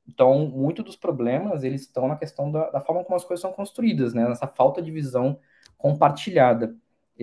Então, 0.09 0.49
muito 0.49 0.83
dos 0.83 0.97
problemas, 0.97 1.63
eles 1.63 1.83
estão 1.83 2.09
na 2.09 2.17
questão 2.17 2.51
da, 2.51 2.69
da 2.71 2.81
forma 2.81 3.05
como 3.05 3.15
as 3.15 3.25
coisas 3.25 3.41
são 3.41 3.53
construídas, 3.53 4.13
né? 4.13 4.29
Nessa 4.29 4.49
falta 4.49 4.83
de 4.83 4.91
visão 4.91 5.39
compartilhada 5.79 6.75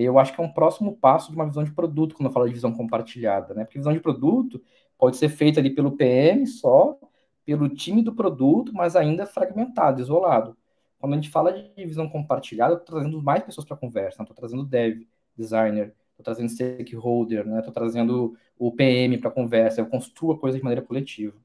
eu 0.03 0.19
acho 0.19 0.33
que 0.33 0.39
é 0.39 0.43
um 0.43 0.51
próximo 0.51 0.95
passo 0.95 1.31
de 1.31 1.35
uma 1.35 1.45
visão 1.47 1.63
de 1.63 1.71
produto, 1.71 2.15
quando 2.15 2.27
eu 2.27 2.33
falo 2.33 2.47
de 2.47 2.53
visão 2.53 2.71
compartilhada, 2.71 3.53
né? 3.53 3.63
Porque 3.63 3.79
visão 3.79 3.93
de 3.93 3.99
produto 3.99 4.61
pode 4.97 5.17
ser 5.17 5.29
feita 5.29 5.59
ali 5.59 5.71
pelo 5.71 5.91
PM 5.97 6.45
só, 6.45 6.97
pelo 7.45 7.69
time 7.69 8.03
do 8.03 8.13
produto, 8.13 8.73
mas 8.73 8.95
ainda 8.95 9.25
fragmentado, 9.25 10.01
isolado. 10.01 10.55
Quando 10.99 11.13
a 11.13 11.15
gente 11.15 11.29
fala 11.29 11.51
de 11.53 11.85
visão 11.85 12.09
compartilhada, 12.09 12.73
eu 12.73 12.77
estou 12.77 12.95
trazendo 12.95 13.21
mais 13.21 13.43
pessoas 13.43 13.65
para 13.65 13.75
a 13.75 13.79
conversa, 13.79 14.21
estou 14.21 14.35
trazendo 14.35 14.63
dev, 14.63 15.01
designer, 15.35 15.93
estou 16.11 16.23
trazendo 16.23 16.49
stakeholder, 16.49 17.45
né? 17.45 17.61
Trazendo 17.73 18.35
o 18.57 18.71
PM 18.71 19.17
para 19.17 19.29
a 19.29 19.33
conversa, 19.33 19.81
eu 19.81 19.87
construo 19.87 20.33
a 20.33 20.39
coisa 20.39 20.57
de 20.57 20.63
maneira 20.63 20.81
coletiva. 20.81 21.35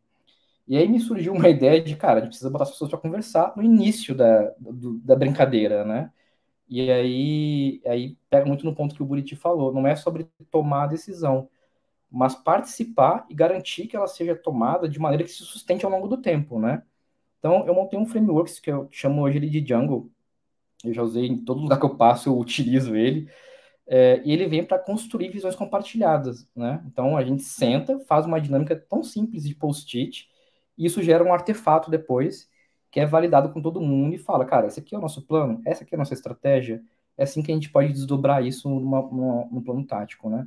E 0.66 0.76
aí 0.76 0.88
me 0.88 1.00
surgiu 1.00 1.32
uma 1.32 1.48
ideia 1.50 1.80
de, 1.82 1.94
cara, 1.96 2.14
a 2.14 2.20
gente 2.20 2.30
precisa 2.30 2.50
botar 2.50 2.64
as 2.64 2.70
pessoas 2.70 2.90
para 2.90 3.00
conversar 3.00 3.52
no 3.56 3.62
início 3.62 4.14
da, 4.14 4.52
do, 4.58 4.98
da 4.98 5.16
brincadeira, 5.16 5.84
né? 5.84 6.10
E 6.68 6.90
aí, 6.90 7.82
aí 7.86 8.16
pega 8.30 8.46
muito 8.46 8.64
no 8.64 8.74
ponto 8.74 8.94
que 8.94 9.02
o 9.02 9.06
Buriti 9.06 9.36
falou, 9.36 9.72
não 9.72 9.86
é 9.86 9.94
sobre 9.94 10.26
tomar 10.50 10.84
a 10.84 10.86
decisão, 10.86 11.48
mas 12.10 12.34
participar 12.34 13.26
e 13.28 13.34
garantir 13.34 13.86
que 13.86 13.96
ela 13.96 14.06
seja 14.06 14.34
tomada 14.34 14.88
de 14.88 14.98
maneira 14.98 15.24
que 15.24 15.30
se 15.30 15.44
sustente 15.44 15.84
ao 15.84 15.90
longo 15.90 16.08
do 16.08 16.16
tempo, 16.16 16.58
né? 16.58 16.82
Então, 17.38 17.66
eu 17.66 17.74
montei 17.74 17.98
um 17.98 18.06
framework 18.06 18.60
que 18.60 18.70
eu 18.70 18.88
chamo 18.90 19.22
hoje 19.22 19.38
ele 19.38 19.50
de 19.50 19.60
Django. 19.60 20.10
Eu 20.84 20.92
já 20.92 21.02
usei 21.02 21.26
em 21.26 21.38
todo 21.44 21.60
lugar 21.60 21.78
que 21.78 21.84
eu 21.84 21.96
passo, 21.96 22.28
eu 22.28 22.38
utilizo 22.38 22.94
ele. 22.94 23.28
É, 23.86 24.22
e 24.24 24.32
ele 24.32 24.46
vem 24.46 24.64
para 24.64 24.78
construir 24.78 25.28
visões 25.30 25.56
compartilhadas, 25.56 26.48
né? 26.54 26.82
Então, 26.86 27.16
a 27.16 27.24
gente 27.24 27.42
senta, 27.42 27.98
faz 28.00 28.26
uma 28.26 28.40
dinâmica 28.40 28.76
tão 28.76 29.02
simples 29.02 29.42
de 29.46 29.54
post-it, 29.54 30.30
e 30.78 30.86
isso 30.86 31.02
gera 31.02 31.24
um 31.24 31.34
artefato 31.34 31.90
depois, 31.90 32.48
que 32.92 33.00
é 33.00 33.06
validado 33.06 33.48
com 33.50 33.62
todo 33.62 33.80
mundo 33.80 34.14
e 34.14 34.18
fala, 34.18 34.44
cara, 34.44 34.66
esse 34.66 34.78
aqui 34.78 34.94
é 34.94 34.98
o 34.98 35.00
nosso 35.00 35.22
plano, 35.22 35.62
essa 35.64 35.82
aqui 35.82 35.94
é 35.94 35.96
a 35.96 35.98
nossa 35.98 36.12
estratégia, 36.12 36.82
é 37.16 37.22
assim 37.22 37.42
que 37.42 37.50
a 37.50 37.54
gente 37.54 37.70
pode 37.70 37.90
desdobrar 37.90 38.44
isso 38.46 38.68
numa, 38.68 39.00
numa, 39.00 39.46
num 39.50 39.62
plano 39.62 39.84
tático, 39.84 40.28
né? 40.28 40.44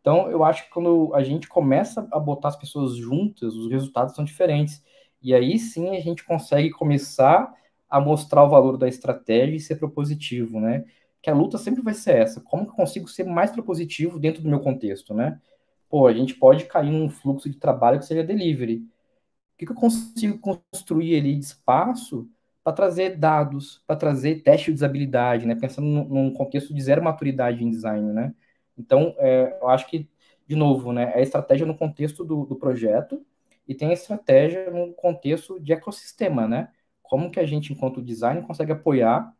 Então, 0.00 0.30
eu 0.30 0.44
acho 0.44 0.64
que 0.64 0.70
quando 0.70 1.12
a 1.14 1.22
gente 1.22 1.48
começa 1.48 2.06
a 2.12 2.18
botar 2.18 2.48
as 2.48 2.56
pessoas 2.56 2.96
juntas, 2.96 3.54
os 3.54 3.70
resultados 3.70 4.14
são 4.14 4.24
diferentes. 4.24 4.82
E 5.20 5.34
aí 5.34 5.58
sim 5.58 5.94
a 5.96 6.00
gente 6.00 6.24
consegue 6.24 6.70
começar 6.70 7.52
a 7.88 8.00
mostrar 8.00 8.44
o 8.44 8.48
valor 8.48 8.78
da 8.78 8.88
estratégia 8.88 9.56
e 9.56 9.60
ser 9.60 9.76
propositivo, 9.76 10.60
né? 10.60 10.84
Que 11.20 11.28
a 11.28 11.34
luta 11.34 11.58
sempre 11.58 11.82
vai 11.82 11.92
ser 11.92 12.16
essa. 12.16 12.40
Como 12.40 12.64
que 12.64 12.70
eu 12.70 12.76
consigo 12.76 13.08
ser 13.08 13.24
mais 13.24 13.50
propositivo 13.50 14.18
dentro 14.18 14.42
do 14.42 14.48
meu 14.48 14.60
contexto, 14.60 15.12
né? 15.12 15.38
Pô, 15.88 16.06
a 16.06 16.12
gente 16.12 16.34
pode 16.34 16.66
cair 16.66 16.90
num 16.90 17.10
fluxo 17.10 17.50
de 17.50 17.56
trabalho 17.58 17.98
que 17.98 18.06
seja 18.06 18.22
delivery 18.22 18.84
que, 19.60 19.66
que 19.66 19.72
eu 19.72 19.76
consigo 19.76 20.38
construir 20.38 21.18
ali 21.18 21.34
de 21.36 21.44
espaço 21.44 22.26
para 22.64 22.72
trazer 22.72 23.16
dados, 23.16 23.82
para 23.86 23.94
trazer 23.96 24.42
teste 24.42 24.70
de 24.70 24.76
usabilidade, 24.76 25.46
né? 25.46 25.54
Pensando 25.54 25.86
num 25.86 26.32
contexto 26.32 26.72
de 26.72 26.80
zero 26.82 27.02
maturidade 27.04 27.62
em 27.62 27.70
design, 27.70 28.10
né? 28.10 28.34
Então, 28.76 29.14
é, 29.18 29.58
eu 29.60 29.68
acho 29.68 29.86
que, 29.86 30.08
de 30.46 30.56
novo, 30.56 30.92
né, 30.92 31.12
é 31.14 31.18
a 31.18 31.22
estratégia 31.22 31.66
no 31.66 31.76
contexto 31.76 32.24
do, 32.24 32.46
do 32.46 32.56
projeto 32.56 33.22
e 33.68 33.74
tem 33.74 33.90
a 33.90 33.92
estratégia 33.92 34.70
no 34.70 34.94
contexto 34.94 35.60
de 35.60 35.74
ecossistema, 35.74 36.48
né? 36.48 36.70
Como 37.02 37.30
que 37.30 37.38
a 37.38 37.44
gente, 37.46 37.70
enquanto 37.72 38.00
design, 38.00 38.40
consegue 38.46 38.72
apoiar 38.72 39.34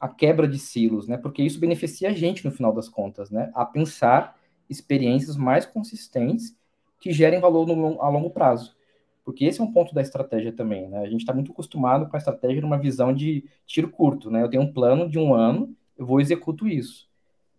a 0.00 0.08
quebra 0.08 0.48
de 0.48 0.58
silos, 0.58 1.06
né? 1.06 1.16
Porque 1.16 1.42
isso 1.44 1.60
beneficia 1.60 2.08
a 2.08 2.12
gente, 2.12 2.44
no 2.44 2.50
final 2.50 2.72
das 2.72 2.88
contas, 2.88 3.30
né? 3.30 3.52
A 3.54 3.64
pensar 3.64 4.36
experiências 4.68 5.36
mais 5.36 5.64
consistentes 5.64 6.56
que 6.98 7.12
gerem 7.12 7.40
valor 7.40 7.66
no, 7.68 8.02
a 8.02 8.08
longo 8.08 8.30
prazo. 8.30 8.79
Porque 9.24 9.44
esse 9.44 9.60
é 9.60 9.64
um 9.64 9.72
ponto 9.72 9.94
da 9.94 10.00
estratégia 10.00 10.52
também, 10.52 10.88
né? 10.88 10.98
A 11.00 11.08
gente 11.08 11.20
está 11.20 11.32
muito 11.32 11.52
acostumado 11.52 12.08
com 12.08 12.16
a 12.16 12.18
estratégia 12.18 12.62
numa 12.62 12.78
visão 12.78 13.12
de 13.12 13.44
tiro 13.66 13.90
curto, 13.90 14.30
né? 14.30 14.42
Eu 14.42 14.48
tenho 14.48 14.62
um 14.62 14.72
plano 14.72 15.08
de 15.08 15.18
um 15.18 15.34
ano, 15.34 15.74
eu 15.96 16.06
vou 16.06 16.20
executo 16.20 16.66
isso. 16.66 17.08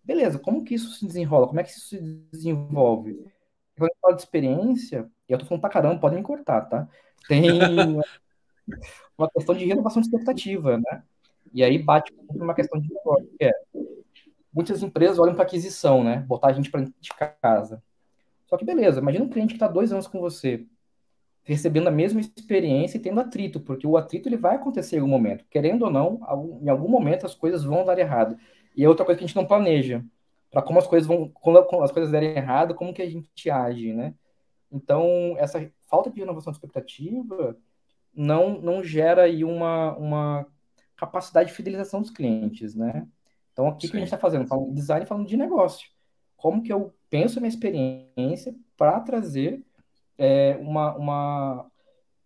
Beleza, 0.04 0.38
como 0.38 0.64
que 0.64 0.74
isso 0.74 0.90
se 0.92 1.06
desenrola? 1.06 1.46
Como 1.46 1.60
é 1.60 1.62
que 1.62 1.70
isso 1.70 1.88
se 1.88 2.00
desenvolve? 2.32 3.14
Quando 3.76 3.90
eu 3.90 3.96
falo 4.00 4.16
de 4.16 4.22
experiência, 4.22 5.10
e 5.28 5.32
eu 5.32 5.38
tô 5.38 5.46
falando 5.46 5.60
pra 5.60 5.70
caramba, 5.70 6.00
podem 6.00 6.18
me 6.18 6.24
cortar, 6.24 6.62
tá? 6.62 6.88
Tem 7.28 7.48
uma 9.16 9.30
questão 9.30 9.54
de 9.54 9.64
renovação 9.64 10.02
de 10.02 10.08
expectativa, 10.08 10.76
né? 10.76 11.02
E 11.54 11.62
aí 11.62 11.78
bate 11.78 12.12
uma 12.30 12.54
questão 12.54 12.80
de 12.80 12.92
negócio, 12.92 13.28
que 13.38 13.44
é 13.44 13.52
muitas 14.52 14.82
empresas 14.82 15.18
olham 15.18 15.34
para 15.34 15.44
aquisição, 15.44 16.04
né? 16.04 16.18
Botar 16.26 16.48
a 16.48 16.52
gente 16.52 16.70
para 16.70 16.82
de 16.82 17.10
casa. 17.40 17.82
Só 18.46 18.56
que 18.56 18.64
beleza, 18.64 19.00
imagina 19.00 19.24
um 19.24 19.30
cliente 19.30 19.54
que 19.54 19.56
está 19.56 19.68
dois 19.68 19.92
anos 19.92 20.06
com 20.06 20.20
você 20.20 20.66
recebendo 21.44 21.88
a 21.88 21.90
mesma 21.90 22.20
experiência 22.20 22.96
e 22.96 23.00
tendo 23.00 23.20
atrito, 23.20 23.60
porque 23.60 23.86
o 23.86 23.96
atrito 23.96 24.28
ele 24.28 24.36
vai 24.36 24.56
acontecer 24.56 24.96
em 24.96 25.00
algum 25.00 25.10
momento. 25.10 25.44
Querendo 25.50 25.82
ou 25.82 25.90
não, 25.90 26.20
em 26.62 26.68
algum 26.68 26.88
momento 26.88 27.26
as 27.26 27.34
coisas 27.34 27.64
vão 27.64 27.84
dar 27.84 27.98
errado. 27.98 28.36
E 28.76 28.84
é 28.84 28.88
outra 28.88 29.04
coisa 29.04 29.18
que 29.18 29.24
a 29.24 29.26
gente 29.26 29.36
não 29.36 29.46
planeja. 29.46 30.04
Para 30.50 30.62
como 30.62 30.78
as 30.78 30.86
coisas 30.86 31.06
vão, 31.06 31.28
quando 31.28 31.58
as 31.82 31.90
coisas 31.90 32.10
derem 32.10 32.36
errado, 32.36 32.74
como 32.74 32.92
que 32.92 33.02
a 33.02 33.08
gente 33.08 33.50
age, 33.50 33.92
né? 33.92 34.14
Então, 34.70 35.34
essa 35.38 35.70
falta 35.88 36.10
de 36.10 36.20
renovação 36.20 36.52
de 36.52 36.58
expectativa 36.58 37.56
não, 38.14 38.60
não 38.60 38.82
gera 38.82 39.22
aí 39.22 39.44
uma, 39.44 39.96
uma 39.96 40.46
capacidade 40.96 41.50
de 41.50 41.54
fidelização 41.54 42.00
dos 42.00 42.10
clientes, 42.10 42.74
né? 42.74 43.06
Então, 43.52 43.68
o 43.68 43.76
que, 43.76 43.88
que 43.88 43.96
a 43.96 43.98
gente 43.98 44.08
está 44.08 44.18
fazendo? 44.18 44.46
Falando 44.46 44.72
design 44.72 45.04
falando 45.04 45.26
de 45.26 45.36
negócio. 45.36 45.90
Como 46.36 46.62
que 46.62 46.72
eu 46.72 46.94
penso 47.10 47.38
a 47.38 47.40
minha 47.40 47.50
experiência 47.50 48.54
para 48.76 49.00
trazer 49.00 49.62
é, 50.22 50.56
uma, 50.60 50.94
uma 50.94 51.66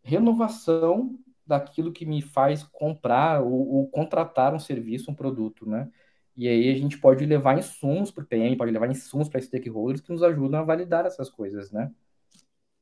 renovação 0.03 1.19
daquilo 1.47 1.91
que 1.93 2.05
me 2.05 2.21
faz 2.21 2.63
comprar 2.63 3.43
ou, 3.43 3.69
ou, 3.69 3.89
contratar 3.89 4.55
um 4.55 4.59
serviço, 4.59 5.11
um 5.11 5.15
produto, 5.15 5.67
né? 5.67 5.91
E 6.37 6.47
aí 6.47 6.71
a 6.71 6.75
gente 6.75 6.99
pode 6.99 7.25
levar 7.25 7.59
insumos 7.59 8.11
para 8.11 8.23
o 8.23 8.27
PM, 8.27 8.55
pode 8.57 8.71
levar 8.71 8.91
insumos 8.91 9.31
para 9.31 9.41
stakeholders 9.41 10.03
que 10.03 10.13
nos 10.13 10.23
ajudam 10.23 10.61
a 10.61 10.65
validar 10.65 11.07
essas 11.07 11.31
coisas, 11.31 11.73
né? 11.73 11.91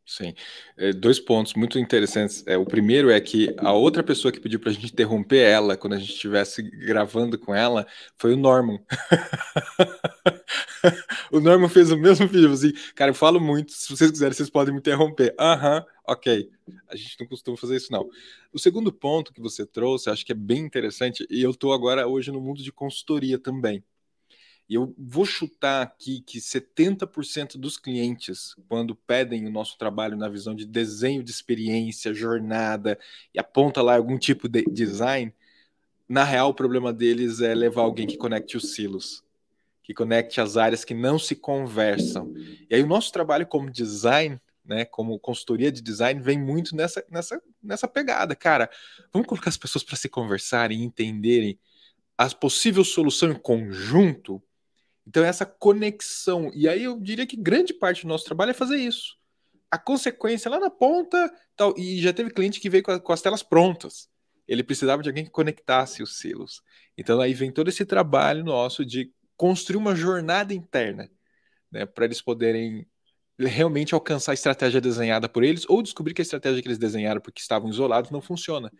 Sim. 0.06 0.34
É, 0.76 0.92
dois 0.92 1.18
pontos 1.18 1.54
muito 1.54 1.78
interessantes. 1.78 2.44
É, 2.46 2.58
o 2.58 2.66
primeiro 2.66 3.10
é 3.10 3.18
que 3.20 3.54
a 3.58 3.72
outra 3.72 4.02
pessoa 4.02 4.30
que 4.30 4.38
pediu 4.38 4.60
para 4.60 4.70
a 4.70 4.72
gente 4.74 4.92
interromper 4.92 5.38
ela 5.38 5.76
quando 5.78 5.94
a 5.94 5.98
gente 5.98 6.12
estivesse 6.12 6.62
gravando 6.62 7.38
com 7.38 7.54
ela 7.54 7.86
foi 8.18 8.34
o 8.34 8.36
Norman. 8.36 8.78
o 11.32 11.40
Norman 11.40 11.68
fez 11.68 11.90
o 11.90 11.96
mesmo 11.98 12.26
vídeo, 12.28 12.52
assim, 12.52 12.72
cara, 12.94 13.10
eu 13.10 13.14
falo 13.14 13.40
muito, 13.40 13.72
se 13.72 13.88
vocês 13.94 14.10
quiserem, 14.10 14.34
vocês 14.34 14.50
podem 14.50 14.72
me 14.74 14.80
interromper. 14.80 15.34
Aham, 15.38 15.78
uhum, 15.78 15.84
ok. 16.06 16.50
A 16.88 16.96
gente 16.96 17.16
não 17.20 17.26
costuma 17.26 17.56
fazer 17.56 17.76
isso, 17.76 17.92
não. 17.92 18.08
O 18.52 18.58
segundo 18.58 18.92
ponto 18.92 19.32
que 19.32 19.40
você 19.40 19.66
trouxe, 19.66 20.10
acho 20.10 20.24
que 20.24 20.32
é 20.32 20.34
bem 20.34 20.60
interessante, 20.60 21.26
e 21.30 21.42
eu 21.42 21.50
estou 21.50 21.72
agora 21.72 22.06
hoje 22.06 22.30
no 22.30 22.40
mundo 22.40 22.62
de 22.62 22.72
consultoria 22.72 23.38
também. 23.38 23.82
E 24.68 24.74
eu 24.74 24.94
vou 24.96 25.26
chutar 25.26 25.82
aqui 25.82 26.22
que 26.22 26.38
70% 26.38 27.58
dos 27.58 27.76
clientes, 27.76 28.54
quando 28.66 28.94
pedem 28.94 29.46
o 29.46 29.50
nosso 29.50 29.76
trabalho 29.76 30.16
na 30.16 30.28
visão 30.28 30.54
de 30.54 30.64
desenho 30.64 31.22
de 31.22 31.30
experiência, 31.30 32.14
jornada, 32.14 32.98
e 33.34 33.38
aponta 33.38 33.82
lá 33.82 33.96
algum 33.96 34.16
tipo 34.16 34.48
de 34.48 34.64
design, 34.64 35.34
na 36.08 36.24
real 36.24 36.50
o 36.50 36.54
problema 36.54 36.92
deles 36.92 37.40
é 37.40 37.54
levar 37.54 37.82
alguém 37.82 38.06
que 38.06 38.16
conecte 38.16 38.56
os 38.56 38.74
silos, 38.74 39.22
que 39.82 39.92
conecte 39.92 40.40
as 40.40 40.56
áreas 40.56 40.82
que 40.82 40.94
não 40.94 41.18
se 41.18 41.36
conversam. 41.36 42.32
E 42.70 42.74
aí 42.74 42.82
o 42.82 42.86
nosso 42.86 43.12
trabalho 43.12 43.46
como 43.46 43.70
design, 43.70 44.40
né, 44.64 44.86
como 44.86 45.18
consultoria 45.18 45.70
de 45.70 45.82
design, 45.82 46.22
vem 46.22 46.40
muito 46.40 46.74
nessa, 46.74 47.04
nessa, 47.10 47.42
nessa 47.62 47.86
pegada. 47.86 48.34
Cara, 48.34 48.70
vamos 49.12 49.28
colocar 49.28 49.50
as 49.50 49.58
pessoas 49.58 49.84
para 49.84 49.96
se 49.96 50.08
conversarem 50.08 50.82
entenderem 50.82 51.58
as 52.16 52.32
possíveis 52.32 52.88
soluções 52.88 53.36
em 53.36 53.38
conjunto 53.38 54.42
então, 55.06 55.24
essa 55.24 55.44
conexão. 55.44 56.50
E 56.54 56.68
aí 56.68 56.84
eu 56.84 56.98
diria 56.98 57.26
que 57.26 57.36
grande 57.36 57.74
parte 57.74 58.02
do 58.02 58.08
nosso 58.08 58.24
trabalho 58.24 58.50
é 58.50 58.54
fazer 58.54 58.76
isso. 58.76 59.16
A 59.70 59.78
consequência 59.78 60.50
lá 60.50 60.58
na 60.58 60.70
ponta, 60.70 61.32
tal, 61.56 61.74
e 61.76 62.00
já 62.00 62.12
teve 62.12 62.30
cliente 62.30 62.60
que 62.60 62.70
veio 62.70 62.82
com, 62.82 62.92
a, 62.92 63.00
com 63.00 63.12
as 63.12 63.20
telas 63.20 63.42
prontas. 63.42 64.08
Ele 64.46 64.62
precisava 64.62 65.02
de 65.02 65.08
alguém 65.08 65.24
que 65.24 65.30
conectasse 65.30 66.02
os 66.02 66.18
silos. 66.18 66.62
Então 66.96 67.20
aí 67.20 67.34
vem 67.34 67.50
todo 67.50 67.68
esse 67.68 67.84
trabalho 67.84 68.44
nosso 68.44 68.84
de 68.84 69.12
construir 69.36 69.78
uma 69.78 69.94
jornada 69.94 70.54
interna, 70.54 71.10
né, 71.70 71.84
para 71.86 72.04
eles 72.04 72.22
poderem 72.22 72.86
realmente 73.38 73.94
alcançar 73.94 74.30
a 74.30 74.34
estratégia 74.34 74.80
desenhada 74.80 75.28
por 75.28 75.42
eles 75.42 75.68
ou 75.68 75.82
descobrir 75.82 76.14
que 76.14 76.20
a 76.20 76.22
estratégia 76.22 76.62
que 76.62 76.68
eles 76.68 76.78
desenharam 76.78 77.20
porque 77.20 77.40
estavam 77.40 77.68
isolados 77.68 78.10
não 78.10 78.20
funciona. 78.20 78.70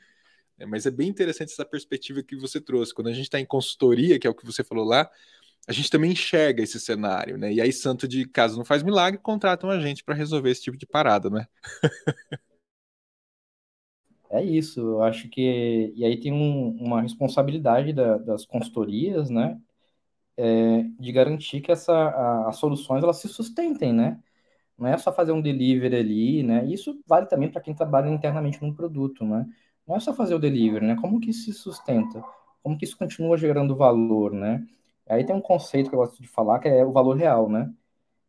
É, 0.58 0.64
mas 0.64 0.86
é 0.86 0.90
bem 0.90 1.08
interessante 1.08 1.52
essa 1.52 1.64
perspectiva 1.64 2.22
que 2.22 2.36
você 2.36 2.60
trouxe. 2.60 2.94
Quando 2.94 3.08
a 3.08 3.12
gente 3.12 3.24
está 3.24 3.40
em 3.40 3.46
consultoria, 3.46 4.18
que 4.18 4.26
é 4.26 4.30
o 4.30 4.34
que 4.34 4.46
você 4.46 4.62
falou 4.62 4.84
lá, 4.84 5.10
a 5.68 5.72
gente 5.72 5.90
também 5.90 6.12
enxerga 6.12 6.62
esse 6.62 6.78
cenário, 6.78 7.38
né? 7.38 7.52
E 7.52 7.60
aí, 7.60 7.72
santo 7.72 8.06
de 8.06 8.26
caso 8.28 8.56
não 8.56 8.64
faz 8.64 8.82
milagre, 8.82 9.18
contratam 9.20 9.70
a 9.70 9.80
gente 9.80 10.04
para 10.04 10.14
resolver 10.14 10.50
esse 10.50 10.62
tipo 10.62 10.76
de 10.76 10.86
parada, 10.86 11.30
né? 11.30 11.46
é 14.30 14.42
isso, 14.44 14.80
eu 14.80 15.02
acho 15.02 15.28
que. 15.28 15.92
E 15.96 16.04
aí 16.04 16.18
tem 16.20 16.32
um, 16.32 16.70
uma 16.80 17.00
responsabilidade 17.02 17.92
da, 17.92 18.18
das 18.18 18.44
consultorias, 18.46 19.30
né? 19.30 19.60
É, 20.36 20.82
de 21.00 21.12
garantir 21.12 21.60
que 21.60 21.72
essa, 21.72 21.92
a, 21.92 22.48
as 22.48 22.56
soluções 22.56 23.02
elas 23.04 23.18
se 23.18 23.28
sustentem, 23.28 23.92
né? 23.92 24.20
Não 24.78 24.88
é 24.88 24.98
só 24.98 25.12
fazer 25.12 25.32
um 25.32 25.42
delivery 25.42 25.96
ali, 25.96 26.42
né? 26.42 26.66
Isso 26.66 27.00
vale 27.06 27.26
também 27.26 27.50
para 27.50 27.60
quem 27.62 27.74
trabalha 27.74 28.10
internamente 28.10 28.62
no 28.62 28.74
produto, 28.74 29.24
né? 29.24 29.46
Não 29.86 29.96
é 29.96 30.00
só 30.00 30.14
fazer 30.14 30.34
o 30.34 30.38
delivery, 30.38 30.86
né? 30.86 30.96
Como 31.00 31.20
que 31.20 31.30
isso 31.30 31.44
se 31.46 31.54
sustenta? 31.54 32.22
Como 32.62 32.78
que 32.78 32.84
isso 32.84 32.96
continua 32.98 33.36
gerando 33.38 33.76
valor, 33.76 34.32
né? 34.32 34.66
Aí 35.08 35.24
tem 35.24 35.34
um 35.34 35.40
conceito 35.40 35.90
que 35.90 35.94
eu 35.94 36.00
gosto 36.00 36.20
de 36.20 36.28
falar, 36.28 36.58
que 36.58 36.68
é 36.68 36.84
o 36.84 36.92
valor 36.92 37.16
real, 37.16 37.48
né? 37.48 37.72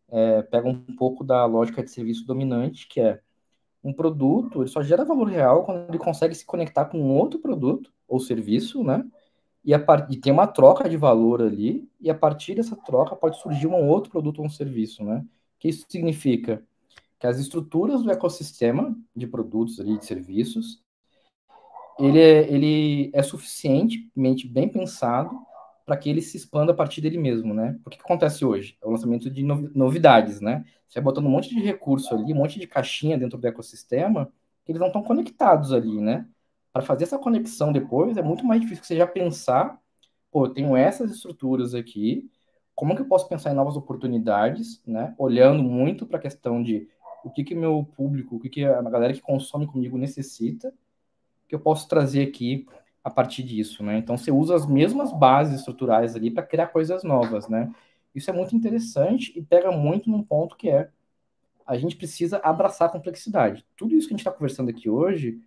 É, 0.09 0.41
pega 0.43 0.67
um 0.67 0.79
pouco 0.95 1.23
da 1.23 1.45
lógica 1.45 1.83
de 1.83 1.89
serviço 1.89 2.25
dominante, 2.25 2.87
que 2.87 2.99
é 2.99 3.21
um 3.83 3.93
produto, 3.93 4.61
ele 4.61 4.69
só 4.69 4.81
gera 4.81 5.05
valor 5.05 5.27
real 5.27 5.63
quando 5.63 5.87
ele 5.89 5.99
consegue 5.99 6.33
se 6.33 6.45
conectar 6.45 6.85
com 6.85 6.99
outro 7.15 7.39
produto 7.39 7.91
ou 8.07 8.19
serviço, 8.19 8.83
né? 8.83 9.05
E, 9.63 9.73
a 9.73 9.79
part... 9.79 10.11
e 10.13 10.17
tem 10.17 10.33
uma 10.33 10.47
troca 10.47 10.89
de 10.89 10.97
valor 10.97 11.41
ali, 11.41 11.89
e 11.99 12.09
a 12.09 12.15
partir 12.15 12.55
dessa 12.55 12.75
troca 12.75 13.15
pode 13.15 13.39
surgir 13.39 13.67
um 13.67 13.87
outro 13.87 14.11
produto 14.11 14.39
ou 14.39 14.45
um 14.45 14.49
serviço, 14.49 15.03
né? 15.03 15.25
O 15.55 15.59
que 15.59 15.69
isso 15.69 15.85
significa? 15.89 16.63
Que 17.19 17.27
as 17.27 17.39
estruturas 17.39 18.03
do 18.03 18.11
ecossistema 18.11 18.95
de 19.15 19.25
produtos 19.25 19.79
ali, 19.79 19.97
de 19.97 20.05
serviços, 20.05 20.83
ele 21.99 22.19
é, 22.19 22.51
ele 22.51 23.09
é 23.13 23.23
suficientemente 23.23 24.47
bem 24.47 24.67
pensado 24.67 25.39
para 25.85 25.95
que 25.95 26.09
ele 26.09 26.21
se 26.21 26.35
expanda 26.35 26.71
a 26.71 26.75
partir 26.75 26.99
dele 26.99 27.17
mesmo, 27.17 27.53
né? 27.53 27.79
O 27.85 27.89
que 27.89 27.99
acontece 27.99 28.43
hoje? 28.43 28.77
É 28.81 28.87
o 28.87 28.91
lançamento 28.91 29.29
de 29.29 29.43
novidades, 29.43 30.41
né? 30.41 30.65
Você 30.87 30.99
vai 30.99 31.03
botando 31.03 31.27
um 31.27 31.29
monte 31.29 31.49
de 31.49 31.61
recurso 31.61 32.13
ali, 32.15 32.33
um 32.33 32.37
monte 32.37 32.59
de 32.59 32.65
caixinha 32.65 33.17
dentro 33.17 33.37
do 33.37 33.47
ecossistema, 33.47 34.31
que 34.65 34.71
eles 34.71 34.79
não 34.79 34.87
estão 34.87 35.03
conectados 35.03 35.71
ali, 35.71 36.01
né? 36.01 36.27
Para 36.73 36.81
fazer 36.81 37.03
essa 37.03 37.19
conexão 37.19 37.71
depois, 37.71 38.17
é 38.17 38.21
muito 38.23 38.43
mais 38.43 38.61
difícil 38.61 38.81
que 38.81 38.87
você 38.87 38.97
já 38.97 39.05
pensar, 39.05 39.79
pô, 40.31 40.45
eu 40.47 40.49
tenho 40.49 40.75
essas 40.75 41.11
estruturas 41.11 41.75
aqui, 41.75 42.29
como 42.73 42.95
que 42.95 43.01
eu 43.01 43.07
posso 43.07 43.29
pensar 43.29 43.51
em 43.51 43.55
novas 43.55 43.77
oportunidades, 43.77 44.81
né? 44.85 45.13
Olhando 45.17 45.63
muito 45.63 46.05
para 46.05 46.17
a 46.17 46.21
questão 46.21 46.63
de 46.63 46.89
o 47.23 47.29
que 47.29 47.43
que 47.43 47.55
meu 47.55 47.87
público, 47.95 48.35
o 48.35 48.39
que 48.39 48.49
que 48.49 48.65
a 48.65 48.81
galera 48.81 49.13
que 49.13 49.21
consome 49.21 49.67
comigo 49.67 49.97
necessita, 49.97 50.73
que 51.47 51.55
eu 51.55 51.59
posso 51.59 51.87
trazer 51.87 52.27
aqui 52.27 52.65
a 53.05 53.11
partir 53.11 53.43
disso, 53.43 53.83
né? 53.83 53.99
Então 53.99 54.17
você 54.17 54.31
usa 54.31 54.55
as 54.55 54.65
mesmas 54.65 55.13
bases 55.13 55.59
estruturais 55.59 56.15
ali 56.15 56.31
para 56.31 56.41
criar 56.41 56.67
coisas 56.67 57.03
novas, 57.03 57.47
né? 57.47 57.71
Isso 58.15 58.31
é 58.31 58.33
muito 58.33 58.55
interessante 58.55 59.31
e 59.37 59.43
pega 59.43 59.71
muito 59.71 60.09
num 60.09 60.23
ponto 60.23 60.57
que 60.57 60.69
é 60.69 60.89
a 61.67 61.77
gente 61.77 61.95
precisa 61.95 62.39
abraçar 62.43 62.89
a 62.89 62.91
complexidade. 62.91 63.63
Tudo 63.77 63.95
isso 63.95 64.07
que 64.07 64.13
a 64.13 64.17
gente 64.17 64.21
está 64.27 64.31
conversando 64.31 64.69
aqui 64.71 64.89
hoje 64.89 65.39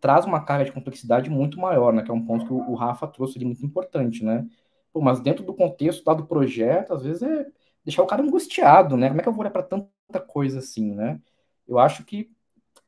traz 0.00 0.24
uma 0.24 0.44
carga 0.44 0.66
de 0.66 0.72
complexidade 0.72 1.28
muito 1.28 1.58
maior, 1.58 1.92
né? 1.92 2.02
Que 2.02 2.12
é 2.12 2.14
um 2.14 2.24
ponto 2.24 2.46
que 2.46 2.52
o 2.52 2.74
Rafa 2.74 3.08
trouxe 3.08 3.38
ali 3.38 3.44
muito 3.44 3.66
importante, 3.66 4.24
né? 4.24 4.46
Pô, 4.92 5.00
mas 5.00 5.18
dentro 5.20 5.44
do 5.44 5.52
contexto 5.52 6.06
lá 6.06 6.14
do 6.14 6.26
projeto, 6.26 6.92
às 6.94 7.02
vezes 7.02 7.22
é 7.22 7.46
deixar 7.84 8.02
o 8.04 8.06
cara 8.06 8.22
angustiado, 8.22 8.96
né? 8.96 9.08
Como 9.08 9.20
é 9.20 9.22
que 9.22 9.28
eu 9.28 9.32
vou 9.32 9.40
olhar 9.40 9.50
para 9.50 9.64
tanta 9.64 10.20
coisa 10.20 10.60
assim, 10.60 10.94
né? 10.94 11.20
Eu 11.66 11.78
acho 11.78 12.04
que 12.04 12.30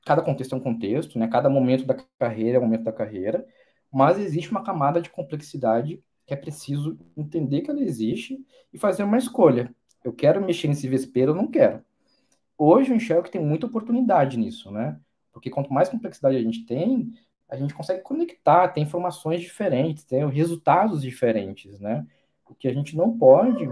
cada 0.04 0.22
contexto 0.22 0.54
é 0.54 0.58
um 0.58 0.60
contexto, 0.60 1.18
né? 1.18 1.26
Cada 1.28 1.50
momento 1.50 1.84
da 1.84 1.96
carreira 2.20 2.58
é 2.58 2.60
um 2.60 2.64
momento 2.64 2.84
da 2.84 2.92
carreira 2.92 3.44
mas 3.92 4.18
existe 4.18 4.50
uma 4.50 4.62
camada 4.62 5.00
de 5.00 5.10
complexidade 5.10 6.02
que 6.26 6.34
é 6.34 6.36
preciso 6.36 6.98
entender 7.16 7.62
que 7.62 7.70
ela 7.70 7.80
existe 7.80 8.44
e 8.72 8.78
fazer 8.78 9.04
uma 9.04 9.16
escolha. 9.16 9.72
Eu 10.04 10.12
quero 10.12 10.44
mexer 10.44 10.68
nesse 10.68 10.88
vespeiro 10.88 11.32
ou 11.32 11.36
não 11.36 11.46
quero. 11.46 11.82
Hoje 12.58 12.90
eu 12.90 12.96
enxergo 12.96 13.22
que 13.22 13.30
tem 13.30 13.40
muita 13.40 13.66
oportunidade 13.66 14.36
nisso, 14.36 14.70
né? 14.70 14.98
Porque 15.32 15.50
quanto 15.50 15.72
mais 15.72 15.88
complexidade 15.88 16.36
a 16.36 16.42
gente 16.42 16.64
tem, 16.64 17.12
a 17.48 17.56
gente 17.56 17.74
consegue 17.74 18.02
conectar, 18.02 18.68
ter 18.68 18.80
informações 18.80 19.40
diferentes, 19.40 20.04
ter 20.04 20.26
resultados 20.26 21.02
diferentes, 21.02 21.78
né? 21.78 22.06
O 22.48 22.54
que 22.54 22.66
a 22.66 22.72
gente 22.72 22.96
não 22.96 23.16
pode 23.16 23.70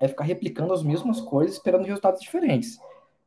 é 0.00 0.08
ficar 0.08 0.24
replicando 0.24 0.72
as 0.72 0.82
mesmas 0.82 1.20
coisas 1.20 1.56
esperando 1.56 1.84
resultados 1.84 2.20
diferentes, 2.20 2.78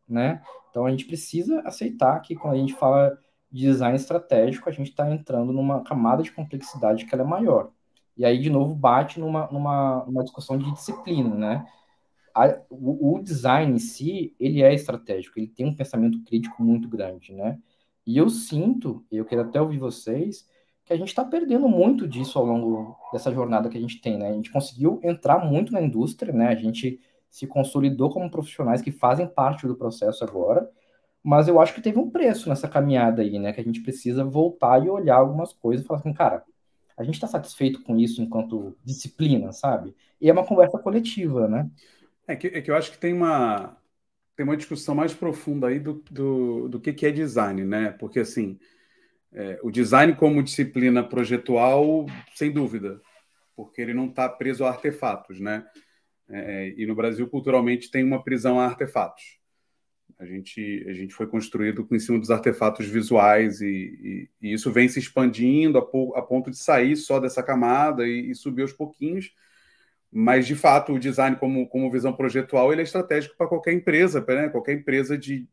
né? 0.07 0.41
Então 0.69 0.85
a 0.85 0.91
gente 0.91 1.05
precisa 1.05 1.61
aceitar 1.61 2.19
que 2.21 2.35
quando 2.35 2.55
a 2.55 2.57
gente 2.57 2.73
fala 2.73 3.17
design 3.51 3.95
estratégico, 3.95 4.69
a 4.69 4.71
gente 4.71 4.89
está 4.89 5.09
entrando 5.09 5.51
numa 5.51 5.83
camada 5.83 6.23
de 6.23 6.31
complexidade 6.31 7.05
que 7.05 7.13
ela 7.13 7.23
é 7.23 7.27
maior. 7.27 7.71
E 8.15 8.25
aí, 8.25 8.37
de 8.37 8.49
novo, 8.49 8.75
bate 8.75 9.19
numa, 9.19 9.47
numa, 9.51 10.05
numa 10.05 10.23
discussão 10.23 10.57
de 10.57 10.71
disciplina, 10.73 11.33
né? 11.35 11.65
A, 12.35 12.59
o, 12.69 13.15
o, 13.15 13.23
design 13.23 13.73
em 13.73 13.79
si, 13.79 14.35
ele 14.39 14.61
é 14.61 14.73
estratégico, 14.73 15.39
ele 15.39 15.47
tem 15.47 15.65
um 15.65 15.75
pensamento 15.75 16.21
crítico 16.23 16.61
muito 16.61 16.87
grande, 16.87 17.33
né? 17.33 17.57
E 18.05 18.17
eu 18.17 18.29
sinto, 18.29 19.05
eu 19.11 19.25
quero 19.25 19.41
até 19.41 19.61
ouvir 19.61 19.77
vocês, 19.77 20.47
que 20.85 20.93
a 20.93 20.97
gente 20.97 21.09
está 21.09 21.23
perdendo 21.23 21.69
muito 21.69 22.07
disso 22.07 22.37
ao 22.39 22.45
longo 22.45 22.97
dessa 23.13 23.31
jornada 23.31 23.69
que 23.69 23.77
a 23.77 23.81
gente 23.81 24.01
tem, 24.01 24.17
né? 24.17 24.29
A 24.29 24.33
gente 24.33 24.51
conseguiu 24.51 24.99
entrar 25.03 25.45
muito 25.45 25.71
na 25.71 25.81
indústria, 25.81 26.33
né? 26.33 26.47
A 26.47 26.55
gente 26.55 26.99
se 27.29 27.47
consolidou 27.47 28.09
como 28.09 28.29
profissionais 28.29 28.81
que 28.81 28.91
fazem 28.91 29.27
parte 29.27 29.67
do 29.67 29.75
processo 29.75 30.23
agora, 30.23 30.69
mas 31.23 31.47
eu 31.47 31.59
acho 31.59 31.73
que 31.73 31.81
teve 31.81 31.99
um 31.99 32.09
preço 32.09 32.49
nessa 32.49 32.67
caminhada 32.67 33.21
aí, 33.21 33.37
né? 33.39 33.53
Que 33.53 33.61
a 33.61 33.63
gente 33.63 33.81
precisa 33.81 34.23
voltar 34.23 34.83
e 34.83 34.89
olhar 34.89 35.15
algumas 35.15 35.53
coisas 35.53 35.83
e 35.83 35.87
falar 35.87 35.99
assim, 35.99 36.13
cara, 36.13 36.43
a 36.97 37.03
gente 37.03 37.15
está 37.15 37.27
satisfeito 37.27 37.81
com 37.83 37.97
isso 37.97 38.21
enquanto 38.21 38.77
disciplina, 38.83 39.51
sabe? 39.51 39.95
E 40.19 40.29
é 40.29 40.33
uma 40.33 40.45
conversa 40.45 40.77
coletiva, 40.77 41.47
né? 41.47 41.69
É 42.27 42.35
que, 42.35 42.47
é 42.47 42.61
que 42.61 42.69
eu 42.69 42.75
acho 42.75 42.91
que 42.91 42.97
tem 42.97 43.13
uma, 43.13 43.77
tem 44.35 44.45
uma 44.45 44.57
discussão 44.57 44.93
mais 44.93 45.13
profunda 45.13 45.67
aí 45.67 45.79
do, 45.79 46.03
do, 46.11 46.69
do 46.69 46.79
que, 46.79 46.93
que 46.93 47.05
é 47.05 47.11
design, 47.11 47.63
né? 47.63 47.91
Porque, 47.91 48.19
assim, 48.19 48.59
é, 49.31 49.59
o 49.63 49.71
design 49.71 50.15
como 50.15 50.43
disciplina 50.43 51.03
projetual, 51.03 52.05
sem 52.35 52.51
dúvida, 52.51 53.01
porque 53.55 53.81
ele 53.81 53.93
não 53.93 54.07
está 54.07 54.27
preso 54.27 54.65
a 54.65 54.69
artefatos, 54.69 55.39
né? 55.39 55.65
É, 56.29 56.73
e 56.77 56.85
no 56.85 56.95
Brasil, 56.95 57.27
culturalmente, 57.29 57.89
tem 57.89 58.03
uma 58.03 58.23
prisão 58.23 58.59
a 58.59 58.65
artefatos. 58.65 59.38
A 60.19 60.25
gente, 60.25 60.85
a 60.85 60.93
gente 60.93 61.13
foi 61.13 61.25
construído 61.27 61.87
em 61.89 61.99
cima 61.99 62.19
dos 62.19 62.29
artefatos 62.29 62.85
visuais 62.85 63.61
e, 63.61 63.67
e, 64.41 64.49
e 64.49 64.53
isso 64.53 64.69
vem 64.69 64.89
se 64.89 64.99
expandindo 64.99 65.77
a, 65.77 65.81
a, 66.19 66.21
ponto 66.21 66.51
de 66.51 66.57
sair 66.57 66.97
só 66.97 67.21
dessa 67.21 67.41
camada 67.41 68.05
e, 68.05 68.29
e, 68.29 68.35
subir 68.35 68.63
aos 68.63 68.73
pouquinhos. 68.73 69.33
Mas, 70.11 70.45
de 70.45 70.55
fato, 70.55 70.93
o 70.93 70.99
design 70.99 71.37
como, 71.37 71.65
como 71.69 71.89
visão 71.89 72.11
projetual 72.11 72.73
ele 72.73 72.81
é 72.81 72.83
estratégico 72.83 73.37
para 73.37 73.47
qualquer 73.47 73.71
empresa. 73.71 74.25
Né? 74.27 74.49
Qualquer 74.49 74.73
empresa 74.73 75.17
de, 75.17 75.47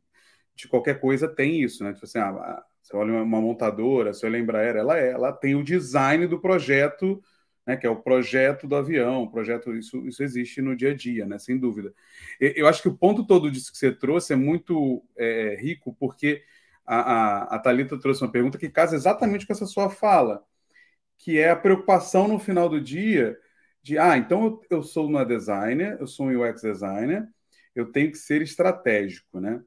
de 0.56 0.66
qualquer 0.66 0.98
coisa 1.00 1.28
tem 1.28 1.62
isso. 1.62 1.84
Né? 1.84 1.92
Tipo 1.92 2.06
assim, 2.06 2.18
ah, 2.18 2.64
você 2.82 2.96
olha 2.96 3.22
uma 3.22 3.40
montadora, 3.40 4.10
olha 4.24 4.36
a 4.36 4.40
Embraer, 4.40 4.74
ela, 4.74 4.98
é, 4.98 5.10
ela 5.10 5.32
tem 5.32 5.54
o 5.54 5.62
design 5.62 6.26
do 6.26 6.40
projeto 6.40 7.22
né, 7.66 7.76
que 7.76 7.86
é 7.86 7.90
o 7.90 7.96
projeto 7.96 8.66
do 8.66 8.76
avião, 8.76 9.24
o 9.24 9.30
projeto, 9.30 9.74
isso, 9.74 10.06
isso 10.06 10.22
existe 10.22 10.62
no 10.62 10.76
dia 10.76 10.90
a 10.90 10.94
dia, 10.94 11.26
né, 11.26 11.38
sem 11.38 11.58
dúvida. 11.58 11.92
Eu 12.40 12.66
acho 12.68 12.80
que 12.80 12.88
o 12.88 12.96
ponto 12.96 13.26
todo 13.26 13.50
disso 13.50 13.72
que 13.72 13.78
você 13.78 13.92
trouxe 13.92 14.32
é 14.32 14.36
muito 14.36 15.04
é, 15.16 15.56
rico, 15.60 15.94
porque 15.98 16.42
a, 16.86 17.00
a, 17.00 17.56
a 17.56 17.58
Thalita 17.58 17.98
trouxe 17.98 18.22
uma 18.22 18.30
pergunta 18.30 18.58
que 18.58 18.68
casa 18.68 18.94
exatamente 18.94 19.46
com 19.46 19.52
essa 19.52 19.66
sua 19.66 19.90
fala, 19.90 20.44
que 21.18 21.38
é 21.38 21.50
a 21.50 21.56
preocupação 21.56 22.28
no 22.28 22.38
final 22.38 22.68
do 22.68 22.80
dia 22.80 23.36
de, 23.82 23.98
ah, 23.98 24.16
então 24.16 24.44
eu, 24.44 24.60
eu 24.70 24.82
sou 24.82 25.06
uma 25.06 25.24
designer, 25.24 25.96
eu 26.00 26.06
sou 26.06 26.26
um 26.26 26.42
UX 26.42 26.62
designer, 26.62 27.28
eu 27.74 27.90
tenho 27.92 28.10
que 28.10 28.18
ser 28.18 28.42
estratégico, 28.42 29.40
né? 29.40 29.62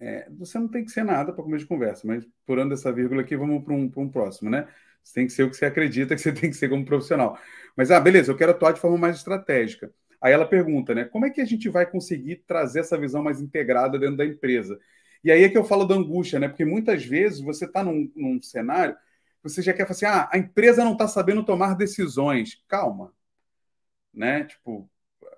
É, 0.00 0.28
você 0.30 0.58
não 0.58 0.68
tem 0.68 0.84
que 0.84 0.92
ser 0.92 1.04
nada 1.04 1.32
para 1.32 1.42
começo 1.42 1.64
de 1.64 1.68
conversa, 1.68 2.06
mas 2.06 2.24
purando 2.46 2.72
essa 2.72 2.92
vírgula 2.92 3.22
aqui, 3.22 3.36
vamos 3.36 3.64
para 3.64 3.74
um, 3.74 3.90
um 3.96 4.08
próximo, 4.08 4.48
né? 4.48 4.68
Você 5.08 5.14
tem 5.14 5.26
que 5.26 5.32
ser 5.32 5.44
o 5.44 5.50
que 5.50 5.56
você 5.56 5.64
acredita 5.64 6.14
que 6.14 6.20
você 6.20 6.32
tem 6.32 6.50
que 6.50 6.56
ser 6.56 6.68
como 6.68 6.84
profissional. 6.84 7.38
Mas, 7.74 7.90
ah, 7.90 7.98
beleza, 7.98 8.30
eu 8.30 8.36
quero 8.36 8.52
atuar 8.52 8.72
de 8.72 8.80
forma 8.80 8.98
mais 8.98 9.16
estratégica. 9.16 9.90
Aí 10.20 10.34
ela 10.34 10.46
pergunta, 10.46 10.94
né? 10.94 11.06
Como 11.06 11.24
é 11.24 11.30
que 11.30 11.40
a 11.40 11.46
gente 11.46 11.66
vai 11.70 11.90
conseguir 11.90 12.44
trazer 12.46 12.80
essa 12.80 12.98
visão 12.98 13.22
mais 13.22 13.40
integrada 13.40 13.98
dentro 13.98 14.18
da 14.18 14.26
empresa? 14.26 14.78
E 15.24 15.30
aí 15.32 15.44
é 15.44 15.48
que 15.48 15.56
eu 15.56 15.64
falo 15.64 15.86
da 15.86 15.94
angústia, 15.94 16.38
né? 16.38 16.46
Porque 16.48 16.64
muitas 16.64 17.06
vezes 17.06 17.40
você 17.40 17.64
está 17.64 17.82
num, 17.82 18.10
num, 18.14 18.42
cenário, 18.42 18.94
você 19.42 19.62
já 19.62 19.72
quer 19.72 19.86
falar 19.86 19.92
assim, 19.92 20.06
ah, 20.06 20.28
a 20.30 20.36
empresa 20.36 20.84
não 20.84 20.92
está 20.92 21.08
sabendo 21.08 21.42
tomar 21.42 21.74
decisões. 21.74 22.62
Calma. 22.68 23.14
Né? 24.12 24.44
Tipo, 24.44 24.90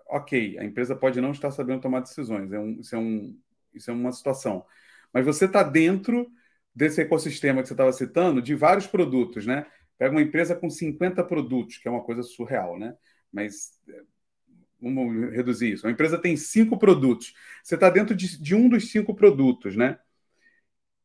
ok, 0.08 0.58
a 0.58 0.64
empresa 0.64 0.96
pode 0.96 1.20
não 1.20 1.30
estar 1.30 1.52
sabendo 1.52 1.80
tomar 1.80 2.00
decisões. 2.00 2.50
É 2.52 2.58
um, 2.58 2.80
isso, 2.80 2.96
é 2.96 2.98
um, 2.98 3.38
isso 3.72 3.90
é 3.90 3.94
uma 3.94 4.10
situação. 4.10 4.64
Mas 5.12 5.24
você 5.24 5.44
está 5.44 5.62
dentro 5.62 6.28
desse 6.74 7.00
ecossistema 7.00 7.62
que 7.62 7.68
você 7.68 7.74
estava 7.74 7.92
citando, 7.92 8.40
de 8.40 8.54
vários 8.54 8.86
produtos, 8.86 9.46
né? 9.46 9.66
Pega 9.98 10.12
uma 10.12 10.22
empresa 10.22 10.54
com 10.54 10.70
50 10.70 11.22
produtos, 11.24 11.78
que 11.78 11.88
é 11.88 11.90
uma 11.90 12.02
coisa 12.02 12.22
surreal, 12.22 12.78
né? 12.78 12.96
Mas 13.32 13.78
é, 13.88 14.02
vamos 14.80 15.32
reduzir 15.32 15.72
isso. 15.72 15.86
Uma 15.86 15.92
empresa 15.92 16.18
tem 16.18 16.36
cinco 16.36 16.78
produtos. 16.78 17.34
Você 17.62 17.74
está 17.74 17.90
dentro 17.90 18.14
de, 18.14 18.40
de, 18.40 18.54
um 18.54 18.68
dos 18.68 18.90
cinco 18.90 19.14
produtos, 19.14 19.76
né? 19.76 19.98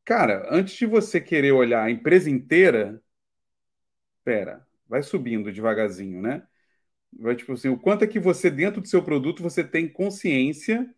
Cara, 0.06 0.48
antes 0.52 0.76
de 0.76 0.86
você 0.86 1.20
querer 1.20 1.52
olhar 1.52 1.84
a 1.84 1.92
empresa 1.92 2.30
inteira, 2.30 3.02
pera, 4.24 4.66
vai 4.88 5.02
subindo 5.04 5.52
devagarzinho, 5.52 6.22
né? 6.22 6.44
Vai 7.18 7.36
tipo 7.36 7.54
assim, 7.54 7.70
o 7.70 7.80
quanto 7.80 8.04
é 8.04 8.08
que 8.08 8.20
você 8.20 8.50
dentro 8.50 8.82
do 8.82 8.88
seu 8.88 9.04
produto 9.04 9.42
você 9.42 9.64
tem 9.64 9.88
consciência 9.88 10.90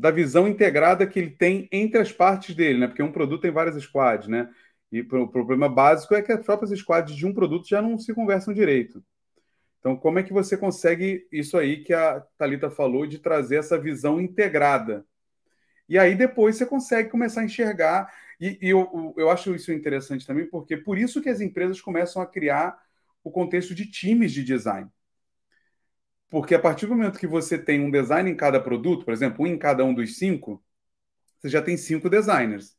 da 0.00 0.10
visão 0.10 0.48
integrada 0.48 1.06
que 1.06 1.18
ele 1.18 1.30
tem 1.30 1.68
entre 1.70 2.00
as 2.00 2.10
partes 2.10 2.54
dele, 2.54 2.78
né? 2.78 2.86
Porque 2.86 3.02
um 3.02 3.12
produto 3.12 3.42
tem 3.42 3.50
várias 3.50 3.80
squads, 3.82 4.28
né? 4.28 4.48
E 4.90 5.02
o 5.02 5.28
problema 5.28 5.68
básico 5.68 6.14
é 6.14 6.22
que 6.22 6.32
as 6.32 6.42
próprias 6.42 6.76
squads 6.78 7.14
de 7.14 7.26
um 7.26 7.34
produto 7.34 7.68
já 7.68 7.82
não 7.82 7.98
se 7.98 8.14
conversam 8.14 8.54
direito. 8.54 9.04
Então, 9.78 9.94
como 9.94 10.18
é 10.18 10.22
que 10.22 10.32
você 10.32 10.56
consegue 10.56 11.28
isso 11.30 11.56
aí 11.58 11.84
que 11.84 11.92
a 11.92 12.20
Talita 12.38 12.70
falou 12.70 13.06
de 13.06 13.18
trazer 13.18 13.56
essa 13.56 13.78
visão 13.78 14.18
integrada? 14.18 15.04
E 15.86 15.98
aí 15.98 16.14
depois 16.14 16.56
você 16.56 16.64
consegue 16.64 17.10
começar 17.10 17.42
a 17.42 17.44
enxergar. 17.44 18.10
E, 18.40 18.58
e 18.62 18.70
eu, 18.70 19.14
eu 19.18 19.28
acho 19.28 19.54
isso 19.54 19.70
interessante 19.70 20.26
também, 20.26 20.46
porque 20.46 20.78
por 20.78 20.96
isso 20.96 21.20
que 21.20 21.28
as 21.28 21.42
empresas 21.42 21.78
começam 21.78 22.22
a 22.22 22.26
criar 22.26 22.78
o 23.22 23.30
contexto 23.30 23.74
de 23.74 23.84
times 23.84 24.32
de 24.32 24.42
design. 24.42 24.88
Porque 26.30 26.54
a 26.54 26.60
partir 26.60 26.86
do 26.86 26.94
momento 26.94 27.18
que 27.18 27.26
você 27.26 27.58
tem 27.58 27.80
um 27.80 27.90
design 27.90 28.30
em 28.30 28.36
cada 28.36 28.60
produto, 28.60 29.04
por 29.04 29.12
exemplo, 29.12 29.44
um 29.44 29.48
em 29.48 29.58
cada 29.58 29.84
um 29.84 29.92
dos 29.92 30.16
cinco, 30.16 30.64
você 31.38 31.48
já 31.48 31.60
tem 31.60 31.76
cinco 31.76 32.08
designers. 32.08 32.76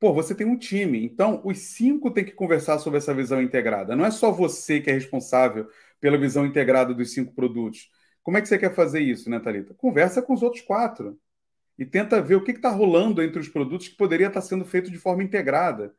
Pô, 0.00 0.12
você 0.12 0.34
tem 0.34 0.46
um 0.46 0.56
time. 0.58 1.04
Então, 1.04 1.40
os 1.44 1.58
cinco 1.58 2.10
têm 2.10 2.24
que 2.24 2.32
conversar 2.32 2.78
sobre 2.78 2.98
essa 2.98 3.14
visão 3.14 3.40
integrada. 3.40 3.94
Não 3.94 4.04
é 4.04 4.10
só 4.10 4.32
você 4.32 4.80
que 4.80 4.90
é 4.90 4.94
responsável 4.94 5.68
pela 6.00 6.18
visão 6.18 6.44
integrada 6.44 6.92
dos 6.92 7.12
cinco 7.12 7.32
produtos. 7.34 7.88
Como 8.22 8.36
é 8.36 8.40
que 8.40 8.48
você 8.48 8.58
quer 8.58 8.74
fazer 8.74 9.00
isso, 9.00 9.30
né, 9.30 9.38
Thalita? 9.38 9.74
Conversa 9.74 10.22
com 10.22 10.32
os 10.32 10.42
outros 10.42 10.62
quatro 10.62 11.20
e 11.78 11.86
tenta 11.86 12.20
ver 12.20 12.36
o 12.36 12.44
que 12.44 12.52
está 12.52 12.70
rolando 12.70 13.22
entre 13.22 13.38
os 13.40 13.48
produtos 13.48 13.88
que 13.88 13.96
poderia 13.96 14.28
estar 14.28 14.40
tá 14.40 14.46
sendo 14.46 14.64
feito 14.64 14.90
de 14.90 14.98
forma 14.98 15.22
integrada. 15.22 15.94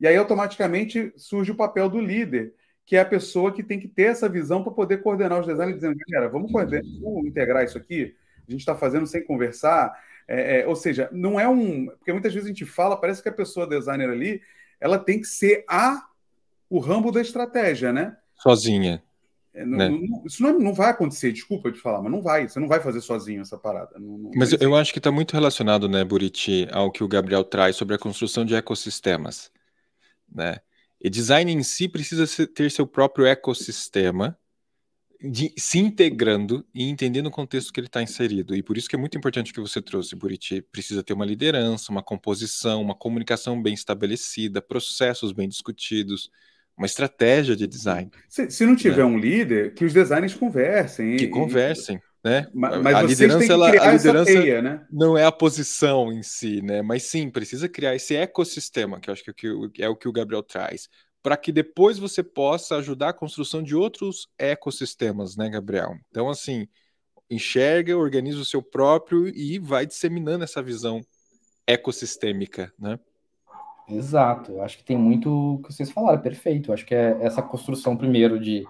E 0.00 0.06
aí, 0.06 0.16
automaticamente, 0.16 1.12
surge 1.16 1.52
o 1.52 1.56
papel 1.56 1.88
do 1.88 2.00
líder, 2.00 2.54
que 2.88 2.96
é 2.96 3.00
a 3.00 3.04
pessoa 3.04 3.52
que 3.52 3.62
tem 3.62 3.78
que 3.78 3.86
ter 3.86 4.04
essa 4.04 4.30
visão 4.30 4.64
para 4.64 4.72
poder 4.72 5.02
coordenar 5.02 5.38
os 5.38 5.46
designers, 5.46 5.74
dizendo, 5.74 5.98
galera, 6.08 6.32
vamos, 6.32 6.50
vamos 6.50 7.26
integrar 7.26 7.62
isso 7.62 7.76
aqui? 7.76 8.16
A 8.48 8.50
gente 8.50 8.60
está 8.60 8.74
fazendo 8.74 9.06
sem 9.06 9.22
conversar. 9.22 9.94
É, 10.26 10.60
é, 10.60 10.66
ou 10.66 10.74
seja, 10.74 11.06
não 11.12 11.38
é 11.38 11.46
um. 11.46 11.88
Porque 11.88 12.14
muitas 12.14 12.32
vezes 12.32 12.46
a 12.46 12.48
gente 12.48 12.64
fala, 12.64 12.98
parece 12.98 13.22
que 13.22 13.28
a 13.28 13.32
pessoa 13.32 13.66
designer 13.66 14.08
ali, 14.08 14.40
ela 14.80 14.98
tem 14.98 15.20
que 15.20 15.26
ser 15.26 15.66
a 15.68 16.08
o 16.70 16.78
rambo 16.78 17.12
da 17.12 17.20
estratégia, 17.20 17.92
né? 17.92 18.16
Sozinha. 18.36 19.02
É, 19.52 19.66
né? 19.66 19.90
não, 19.90 20.22
isso 20.24 20.42
não, 20.42 20.58
não, 20.58 20.72
vai 20.72 20.88
acontecer, 20.88 21.30
desculpa 21.30 21.70
te 21.70 21.78
falar, 21.78 22.00
mas 22.00 22.10
não 22.10 22.22
vai. 22.22 22.48
Você 22.48 22.58
não 22.58 22.68
vai 22.68 22.80
fazer 22.80 23.02
sozinho 23.02 23.42
essa 23.42 23.58
parada. 23.58 23.90
Mas 24.34 24.54
eu, 24.54 24.60
eu 24.62 24.74
acho 24.74 24.94
que 24.94 24.98
está 24.98 25.12
muito 25.12 25.34
relacionado, 25.34 25.90
né, 25.90 26.02
Buriti, 26.04 26.66
ao 26.72 26.90
que 26.90 27.04
o 27.04 27.08
Gabriel 27.08 27.44
traz 27.44 27.76
sobre 27.76 27.94
a 27.94 27.98
construção 27.98 28.46
de 28.46 28.54
ecossistemas. 28.54 29.52
Né? 30.34 30.58
E 31.00 31.08
design 31.08 31.52
em 31.52 31.62
si 31.62 31.88
precisa 31.88 32.26
ter 32.46 32.70
seu 32.70 32.86
próprio 32.86 33.26
ecossistema, 33.26 34.36
de, 35.20 35.52
se 35.58 35.78
integrando 35.78 36.64
e 36.72 36.88
entendendo 36.88 37.26
o 37.26 37.30
contexto 37.30 37.72
que 37.72 37.80
ele 37.80 37.88
está 37.88 38.02
inserido. 38.02 38.54
E 38.54 38.62
por 38.62 38.76
isso 38.76 38.88
que 38.88 38.94
é 38.94 38.98
muito 38.98 39.18
importante 39.18 39.50
o 39.50 39.54
que 39.54 39.60
você 39.60 39.82
trouxe, 39.82 40.14
Buriti. 40.14 40.62
Precisa 40.62 41.02
ter 41.02 41.12
uma 41.12 41.24
liderança, 41.24 41.90
uma 41.90 42.02
composição, 42.02 42.80
uma 42.80 42.94
comunicação 42.94 43.60
bem 43.60 43.74
estabelecida, 43.74 44.62
processos 44.62 45.32
bem 45.32 45.48
discutidos 45.48 46.30
uma 46.78 46.86
estratégia 46.86 47.56
de 47.56 47.66
design. 47.66 48.08
Se, 48.28 48.48
se 48.50 48.64
não 48.64 48.76
tiver 48.76 48.98
né? 48.98 49.04
um 49.04 49.18
líder, 49.18 49.74
que 49.74 49.84
os 49.84 49.92
designers 49.92 50.32
conversem. 50.32 51.16
Que 51.16 51.24
e, 51.24 51.28
conversem. 51.28 52.00
Né? 52.28 52.46
Mas, 52.52 52.94
a 52.94 53.02
liderança, 53.02 53.52
ela, 53.52 53.68
a 53.70 53.92
liderança 53.92 54.32
teia, 54.32 54.60
né? 54.60 54.86
não 54.90 55.16
é 55.16 55.24
a 55.24 55.32
posição 55.32 56.12
em 56.12 56.22
si, 56.22 56.60
né? 56.60 56.82
Mas 56.82 57.04
sim, 57.04 57.30
precisa 57.30 57.68
criar 57.68 57.94
esse 57.94 58.14
ecossistema, 58.14 59.00
que 59.00 59.08
eu 59.08 59.14
acho 59.14 59.24
que 59.24 59.48
é 59.78 59.88
o 59.88 59.96
que 59.96 60.06
o 60.06 60.12
Gabriel 60.12 60.42
traz, 60.42 60.88
para 61.22 61.36
que 61.36 61.50
depois 61.50 61.98
você 61.98 62.22
possa 62.22 62.76
ajudar 62.76 63.10
a 63.10 63.14
construção 63.14 63.62
de 63.62 63.74
outros 63.74 64.28
ecossistemas, 64.38 65.36
né, 65.36 65.48
Gabriel? 65.48 65.94
Então, 66.10 66.28
assim, 66.28 66.68
enxerga, 67.30 67.96
organiza 67.96 68.40
o 68.40 68.44
seu 68.44 68.62
próprio 68.62 69.28
e 69.28 69.58
vai 69.58 69.86
disseminando 69.86 70.44
essa 70.44 70.62
visão 70.62 71.00
ecossistêmica, 71.66 72.72
né? 72.78 72.98
Exato, 73.88 74.52
eu 74.52 74.62
acho 74.62 74.76
que 74.76 74.84
tem 74.84 74.98
muito 74.98 75.30
o 75.30 75.62
que 75.62 75.72
vocês 75.72 75.90
falaram, 75.90 76.20
perfeito. 76.20 76.70
Eu 76.70 76.74
acho 76.74 76.84
que 76.84 76.94
é 76.94 77.16
essa 77.22 77.40
construção 77.40 77.96
primeiro 77.96 78.38
de 78.38 78.66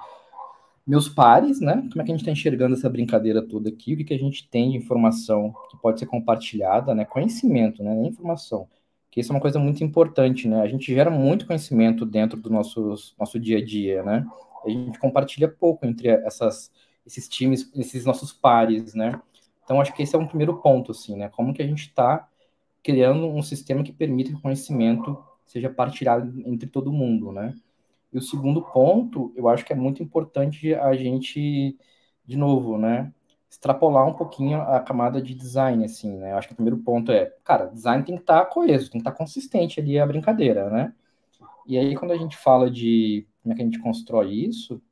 meus 0.88 1.06
pares, 1.06 1.60
né? 1.60 1.86
Como 1.92 2.00
é 2.00 2.04
que 2.04 2.10
a 2.10 2.14
gente 2.14 2.20
está 2.20 2.32
enxergando 2.32 2.74
essa 2.74 2.88
brincadeira 2.88 3.42
toda 3.42 3.68
aqui? 3.68 3.92
O 3.92 3.96
que, 3.98 4.04
que 4.04 4.14
a 4.14 4.18
gente 4.18 4.48
tem 4.48 4.70
de 4.70 4.78
informação 4.78 5.54
que 5.70 5.76
pode 5.76 6.00
ser 6.00 6.06
compartilhada, 6.06 6.94
né? 6.94 7.04
Conhecimento, 7.04 7.84
né? 7.84 8.06
informação. 8.06 8.66
Que 9.10 9.20
isso 9.20 9.30
é 9.30 9.34
uma 9.34 9.40
coisa 9.40 9.58
muito 9.58 9.84
importante, 9.84 10.48
né? 10.48 10.62
A 10.62 10.66
gente 10.66 10.92
gera 10.92 11.10
muito 11.10 11.46
conhecimento 11.46 12.06
dentro 12.06 12.40
do 12.40 12.48
nosso, 12.48 12.94
nosso 13.18 13.38
dia 13.38 13.58
a 13.58 13.64
dia, 13.64 14.02
né? 14.02 14.26
A 14.64 14.70
gente 14.70 14.98
compartilha 14.98 15.46
pouco 15.46 15.84
entre 15.84 16.08
essas, 16.08 16.72
esses 17.04 17.28
times, 17.28 17.70
esses 17.76 18.06
nossos 18.06 18.32
pares, 18.32 18.94
né? 18.94 19.20
Então, 19.62 19.82
acho 19.82 19.92
que 19.92 20.02
esse 20.02 20.16
é 20.16 20.18
um 20.18 20.26
primeiro 20.26 20.56
ponto, 20.62 20.92
assim, 20.92 21.16
né? 21.16 21.28
Como 21.28 21.52
que 21.52 21.60
a 21.60 21.66
gente 21.66 21.82
está 21.82 22.26
criando 22.82 23.26
um 23.26 23.42
sistema 23.42 23.82
que 23.82 23.92
permita 23.92 24.30
que 24.30 24.36
o 24.36 24.40
conhecimento 24.40 25.22
seja 25.44 25.68
partilhado 25.68 26.32
entre 26.46 26.66
todo 26.66 26.90
mundo, 26.90 27.30
né? 27.30 27.54
E 28.12 28.18
o 28.18 28.22
segundo 28.22 28.62
ponto, 28.62 29.32
eu 29.36 29.48
acho 29.48 29.64
que 29.64 29.72
é 29.72 29.76
muito 29.76 30.02
importante 30.02 30.74
a 30.74 30.94
gente, 30.96 31.76
de 32.24 32.36
novo, 32.36 32.78
né, 32.78 33.12
extrapolar 33.50 34.06
um 34.06 34.14
pouquinho 34.14 34.60
a 34.62 34.80
camada 34.80 35.20
de 35.22 35.34
design, 35.34 35.84
assim, 35.84 36.16
né? 36.16 36.32
Eu 36.32 36.36
acho 36.38 36.48
que 36.48 36.52
o 36.54 36.56
primeiro 36.56 36.78
ponto 36.78 37.10
é, 37.12 37.26
cara, 37.44 37.66
design 37.66 38.04
tem 38.04 38.16
que 38.16 38.22
estar 38.22 38.44
tá 38.44 38.46
coeso, 38.46 38.90
tem 38.90 39.00
que 39.00 39.08
estar 39.08 39.12
tá 39.12 39.16
consistente 39.16 39.80
ali 39.80 39.98
a 39.98 40.06
brincadeira, 40.06 40.70
né? 40.70 40.94
E 41.66 41.78
aí, 41.78 41.96
quando 41.96 42.12
a 42.12 42.16
gente 42.16 42.36
fala 42.36 42.70
de 42.70 43.26
como 43.42 43.52
é 43.52 43.56
que 43.56 43.62
a 43.62 43.64
gente 43.64 43.78
constrói 43.80 44.32
isso, 44.34 44.82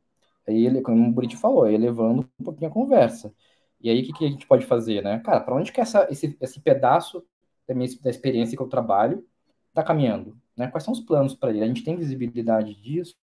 aí, 0.46 0.66
ele, 0.66 0.82
como 0.82 1.08
o 1.08 1.12
Buriti 1.12 1.36
falou, 1.36 1.68
elevando 1.68 2.28
um 2.40 2.44
pouquinho 2.44 2.70
a 2.70 2.72
conversa. 2.74 3.34
E 3.80 3.90
aí, 3.90 4.02
o 4.02 4.04
que, 4.04 4.12
que 4.12 4.26
a 4.26 4.28
gente 4.28 4.46
pode 4.46 4.66
fazer, 4.66 5.02
né? 5.02 5.20
Cara, 5.20 5.40
para 5.40 5.54
onde 5.54 5.72
que 5.72 5.80
essa, 5.80 6.06
esse, 6.10 6.36
esse 6.40 6.60
pedaço 6.60 7.24
da 7.68 7.74
minha 7.74 7.88
da 8.02 8.10
experiência 8.10 8.56
que 8.56 8.62
eu 8.62 8.68
trabalho, 8.68 9.26
está 9.70 9.82
caminhando? 9.82 10.38
Né? 10.56 10.68
Quais 10.68 10.84
são 10.84 10.92
os 10.92 11.00
planos 11.00 11.34
para 11.34 11.50
ele? 11.50 11.62
A 11.62 11.66
gente 11.66 11.84
tem 11.84 11.96
visibilidade 11.96 12.74
disso? 12.74 13.14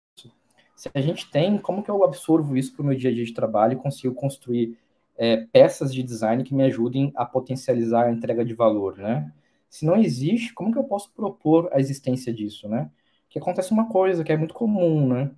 Se 0.76 0.90
a 0.94 1.02
gente 1.02 1.30
tem, 1.30 1.58
como 1.58 1.84
que 1.84 1.90
eu 1.90 2.04
absorvo 2.04 2.58
isso 2.58 2.74
para 2.74 2.84
o 2.84 2.86
meu 2.86 2.98
dia 2.98 3.10
a 3.10 3.14
dia 3.14 3.26
de 3.26 3.34
trabalho 3.34 3.74
e 3.74 3.78
consigo 3.78 4.14
construir 4.14 4.78
é, 5.18 5.38
peças 5.38 5.94
de 5.94 6.02
design 6.04 6.44
que 6.44 6.54
me 6.54 6.64
ajudem 6.64 7.12
a 7.16 7.26
potencializar 7.26 8.06
a 8.06 8.12
entrega 8.12 8.44
de 8.44 8.54
valor, 8.54 8.98
né? 8.98 9.32
Se 9.70 9.86
não 9.86 9.96
existe, 9.96 10.54
como 10.54 10.72
que 10.72 10.78
eu 10.78 10.84
posso 10.84 11.12
propor 11.14 11.70
a 11.72 11.80
existência 11.80 12.34
disso, 12.34 12.68
né? 12.68 12.90
Que 13.30 13.40
acontece 13.40 13.72
uma 13.72 13.88
coisa 13.88 14.24
que 14.24 14.32
é 14.32 14.38
muito 14.38 14.54
comum, 14.54 15.08
né? 15.08 15.32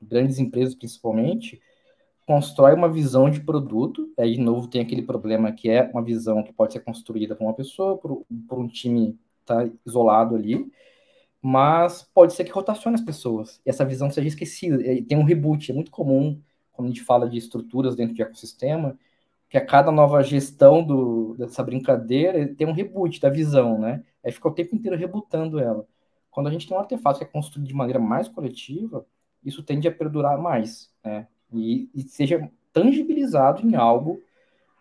Grandes 0.00 0.38
empresas, 0.38 0.74
principalmente, 0.74 1.60
constrói 2.26 2.74
uma 2.74 2.90
visão 2.90 3.30
de 3.30 3.40
produto, 3.40 4.12
aí 4.18 4.34
de 4.34 4.40
novo 4.40 4.68
tem 4.68 4.82
aquele 4.82 5.02
problema 5.02 5.50
que 5.50 5.70
é 5.70 5.82
uma 5.82 6.02
visão 6.02 6.42
que 6.42 6.52
pode 6.52 6.74
ser 6.74 6.80
construída 6.80 7.34
por 7.34 7.44
uma 7.44 7.54
pessoa, 7.54 7.96
por, 7.96 8.24
por 8.46 8.58
um 8.58 8.68
time 8.68 9.18
tá 9.46 9.68
isolado 9.86 10.36
ali, 10.36 10.70
mas 11.42 12.02
pode 12.14 12.32
ser 12.32 12.44
que 12.44 12.50
rotacione 12.50 12.94
as 12.94 13.00
pessoas, 13.00 13.60
e 13.64 13.70
essa 13.70 13.84
visão 13.84 14.10
seja 14.10 14.28
esquecida, 14.28 14.82
e 14.82 15.02
tem 15.02 15.16
um 15.18 15.24
reboot, 15.24 15.70
é 15.70 15.74
muito 15.74 15.90
comum 15.90 16.40
quando 16.72 16.86
a 16.86 16.90
gente 16.90 17.02
fala 17.02 17.28
de 17.28 17.38
estruturas 17.38 17.96
dentro 17.96 18.14
de 18.14 18.22
ecossistema, 18.22 18.98
que 19.48 19.56
a 19.56 19.64
cada 19.64 19.90
nova 19.90 20.22
gestão 20.22 20.84
do, 20.84 21.34
dessa 21.38 21.62
brincadeira 21.62 22.54
tem 22.54 22.66
um 22.66 22.72
reboot 22.72 23.20
da 23.20 23.30
visão, 23.30 23.78
né? 23.78 24.04
Aí 24.24 24.30
fica 24.30 24.48
o 24.48 24.54
tempo 24.54 24.76
inteiro 24.76 24.96
rebutando 24.96 25.58
ela. 25.58 25.86
Quando 26.30 26.48
a 26.48 26.50
gente 26.50 26.68
tem 26.68 26.76
um 26.76 26.80
artefato 26.80 27.18
que 27.18 27.24
é 27.24 27.28
construído 27.28 27.66
de 27.66 27.74
maneira 27.74 27.98
mais 27.98 28.28
coletiva, 28.28 29.06
isso 29.42 29.62
tende 29.62 29.88
a 29.88 29.92
perdurar 29.92 30.38
mais, 30.38 30.92
né? 31.02 31.26
e, 31.52 31.88
e 31.94 32.02
seja 32.02 32.50
tangibilizado 32.72 33.66
em 33.66 33.74
algo 33.74 34.20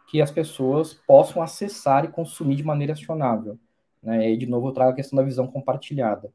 que 0.09 0.21
as 0.21 0.31
pessoas 0.31 0.93
possam 0.93 1.41
acessar 1.41 2.05
e 2.05 2.09
consumir 2.09 2.55
de 2.55 2.63
maneira 2.63 2.93
acionável. 2.93 3.57
Né? 4.01 4.31
E, 4.31 4.37
de 4.37 4.45
novo, 4.45 4.69
eu 4.69 4.71
trago 4.71 4.91
a 4.91 4.95
questão 4.95 5.17
da 5.17 5.23
visão 5.23 5.47
compartilhada. 5.47 6.31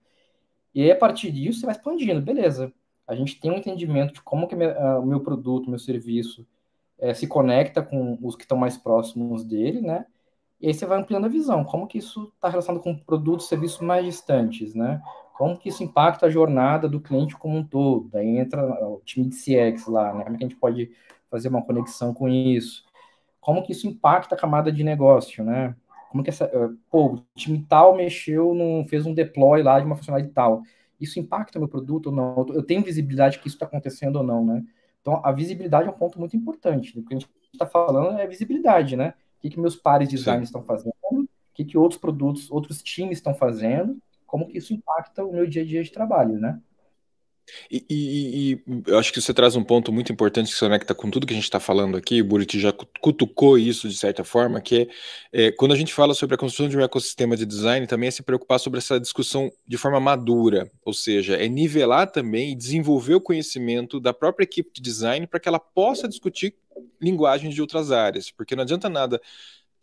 E 0.74 0.82
aí, 0.82 0.90
a 0.90 0.96
partir 0.96 1.30
disso, 1.30 1.60
você 1.60 1.66
vai 1.66 1.74
expandindo. 1.74 2.20
Beleza, 2.20 2.72
a 3.06 3.14
gente 3.14 3.40
tem 3.40 3.50
um 3.50 3.56
entendimento 3.56 4.14
de 4.14 4.22
como 4.22 4.48
que 4.48 4.54
o 4.54 5.06
meu 5.06 5.20
produto, 5.20 5.70
meu 5.70 5.78
serviço 5.78 6.46
uh, 6.98 7.14
se 7.14 7.26
conecta 7.26 7.82
com 7.82 8.18
os 8.22 8.36
que 8.36 8.42
estão 8.42 8.56
mais 8.56 8.76
próximos 8.76 9.44
dele, 9.44 9.80
né? 9.80 10.06
E 10.60 10.68
aí 10.68 10.74
você 10.74 10.86
vai 10.86 10.98
ampliando 10.98 11.24
a 11.24 11.28
visão. 11.28 11.64
Como 11.64 11.86
que 11.88 11.98
isso 11.98 12.32
está 12.36 12.48
relacionado 12.48 12.82
com 12.82 12.96
produtos 12.96 13.46
e 13.46 13.48
serviços 13.48 13.80
mais 13.80 14.04
distantes, 14.04 14.74
né? 14.74 15.02
como 15.42 15.58
que 15.58 15.68
isso 15.68 15.82
impacta 15.82 16.26
a 16.26 16.30
jornada 16.30 16.88
do 16.88 17.00
cliente 17.00 17.36
como 17.36 17.56
um 17.56 17.64
todo. 17.64 18.08
Daí 18.10 18.38
entra 18.38 18.62
o 18.88 19.00
time 19.04 19.28
de 19.28 19.34
CX 19.34 19.86
lá, 19.86 20.14
né? 20.14 20.24
Como 20.24 20.36
é 20.36 20.38
que 20.38 20.44
a 20.44 20.48
gente 20.48 20.58
pode 20.58 20.90
fazer 21.30 21.48
uma 21.48 21.62
conexão 21.62 22.14
com 22.14 22.28
isso? 22.28 22.84
Como 23.40 23.62
que 23.64 23.72
isso 23.72 23.88
impacta 23.88 24.34
a 24.34 24.38
camada 24.38 24.70
de 24.70 24.84
negócio, 24.84 25.42
né? 25.42 25.74
Como 26.12 26.22
que 26.22 26.28
essa, 26.28 26.44
eh, 26.44 26.68
pô, 26.90 27.14
o 27.14 27.24
time 27.34 27.64
tal 27.66 27.96
mexeu, 27.96 28.52
no, 28.52 28.86
fez 28.86 29.06
um 29.06 29.14
deploy 29.14 29.62
lá 29.62 29.80
de 29.80 29.86
uma 29.86 29.96
funcionalidade 29.96 30.34
tal. 30.34 30.62
Isso 31.00 31.18
impacta 31.18 31.58
meu 31.58 31.66
produto 31.66 32.08
ou 32.08 32.12
não? 32.12 32.46
Eu 32.50 32.62
tenho 32.62 32.84
visibilidade 32.84 33.38
que 33.38 33.48
isso 33.48 33.56
está 33.56 33.64
acontecendo 33.64 34.16
ou 34.16 34.22
não, 34.22 34.44
né? 34.44 34.62
Então, 35.00 35.22
a 35.24 35.32
visibilidade 35.32 35.88
é 35.88 35.90
um 35.90 35.94
ponto 35.94 36.20
muito 36.20 36.36
importante. 36.36 36.98
O 36.98 37.02
que 37.02 37.14
a 37.14 37.18
gente 37.18 37.30
está 37.50 37.64
falando 37.64 38.18
é 38.18 38.26
visibilidade, 38.26 38.94
né? 38.94 39.14
O 39.38 39.40
que, 39.40 39.48
que 39.48 39.58
meus 39.58 39.74
pares 39.74 40.06
de 40.06 40.16
design 40.16 40.44
estão 40.44 40.62
fazendo, 40.62 40.92
o 41.10 41.26
que, 41.54 41.64
que 41.64 41.78
outros 41.78 41.98
produtos, 41.98 42.50
outros 42.50 42.82
times 42.82 43.16
estão 43.16 43.34
fazendo, 43.34 43.96
como 44.26 44.46
que 44.46 44.58
isso 44.58 44.74
impacta 44.74 45.24
o 45.24 45.32
meu 45.32 45.46
dia 45.46 45.62
a 45.62 45.64
dia 45.64 45.82
de 45.82 45.90
trabalho, 45.90 46.38
né? 46.38 46.60
E, 47.70 47.84
e, 47.90 48.52
e, 48.52 48.62
eu 48.86 48.98
acho 48.98 49.12
que 49.12 49.20
você 49.20 49.34
traz 49.34 49.56
um 49.56 49.64
ponto 49.64 49.92
muito 49.92 50.12
importante 50.12 50.48
que 50.48 50.54
se 50.54 50.60
conecta 50.60 50.94
com 50.94 51.10
tudo 51.10 51.26
que 51.26 51.32
a 51.32 51.36
gente 51.36 51.44
está 51.44 51.58
falando 51.60 51.96
aqui, 51.96 52.22
o 52.22 52.24
Buriti 52.24 52.58
já 52.58 52.72
cutucou 52.72 53.58
isso 53.58 53.88
de 53.88 53.96
certa 53.96 54.24
forma, 54.24 54.60
que 54.60 54.88
é, 55.32 55.46
é, 55.46 55.52
quando 55.52 55.72
a 55.72 55.76
gente 55.76 55.92
fala 55.92 56.14
sobre 56.14 56.34
a 56.34 56.38
construção 56.38 56.68
de 56.68 56.76
um 56.76 56.80
ecossistema 56.80 57.36
de 57.36 57.44
design, 57.44 57.86
também 57.86 58.08
é 58.08 58.10
se 58.10 58.22
preocupar 58.22 58.60
sobre 58.60 58.78
essa 58.78 58.98
discussão 58.98 59.50
de 59.66 59.76
forma 59.76 59.98
madura, 59.98 60.70
ou 60.84 60.92
seja, 60.92 61.36
é 61.36 61.48
nivelar 61.48 62.10
também 62.10 62.52
e 62.52 62.56
desenvolver 62.56 63.14
o 63.14 63.20
conhecimento 63.20 63.98
da 63.98 64.14
própria 64.14 64.44
equipe 64.44 64.70
de 64.72 64.80
design 64.80 65.26
para 65.26 65.40
que 65.40 65.48
ela 65.48 65.60
possa 65.60 66.08
discutir 66.08 66.54
linguagens 67.00 67.54
de 67.54 67.60
outras 67.60 67.90
áreas, 67.90 68.30
porque 68.30 68.54
não 68.54 68.62
adianta 68.62 68.88
nada 68.88 69.20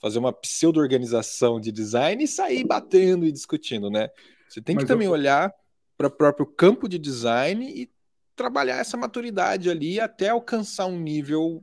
fazer 0.02 0.18
uma 0.18 0.32
pseudo-organização 0.32 1.60
de 1.60 1.72
design 1.72 2.24
e 2.24 2.28
sair 2.28 2.64
batendo 2.64 3.26
e 3.26 3.32
discutindo, 3.32 3.90
né? 3.90 4.10
Você 4.48 4.62
tem 4.62 4.76
que 4.76 4.84
Mas 4.84 4.88
também 4.88 5.08
eu... 5.08 5.12
olhar 5.12 5.54
para 6.00 6.08
o 6.08 6.12
próprio 6.12 6.46
campo 6.46 6.88
de 6.88 6.98
design 6.98 7.70
e 7.70 7.92
trabalhar 8.34 8.78
essa 8.78 8.96
maturidade 8.96 9.70
ali 9.70 10.00
até 10.00 10.30
alcançar 10.30 10.86
um 10.86 10.98
nível 10.98 11.62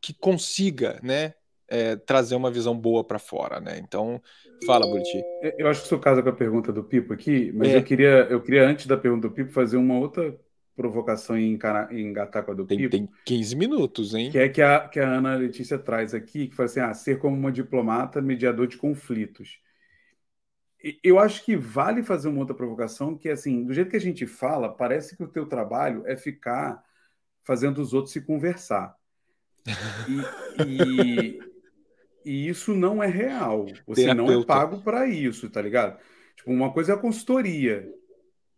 que 0.00 0.14
consiga, 0.14 0.98
né, 1.02 1.34
é, 1.68 1.94
trazer 1.94 2.36
uma 2.36 2.50
visão 2.50 2.74
boa 2.74 3.04
para 3.04 3.18
fora, 3.18 3.60
né? 3.60 3.78
Então, 3.78 4.22
fala, 4.64 4.86
Buriti. 4.86 5.22
Eu 5.58 5.68
acho 5.68 5.80
que 5.80 5.86
isso 5.88 5.98
casa 5.98 6.22
com 6.22 6.28
a 6.30 6.32
pergunta 6.32 6.72
do 6.72 6.82
Pipo 6.82 7.12
aqui, 7.12 7.52
mas 7.54 7.68
é. 7.68 7.76
eu 7.76 7.82
queria, 7.82 8.26
eu 8.30 8.40
queria 8.40 8.66
antes 8.66 8.86
da 8.86 8.96
pergunta 8.96 9.28
do 9.28 9.34
Pipo 9.34 9.50
fazer 9.50 9.76
uma 9.76 9.98
outra 9.98 10.34
provocação 10.74 11.38
e 11.38 11.58
engatar 11.92 12.44
com 12.44 12.52
a 12.52 12.54
do 12.54 12.64
tem, 12.64 12.78
Pipo. 12.78 12.90
Tem 12.90 13.08
15 13.26 13.56
minutos, 13.56 14.14
hein? 14.14 14.30
Que 14.30 14.38
é 14.38 14.48
que 14.48 14.62
a, 14.62 14.88
que 14.88 15.00
a 15.00 15.18
Ana 15.18 15.34
Letícia 15.34 15.78
traz 15.78 16.14
aqui, 16.14 16.48
que 16.48 16.54
fala 16.54 16.66
assim, 16.66 16.80
ah, 16.80 16.94
ser 16.94 17.18
como 17.18 17.36
uma 17.36 17.52
diplomata 17.52 18.22
mediador 18.22 18.66
de 18.66 18.78
conflitos. 18.78 19.58
Eu 21.02 21.18
acho 21.18 21.44
que 21.44 21.56
vale 21.56 22.02
fazer 22.02 22.28
uma 22.28 22.40
outra 22.40 22.54
provocação, 22.54 23.16
que 23.16 23.28
é 23.28 23.32
assim, 23.32 23.64
do 23.64 23.74
jeito 23.74 23.90
que 23.90 23.96
a 23.96 24.00
gente 24.00 24.26
fala, 24.26 24.68
parece 24.68 25.16
que 25.16 25.22
o 25.22 25.28
teu 25.28 25.46
trabalho 25.46 26.04
é 26.06 26.16
ficar 26.16 26.82
fazendo 27.42 27.78
os 27.80 27.92
outros 27.92 28.12
se 28.12 28.20
conversar. 28.20 28.96
E, 30.08 30.62
e, 30.64 31.40
e 32.24 32.48
isso 32.48 32.74
não 32.74 33.02
é 33.02 33.06
real. 33.06 33.66
Você 33.86 34.02
Terapeuta. 34.02 34.32
não 34.32 34.42
é 34.42 34.44
pago 34.44 34.82
para 34.82 35.06
isso, 35.06 35.50
tá 35.50 35.60
ligado? 35.60 35.98
Tipo, 36.36 36.52
uma 36.52 36.72
coisa 36.72 36.92
é 36.92 36.94
a 36.94 36.98
consultoria, 36.98 37.88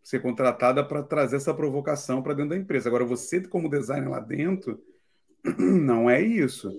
ser 0.03 0.21
contratada 0.21 0.85
para 0.85 1.03
trazer 1.03 1.37
essa 1.37 1.55
provocação 1.55 2.23
para 2.23 2.35
dentro 2.35 2.51
da 2.51 2.57
empresa. 2.57 2.89
Agora, 2.89 3.05
você, 3.05 3.41
como 3.41 3.71
designer 3.71 4.09
lá 4.09 4.21
dentro, 4.21 4.83
não 5.59 6.11
é 6.11 6.21
isso. 6.21 6.71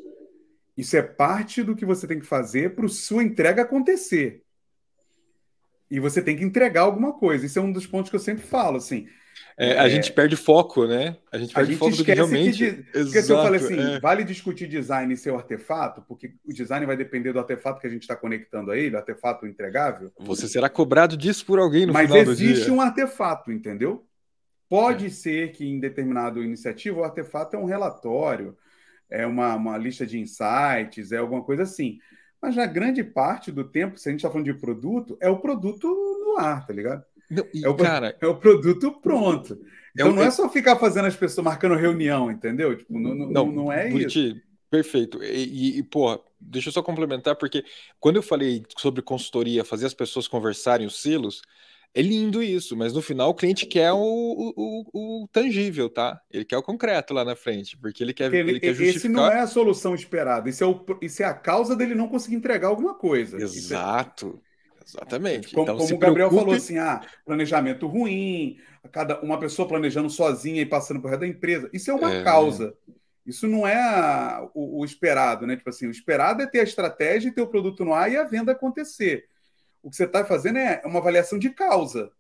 Isso 0.78 0.95
é 0.95 1.02
parte 1.02 1.64
do 1.64 1.76
que 1.76 1.86
você 1.86 2.08
tem 2.08 2.20
que 2.20 2.26
fazer 2.26 2.76
para 2.76 2.88
sua 2.88 3.24
entrega 3.24 3.64
acontecer. 3.64 4.43
E 5.90 6.00
você 6.00 6.22
tem 6.22 6.36
que 6.36 6.44
entregar 6.44 6.82
alguma 6.82 7.14
coisa. 7.14 7.46
Isso 7.46 7.58
é 7.58 7.62
um 7.62 7.72
dos 7.72 7.88
pontos 7.88 8.10
que 8.10 8.16
eu 8.16 8.20
sempre 8.20 8.44
falo, 8.44 8.78
assim. 8.78 9.08
É, 9.58 9.78
a 9.78 9.88
é, 9.88 9.90
gente 9.90 10.14
perde 10.14 10.36
foco, 10.38 10.86
né? 10.86 11.18
A 11.32 11.38
gente 11.38 11.54
perde 11.54 11.72
a 11.72 11.74
gente 11.74 11.80
foco 11.80 11.98
do 11.98 12.06
que 12.06 12.14
realmente. 12.14 12.58
Que, 12.58 12.84
porque 13.04 13.22
se 13.22 13.32
eu 13.32 13.38
falei 13.38 13.60
assim, 13.60 13.78
é. 13.78 14.00
vale 14.00 14.24
discutir 14.24 14.68
design 14.68 15.14
e 15.14 15.18
seu 15.18 15.36
artefato, 15.36 16.02
porque 16.08 16.34
o 16.46 16.54
design 16.54 16.86
vai 16.86 16.96
depender 16.96 17.34
do 17.34 17.40
artefato 17.40 17.82
que 17.82 17.88
a 17.88 17.90
gente 17.90 18.04
está 18.04 18.16
conectando 18.16 18.72
aí, 18.72 18.90
do 18.90 18.98
artefato 18.98 19.46
entregável. 19.46 20.14
Você 20.20 20.48
será 20.48 20.70
cobrado 20.70 21.18
disso 21.18 21.46
por 21.46 21.60
alguém 21.60 21.86
no 21.86 21.92
Mas 21.92 22.08
final 22.08 22.24
do 22.24 22.36
dia. 22.36 22.48
Mas 22.48 22.56
existe 22.56 22.72
um 22.72 22.80
artefato, 22.80 23.52
entendeu? 23.52 24.06
Pode 24.70 25.08
é. 25.08 25.10
ser 25.10 25.52
que 25.52 25.68
em 25.68 25.80
determinado 25.80 26.44
iniciativa 26.44 27.00
o 27.00 27.04
artefato 27.04 27.56
é 27.56 27.60
um 27.60 27.66
relatório, 27.66 28.56
é 29.10 29.26
uma, 29.26 29.56
uma 29.56 29.78
lista 29.78 30.06
de 30.06 30.20
insights, 30.20 31.12
é 31.12 31.18
alguma 31.18 31.44
coisa 31.44 31.64
assim. 31.64 31.98
Mas 32.42 32.56
na 32.56 32.66
grande 32.66 33.04
parte 33.04 33.52
do 33.52 33.64
tempo, 33.64 33.98
se 33.98 34.08
a 34.08 34.12
gente 34.12 34.22
está 34.22 34.30
falando 34.30 34.46
de 34.46 34.54
produto, 34.54 35.18
é 35.22 35.30
o 35.30 35.40
produto 35.40 35.88
no 35.88 36.38
ar, 36.38 36.66
tá 36.66 36.74
ligado? 36.74 37.04
Não, 37.30 37.46
e, 37.54 37.66
é, 37.66 37.70
o, 37.70 37.76
cara, 37.76 38.16
é 38.20 38.28
o 38.28 38.36
produto 38.36 38.92
pronto. 39.02 39.54
É 39.54 40.02
então 40.02 40.08
é 40.08 40.14
não 40.14 40.24
é 40.24 40.32
só 40.32 40.50
ficar 40.50 40.78
fazendo 40.78 41.06
as 41.06 41.16
pessoas 41.16 41.46
marcando 41.46 41.76
reunião, 41.76 42.32
entendeu? 42.32 42.76
Tipo, 42.78 42.98
não, 42.98 43.14
não, 43.14 43.52
não 43.52 43.72
é 43.72 43.90
Buriti, 43.90 44.30
isso. 44.30 44.42
Perfeito. 44.70 45.24
E, 45.24 45.80
e, 45.80 45.84
pô, 45.84 46.24
deixa 46.40 46.70
eu 46.70 46.74
só 46.74 46.82
complementar, 46.82 47.36
porque 47.36 47.64
quando 48.00 48.18
eu 48.18 48.24
falei 48.24 48.64
sobre 48.78 49.02
consultoria, 49.02 49.66
fazer 49.66 49.88
as 49.88 49.94
pessoas 49.94 50.28
conversarem 50.28 50.86
os 50.86 51.02
silos, 51.02 51.42
é 51.94 52.02
lindo 52.02 52.42
isso, 52.44 52.78
mas 52.78 52.94
no 52.94 53.02
final 53.02 53.30
o 53.30 53.34
cliente 53.34 53.66
quer 53.66 53.92
o, 53.92 53.98
o, 53.98 54.84
o, 54.94 55.28
tangível, 55.32 55.90
tá? 55.90 56.22
Ele 56.30 56.46
quer 56.46 56.58
o 56.58 56.64
concreto 56.64 57.14
lá 57.14 57.26
na 57.26 57.36
frente, 57.36 57.78
porque 57.78 58.04
ele 58.04 58.14
quer, 58.14 58.34
ele, 58.34 58.52
ele 58.52 58.60
quer 58.60 58.74
justificar. 58.74 58.96
Esse 58.96 59.10
não 59.10 59.28
é 59.28 59.40
a 59.40 59.48
solução 59.48 59.96
esperada, 59.96 60.50
isso 60.50 60.64
é, 60.64 60.68
o, 60.68 60.86
isso 61.02 61.24
é 61.24 61.26
a 61.26 61.34
causa 61.34 61.76
dele 61.76 61.96
não 61.96 62.08
conseguir 62.08 62.36
entregar 62.36 62.68
alguma 62.68 62.94
coisa. 62.94 63.38
É 63.38 63.42
Exato. 63.42 64.42
Exatamente. 64.86 65.54
Como, 65.54 65.64
então, 65.64 65.78
como 65.78 65.96
o 65.96 65.98
Gabriel 65.98 66.30
preocupe... 66.30 66.42
falou 66.42 66.56
assim, 66.56 66.78
ah, 66.78 67.02
planejamento 67.26 67.86
ruim, 67.86 68.58
cada 68.92 69.20
uma 69.22 69.40
pessoa 69.40 69.68
planejando 69.68 70.10
sozinha 70.10 70.62
e 70.62 70.66
passando 70.66 71.00
por 71.00 71.10
resto 71.10 71.22
da 71.22 71.28
empresa. 71.28 71.70
Isso 71.74 71.92
é 71.92 71.94
uma 71.94 72.14
é... 72.14 72.24
causa. 72.24 72.76
Isso 73.26 73.48
não 73.48 73.68
é 73.68 74.42
o, 74.56 74.80
o, 74.80 74.86
esperado, 74.86 75.46
né? 75.46 75.56
Tipo 75.56 75.70
assim, 75.70 75.88
o 75.88 75.92
esperado 75.92 76.42
é 76.42 76.48
ter 76.48 76.62
a 76.62 76.64
estratégia 76.64 77.30
e 77.30 77.32
ter 77.32 77.42
o 77.42 77.48
produto 77.48 77.86
no 77.86 77.94
ar 77.94 78.12
e 78.12 78.18
a 78.18 78.24
venda 78.24 78.52
acontecer. 78.52 79.26
O 79.82 79.90
que 79.90 79.96
você 79.96 80.06
está 80.06 80.26
fazendo 80.26 80.58
é 80.58 80.82
uma 80.86 81.00
avaliação 81.00 81.40
de 81.40 81.50
causa. 81.50 82.12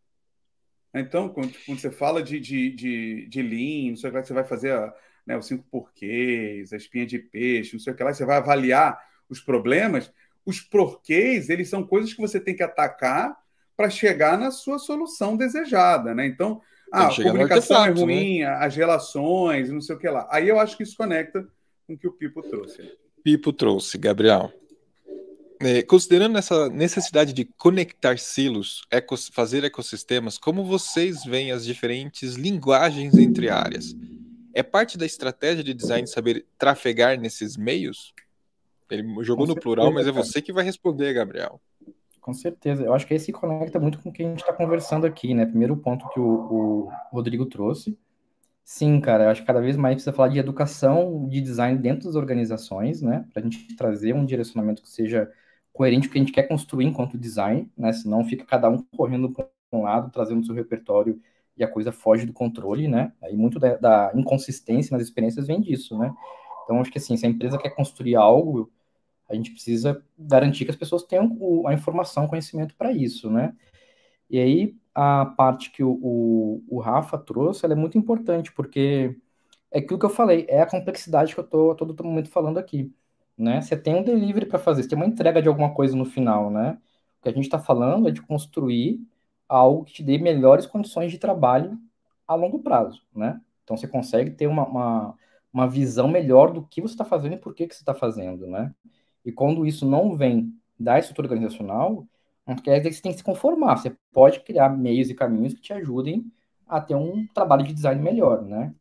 Então, 0.93 1.29
quando, 1.29 1.53
quando 1.65 1.79
você 1.79 1.91
fala 1.91 2.23
de, 2.23 2.39
de, 2.39 2.71
de, 2.71 3.27
de 3.27 3.41
Lean, 3.41 3.91
não 3.91 3.95
sei 3.97 4.09
o 4.09 4.13
que, 4.13 4.23
você 4.23 4.33
vai 4.33 4.43
fazer 4.43 4.71
a, 4.71 4.93
né, 5.25 5.37
os 5.37 5.45
cinco 5.45 5.63
porquês, 5.69 6.73
a 6.73 6.77
espinha 6.77 7.05
de 7.05 7.19
peixe, 7.19 7.73
não 7.73 7.79
sei 7.79 7.93
o 7.93 7.95
que 7.95 8.03
lá, 8.03 8.13
você 8.13 8.25
vai 8.25 8.37
avaliar 8.37 8.99
os 9.29 9.39
problemas, 9.39 10.11
os 10.45 10.59
porquês, 10.59 11.49
eles 11.49 11.69
são 11.69 11.85
coisas 11.85 12.13
que 12.13 12.21
você 12.21 12.39
tem 12.39 12.55
que 12.55 12.63
atacar 12.63 13.37
para 13.77 13.89
chegar 13.89 14.37
na 14.37 14.51
sua 14.51 14.79
solução 14.79 15.37
desejada, 15.37 16.13
né? 16.15 16.25
Então, 16.25 16.61
ah, 16.91 17.07
a 17.07 17.15
comunicação 17.15 17.85
é 17.85 17.89
ruim, 17.91 18.39
né? 18.39 18.45
as 18.45 18.75
relações, 18.75 19.69
não 19.69 19.79
sei 19.79 19.95
o 19.95 19.99
que 19.99 20.09
lá. 20.09 20.27
Aí 20.31 20.49
eu 20.49 20.59
acho 20.59 20.75
que 20.75 20.83
isso 20.83 20.97
conecta 20.97 21.47
com 21.85 21.93
o 21.93 21.97
que 21.97 22.07
o 22.07 22.11
Pipo 22.11 22.41
trouxe. 22.41 22.97
Pipo 23.23 23.53
trouxe, 23.53 23.97
Gabriel. 23.97 24.51
É, 25.61 25.81
considerando 25.83 26.37
essa 26.37 26.69
necessidade 26.69 27.33
de 27.33 27.43
conectar 27.43 28.17
silos, 28.17 28.81
ecos, 28.89 29.27
fazer 29.27 29.63
ecossistemas, 29.65 30.37
como 30.37 30.63
vocês 30.63 31.25
veem 31.25 31.51
as 31.51 31.65
diferentes 31.65 32.35
linguagens 32.35 33.17
entre 33.17 33.49
áreas? 33.49 33.93
É 34.53 34.63
parte 34.63 34.97
da 34.97 35.05
estratégia 35.05 35.63
de 35.63 35.73
design 35.73 36.07
saber 36.07 36.45
trafegar 36.57 37.19
nesses 37.19 37.57
meios? 37.57 38.13
Ele 38.89 39.23
jogou 39.23 39.45
no 39.45 39.55
plural, 39.55 39.91
mas 39.91 40.07
é 40.07 40.11
você 40.11 40.41
que 40.41 40.53
vai 40.53 40.63
responder, 40.63 41.13
Gabriel. 41.13 41.61
Com 42.21 42.33
certeza. 42.33 42.83
Eu 42.83 42.93
acho 42.93 43.05
que 43.05 43.13
esse 43.13 43.31
conecta 43.31 43.79
muito 43.79 43.99
com 43.99 44.09
o 44.09 44.13
que 44.13 44.23
a 44.23 44.27
gente 44.27 44.39
está 44.39 44.53
conversando 44.53 45.05
aqui, 45.05 45.33
né? 45.33 45.45
Primeiro 45.45 45.75
ponto 45.77 46.07
que 46.09 46.19
o, 46.19 46.87
o 46.87 46.91
Rodrigo 47.11 47.45
trouxe. 47.45 47.97
Sim, 48.63 49.01
cara, 49.01 49.25
eu 49.25 49.29
acho 49.29 49.41
que 49.41 49.47
cada 49.47 49.61
vez 49.61 49.75
mais 49.75 49.95
precisa 49.95 50.13
falar 50.13 50.29
de 50.29 50.39
educação 50.39 51.27
de 51.27 51.41
design 51.41 51.77
dentro 51.77 52.05
das 52.05 52.15
organizações, 52.15 53.01
né? 53.01 53.25
Para 53.33 53.41
a 53.41 53.43
gente 53.43 53.75
trazer 53.75 54.13
um 54.13 54.25
direcionamento 54.25 54.81
que 54.81 54.89
seja 54.89 55.31
coerente 55.79 56.09
com 56.09 56.11
o 56.11 56.13
que 56.13 56.17
a 56.17 56.21
gente 56.21 56.33
quer 56.33 56.43
construir 56.43 56.85
enquanto 56.87 57.17
design, 57.17 57.71
né? 57.77 57.93
Senão 57.93 58.25
fica 58.25 58.43
cada 58.43 58.69
um 58.69 58.83
correndo 58.97 59.29
para 59.29 59.47
um 59.71 59.83
lado, 59.83 60.11
trazendo 60.11 60.45
seu 60.45 60.53
repertório 60.53 61.21
e 61.55 61.63
a 61.63 61.71
coisa 61.71 61.89
foge 61.89 62.25
do 62.25 62.33
controle, 62.33 62.85
né? 62.89 63.13
Aí 63.21 63.33
muito 63.33 63.57
da, 63.57 63.77
da 63.77 64.11
inconsistência 64.13 64.91
nas 64.91 65.01
experiências 65.07 65.47
vem 65.47 65.61
disso, 65.61 65.97
né? 65.97 66.13
Então, 66.65 66.81
acho 66.81 66.91
que 66.91 66.97
assim, 66.97 67.15
se 67.15 67.25
a 67.25 67.29
empresa 67.29 67.57
quer 67.57 67.69
construir 67.69 68.17
algo, 68.17 68.69
a 69.29 69.35
gente 69.35 69.51
precisa 69.51 70.03
garantir 70.17 70.65
que 70.65 70.71
as 70.71 70.75
pessoas 70.75 71.03
tenham 71.03 71.65
a 71.65 71.73
informação, 71.73 72.25
o 72.25 72.27
conhecimento 72.27 72.75
para 72.75 72.91
isso, 72.91 73.31
né? 73.31 73.55
E 74.29 74.37
aí, 74.37 74.75
a 74.93 75.27
parte 75.27 75.71
que 75.71 75.81
o, 75.81 75.91
o, 75.91 76.63
o 76.67 76.79
Rafa 76.81 77.17
trouxe, 77.17 77.63
ela 77.63 77.73
é 77.73 77.77
muito 77.77 77.97
importante, 77.97 78.51
porque 78.51 79.15
é 79.71 79.79
aquilo 79.79 79.97
que 79.97 80.05
eu 80.05 80.09
falei, 80.09 80.45
é 80.49 80.61
a 80.61 80.69
complexidade 80.69 81.33
que 81.33 81.39
eu 81.39 81.45
estou 81.45 81.73
todo 81.73 82.03
momento 82.03 82.29
falando 82.29 82.57
aqui, 82.57 82.93
né? 83.39 83.61
Você 83.61 83.77
tem 83.77 83.95
um 83.95 84.03
delivery 84.03 84.45
para 84.45 84.59
fazer, 84.59 84.83
você 84.83 84.89
tem 84.89 84.97
uma 84.97 85.07
entrega 85.07 85.41
de 85.41 85.47
alguma 85.47 85.73
coisa 85.73 85.95
no 85.95 86.05
final, 86.05 86.51
né? 86.51 86.77
O 87.19 87.23
que 87.23 87.29
a 87.29 87.31
gente 87.31 87.45
está 87.45 87.59
falando 87.59 88.07
é 88.07 88.11
de 88.11 88.21
construir 88.21 88.99
algo 89.47 89.85
que 89.85 89.93
te 89.93 90.03
dê 90.03 90.17
melhores 90.17 90.65
condições 90.65 91.11
de 91.11 91.17
trabalho 91.17 91.79
a 92.27 92.35
longo 92.35 92.59
prazo, 92.59 93.01
né? 93.15 93.41
Então, 93.63 93.77
você 93.77 93.87
consegue 93.87 94.31
ter 94.31 94.47
uma, 94.47 94.65
uma, 94.67 95.15
uma 95.53 95.67
visão 95.67 96.07
melhor 96.07 96.51
do 96.51 96.63
que 96.65 96.81
você 96.81 96.93
está 96.93 97.05
fazendo 97.05 97.35
e 97.35 97.37
por 97.37 97.53
que, 97.55 97.67
que 97.67 97.75
você 97.75 97.81
está 97.81 97.93
fazendo, 97.93 98.47
né? 98.47 98.73
E 99.25 99.31
quando 99.31 99.65
isso 99.65 99.85
não 99.87 100.15
vem 100.15 100.53
da 100.79 100.99
estrutura 100.99 101.27
organizacional, 101.27 102.07
não 102.45 102.55
quer 102.55 102.77
dizer 102.79 102.89
que 102.89 102.95
você 102.95 103.01
tem 103.01 103.11
que 103.11 103.19
se 103.19 103.23
conformar. 103.23 103.77
Você 103.77 103.95
pode 104.11 104.39
criar 104.41 104.69
meios 104.69 105.09
e 105.09 105.15
caminhos 105.15 105.53
que 105.53 105.61
te 105.61 105.73
ajudem 105.73 106.31
a 106.67 106.81
ter 106.81 106.95
um 106.95 107.27
trabalho 107.27 107.63
de 107.63 107.73
design 107.73 108.01
melhor, 108.01 108.43
né? 108.43 108.73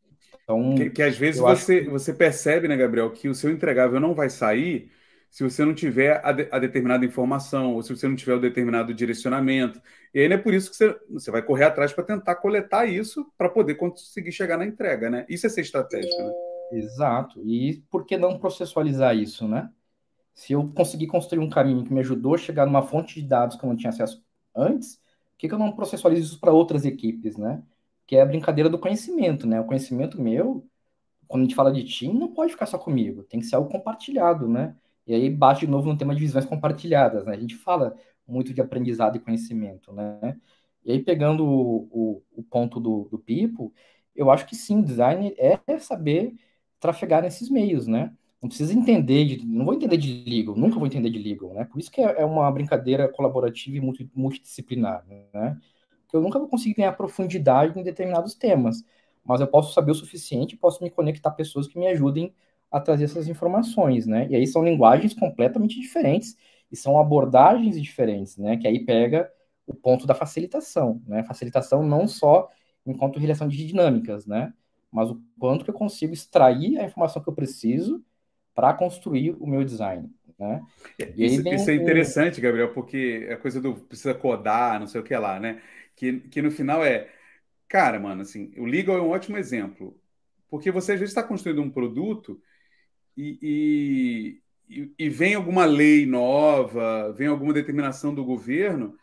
Então, 0.49 0.75
que, 0.75 0.89
que 0.89 1.03
às 1.03 1.17
vezes 1.19 1.39
você, 1.39 1.85
que... 1.85 1.91
você 1.91 2.15
percebe, 2.15 2.69
né, 2.69 2.77
Gabriel, 2.77 3.11
que 3.11 3.29
o 3.29 3.35
seu 3.35 3.51
entregável 3.51 4.01
não 4.01 4.15
vai 4.15 4.31
sair 4.31 4.91
se 5.31 5.45
você 5.45 5.63
não 5.63 5.75
tiver 5.75 6.25
a, 6.25 6.33
de, 6.33 6.49
a, 6.51 6.59
determinada 6.59 7.05
informação, 7.05 7.75
ou 7.75 7.83
se 7.83 7.95
você 7.95 8.09
não 8.09 8.17
tiver 8.17 8.33
o 8.33 8.41
determinado 8.41 8.95
direcionamento. 8.95 9.79
E 10.15 10.21
aí 10.21 10.33
é 10.33 10.39
por 10.39 10.55
isso 10.55 10.71
que 10.71 10.77
você, 10.77 10.99
você 11.11 11.31
vai 11.31 11.43
correr 11.43 11.65
atrás 11.65 11.93
para 11.93 12.03
tentar 12.03 12.37
coletar 12.37 12.87
isso 12.87 13.31
para 13.37 13.51
poder 13.51 13.75
conseguir 13.75 14.33
chegar 14.33 14.57
na 14.57 14.65
entrega, 14.65 15.11
né? 15.11 15.27
Isso 15.29 15.47
é 15.47 15.51
ser 15.51 15.61
estratégico, 15.61 16.17
né? 16.17 16.33
Exato. 16.73 17.43
E 17.45 17.85
por 17.91 18.07
que 18.07 18.17
não 18.17 18.39
processualizar 18.39 19.15
isso, 19.15 19.47
né? 19.47 19.69
Se 20.35 20.55
eu 20.55 20.67
conseguir 20.75 21.09
construir 21.09 21.41
um 21.41 21.51
caminho 21.51 21.85
que 21.85 21.93
me 21.93 22.01
ajudou 22.01 22.35
a 22.35 22.39
chegar 22.39 22.65
numa 22.65 22.83
fonte 22.83 23.21
de 23.21 23.29
dados 23.29 23.57
que 23.57 23.65
eu 23.65 23.69
não 23.69 23.77
tinha 23.77 23.91
acesso 23.91 24.25
antes, 24.57 24.97
por 24.97 25.41
que, 25.41 25.49
que 25.49 25.55
eu 25.55 25.59
não 25.59 25.73
processualizo 25.73 26.33
isso 26.33 26.41
para 26.41 26.53
outras 26.53 26.87
equipes, 26.87 27.37
né? 27.37 27.63
Que 28.09 28.17
é 28.17 28.23
a 28.23 28.27
brincadeira 28.27 28.71
do 28.71 28.79
conhecimento, 28.81 29.47
né? 29.47 29.61
O 29.61 29.67
conhecimento 29.67 30.21
meu, 30.21 30.67
quando 31.29 31.43
a 31.43 31.45
gente 31.45 31.55
fala 31.57 31.73
de 31.73 31.85
time, 31.85 32.19
não 32.19 32.35
pode 32.35 32.53
ficar 32.53 32.67
só 32.67 32.79
comigo, 32.79 33.25
tem 33.25 33.41
que 33.41 33.47
ser 33.47 33.57
algo 33.57 33.71
compartilhado, 33.71 34.49
né? 34.49 34.77
E 35.07 35.15
aí 35.15 35.31
bate 35.31 35.61
de 35.61 35.69
novo 35.69 35.89
no 35.91 35.99
tema 35.99 36.15
de 36.15 36.21
visões 36.21 36.47
compartilhadas, 36.47 37.27
né? 37.27 37.35
A 37.35 37.41
gente 37.41 37.57
fala 37.57 37.97
muito 38.27 38.53
de 38.55 38.61
aprendizado 38.61 39.17
e 39.17 39.21
conhecimento, 39.21 39.93
né? 39.93 40.37
E 40.85 40.93
aí, 40.93 41.03
pegando 41.03 41.45
o, 41.47 41.89
o, 41.91 42.23
o 42.37 42.43
ponto 42.43 42.81
do, 42.81 43.09
do 43.11 43.19
Pipo, 43.19 43.73
eu 44.17 44.31
acho 44.31 44.47
que 44.47 44.57
sim, 44.57 44.81
o 44.81 44.85
design 44.85 45.35
é 45.39 45.79
saber 45.79 46.35
trafegar 46.81 47.23
nesses 47.23 47.51
meios, 47.51 47.87
né? 47.87 48.13
não 48.41 48.49
precisa 48.49 48.73
entender 48.73 49.25
de, 49.25 49.47
não 49.47 49.65
vou 49.65 49.75
entender 49.75 49.97
de 49.97 50.25
legal, 50.25 50.57
nunca 50.57 50.79
vou 50.79 50.87
entender 50.87 51.11
de 51.11 51.19
legal, 51.19 51.53
né? 51.55 51.65
Por 51.65 51.79
isso 51.81 51.91
que 51.91 52.01
é, 52.01 52.21
é 52.21 52.25
uma 52.25 52.51
brincadeira 52.51 53.09
colaborativa 53.09 53.77
e 53.77 53.81
multi, 53.81 54.09
multidisciplinar, 54.15 55.05
né? 55.07 55.59
Porque 56.09 56.17
eu 56.17 56.23
nunca 56.23 56.39
vou 56.39 56.49
conseguir 56.49 56.77
ganhar 56.77 56.93
profundidade 56.95 57.79
em 57.79 57.83
determinados 57.83 58.35
temas, 58.35 58.83
mas 59.23 59.43
eu 59.43 59.47
posso 59.47 59.75
saber 59.75 59.93
o 59.93 59.95
suficiente, 59.95 60.57
posso 60.57 60.83
me 60.83 60.89
conectar 60.89 61.29
a 61.29 61.33
pessoas 61.33 61.69
que 61.69 61.79
me 61.79 61.87
ajudem 61.87 62.35
a 62.71 62.81
trazer 62.81 63.05
essas 63.05 63.29
informações, 63.29 64.07
né? 64.07 64.27
E 64.31 64.35
aí 64.35 64.47
são 64.47 64.65
linguagens 64.65 65.13
completamente 65.13 65.79
diferentes 65.79 66.35
e 66.73 66.77
são 66.77 66.99
abordagens 66.99 67.81
diferentes, 67.81 68.39
né? 68.39 68.57
Que 68.57 68.67
aí 68.67 68.87
pega 68.87 69.31
o 69.67 69.75
ponto 69.75 70.07
da 70.07 70.15
facilitação, 70.15 71.03
né? 71.07 71.23
Facilitação 71.25 71.83
não 71.83 72.09
só 72.09 72.49
enquanto 72.87 73.19
relação 73.19 73.47
de 73.47 73.67
dinâmicas, 73.67 74.25
né? 74.25 74.55
Mas 74.91 75.11
o 75.11 75.21
quanto 75.39 75.63
que 75.63 75.71
eu 75.71 75.75
consigo 75.75 76.15
extrair 76.15 76.79
a 76.79 76.85
informação 76.85 77.23
que 77.23 77.29
eu 77.29 77.35
preciso 77.35 78.03
para 78.55 78.73
construir 78.73 79.37
o 79.39 79.47
meu 79.47 79.63
design, 79.63 80.11
né? 80.39 80.63
Isso, 81.17 81.47
isso, 81.49 81.71
é 81.71 81.75
interessante, 81.75 82.41
Gabriel, 82.41 82.73
porque 82.73 83.27
é 83.29 83.37
coisa 83.37 83.61
do 83.61 83.75
precisa 83.75 84.15
codar, 84.15 84.81
não 84.81 84.87
sei 84.87 85.01
o 85.01 85.05
que 85.05 85.15
lá, 85.15 85.39
né? 85.39 85.61
Que, 85.99 86.21
que 86.21 86.41
no 86.41 86.51
final 86.51 86.85
é, 86.85 87.11
cara, 87.69 87.99
mano, 87.99 88.23
assim, 88.23 88.53
o 88.57 88.65
legal 88.65 88.97
é 88.97 89.03
um 89.03 89.11
ótimo 89.11 89.37
exemplo, 89.37 90.01
porque 90.49 90.71
você 90.71 90.93
às 90.93 91.01
vezes 91.01 91.11
está 91.11 91.25
construindo 91.25 91.61
um 91.61 91.69
produto 91.69 92.41
e, 93.17 94.41
e, 94.69 94.93
e, 94.97 95.09
vem 95.09 95.35
alguma 95.35 95.65
lei 95.65 96.07
nova, 96.07 97.13
vem 97.15 97.27
alguma 97.27 97.53
determinação 97.53 98.15
do 98.15 98.25
governo, 98.25 98.97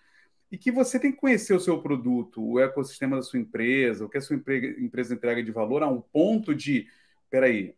e 0.49 0.57
que 0.57 0.71
você 0.71 0.97
tem 0.97 1.11
que 1.11 1.17
conhecer 1.17 1.53
o 1.53 1.59
seu 1.59 1.81
produto, 1.81 2.41
o 2.41 2.61
ecossistema 2.61 3.17
da 3.17 3.23
sua 3.23 3.39
empresa, 3.39 4.05
o 4.05 4.09
que 4.09 4.17
a 4.17 4.21
sua 4.21 4.37
empresa 4.37 5.13
entrega 5.13 5.43
de 5.43 5.51
valor, 5.51 5.83
a 5.83 5.89
um 5.89 5.99
ponto 5.99 6.55
de, 6.55 6.87
peraí, 7.29 7.75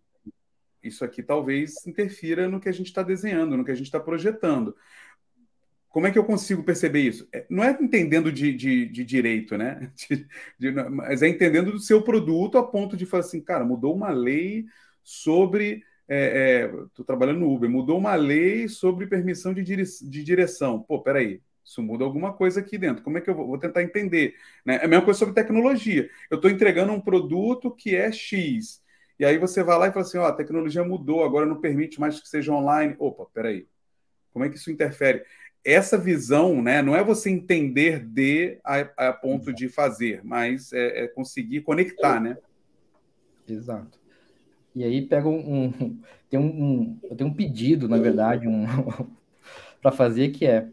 isso 0.84 1.03
aqui 1.03 1.24
talvez 1.24 1.88
interfira 1.88 2.47
no 2.47 2.59
que 2.59 2.70
a 2.70 2.72
gente 2.72 2.88
está 2.88 3.01
desenhando, 3.01 3.57
no 3.57 3.65
que 3.65 3.72
a 3.72 3.76
gente 3.76 3.88
está 3.88 3.99
projetando. 3.99 4.76
Como 5.90 6.06
é 6.06 6.12
que 6.12 6.20
eu 6.20 6.26
consigo 6.26 6.64
perceber 6.64 7.02
isso? 7.02 7.28
É, 7.34 7.46
não 7.50 7.64
é 7.64 7.72
entendendo 7.72 8.32
de, 8.32 8.54
de, 8.54 8.86
de 8.88 9.04
direito, 9.04 9.58
né? 9.58 9.92
De, 10.60 10.72
mas 10.72 11.22
é 11.22 11.28
entendendo 11.28 11.72
do 11.72 11.80
seu 11.80 12.02
produto 12.02 12.58
a 12.58 12.66
ponto 12.66 12.98
de 12.98 13.06
falar 13.06 13.22
assim, 13.22 13.42
cara, 13.42 13.64
mudou 13.64 13.96
uma 13.96 14.10
lei 14.10 14.66
sobre 15.04 15.84
estou 16.08 16.10
é, 16.10 16.70
é, 17.02 17.06
trabalhando 17.06 17.40
no 17.42 17.54
Uber, 17.54 17.70
mudou 17.70 17.98
uma 17.98 18.16
lei 18.16 18.68
sobre 18.68 19.08
permissão 19.08 19.54
de, 19.54 19.62
dire, 19.62 19.84
de 19.84 20.24
direção. 20.24 20.82
Pô, 20.82 21.02
peraí, 21.02 21.42
isso 21.64 21.84
muda 21.84 22.06
alguma 22.06 22.34
coisa 22.34 22.62
aqui 22.62 22.78
dentro. 22.78 23.04
Como 23.04 23.18
é 23.18 23.22
que 23.22 23.30
eu 23.30 23.36
vou, 23.36 23.46
vou 23.46 23.58
tentar 23.58 23.84
entender? 23.84 24.36
Né? 24.66 24.76
É 24.76 24.86
a 24.86 24.88
mesma 24.88 25.04
coisa 25.04 25.20
sobre 25.20 25.36
tecnologia. 25.36 26.10
Eu 26.30 26.36
estou 26.38 26.50
entregando 26.50 26.94
um 26.94 27.02
produto 27.02 27.70
que 27.70 27.94
é 27.96 28.10
X. 28.12 28.82
E 29.20 29.26
aí 29.26 29.38
você 29.38 29.64
vai 29.64 29.78
lá 29.78 29.88
e 29.88 29.92
fala 29.92 30.06
assim: 30.06 30.18
ó, 30.18 30.26
a 30.26 30.34
tecnologia 30.34 30.84
mudou, 30.84 31.24
agora 31.24 31.46
não 31.46 31.60
permite 31.60 32.00
mais 32.00 32.20
que 32.20 32.30
seja 32.30 32.54
online. 32.54 32.96
Opa, 33.00 33.26
peraí. 33.34 33.68
Como 34.32 34.46
é 34.46 34.50
que 34.50 34.56
isso 34.56 34.72
interfere? 34.72 35.24
Essa 35.64 35.97
visão, 35.97 36.62
né, 36.62 36.82
não 36.82 36.95
é 36.95 37.03
você 37.03 37.30
entender 37.30 38.05
de 38.05 38.58
a, 38.64 39.10
a 39.10 39.14
ponto 39.14 39.53
de 39.53 39.68
fazer, 39.68 40.22
mas 40.24 40.72
é, 40.72 41.03
é 41.03 41.08
conseguir 41.08 41.62
conectar, 41.62 42.20
né? 42.20 42.38
Exato. 43.47 43.99
E 44.76 44.84
aí 44.84 45.01
pega 45.01 45.28
um, 45.28 45.66
um 45.66 45.99
tem 46.30 46.39
um, 46.39 46.45
um, 46.45 46.99
eu 47.03 47.16
tenho 47.16 47.30
um 47.30 47.34
pedido, 47.34 47.88
na 47.88 47.97
verdade, 47.97 48.47
um 48.47 48.66
para 49.82 49.91
fazer 49.91 50.30
que 50.30 50.45
é 50.45 50.68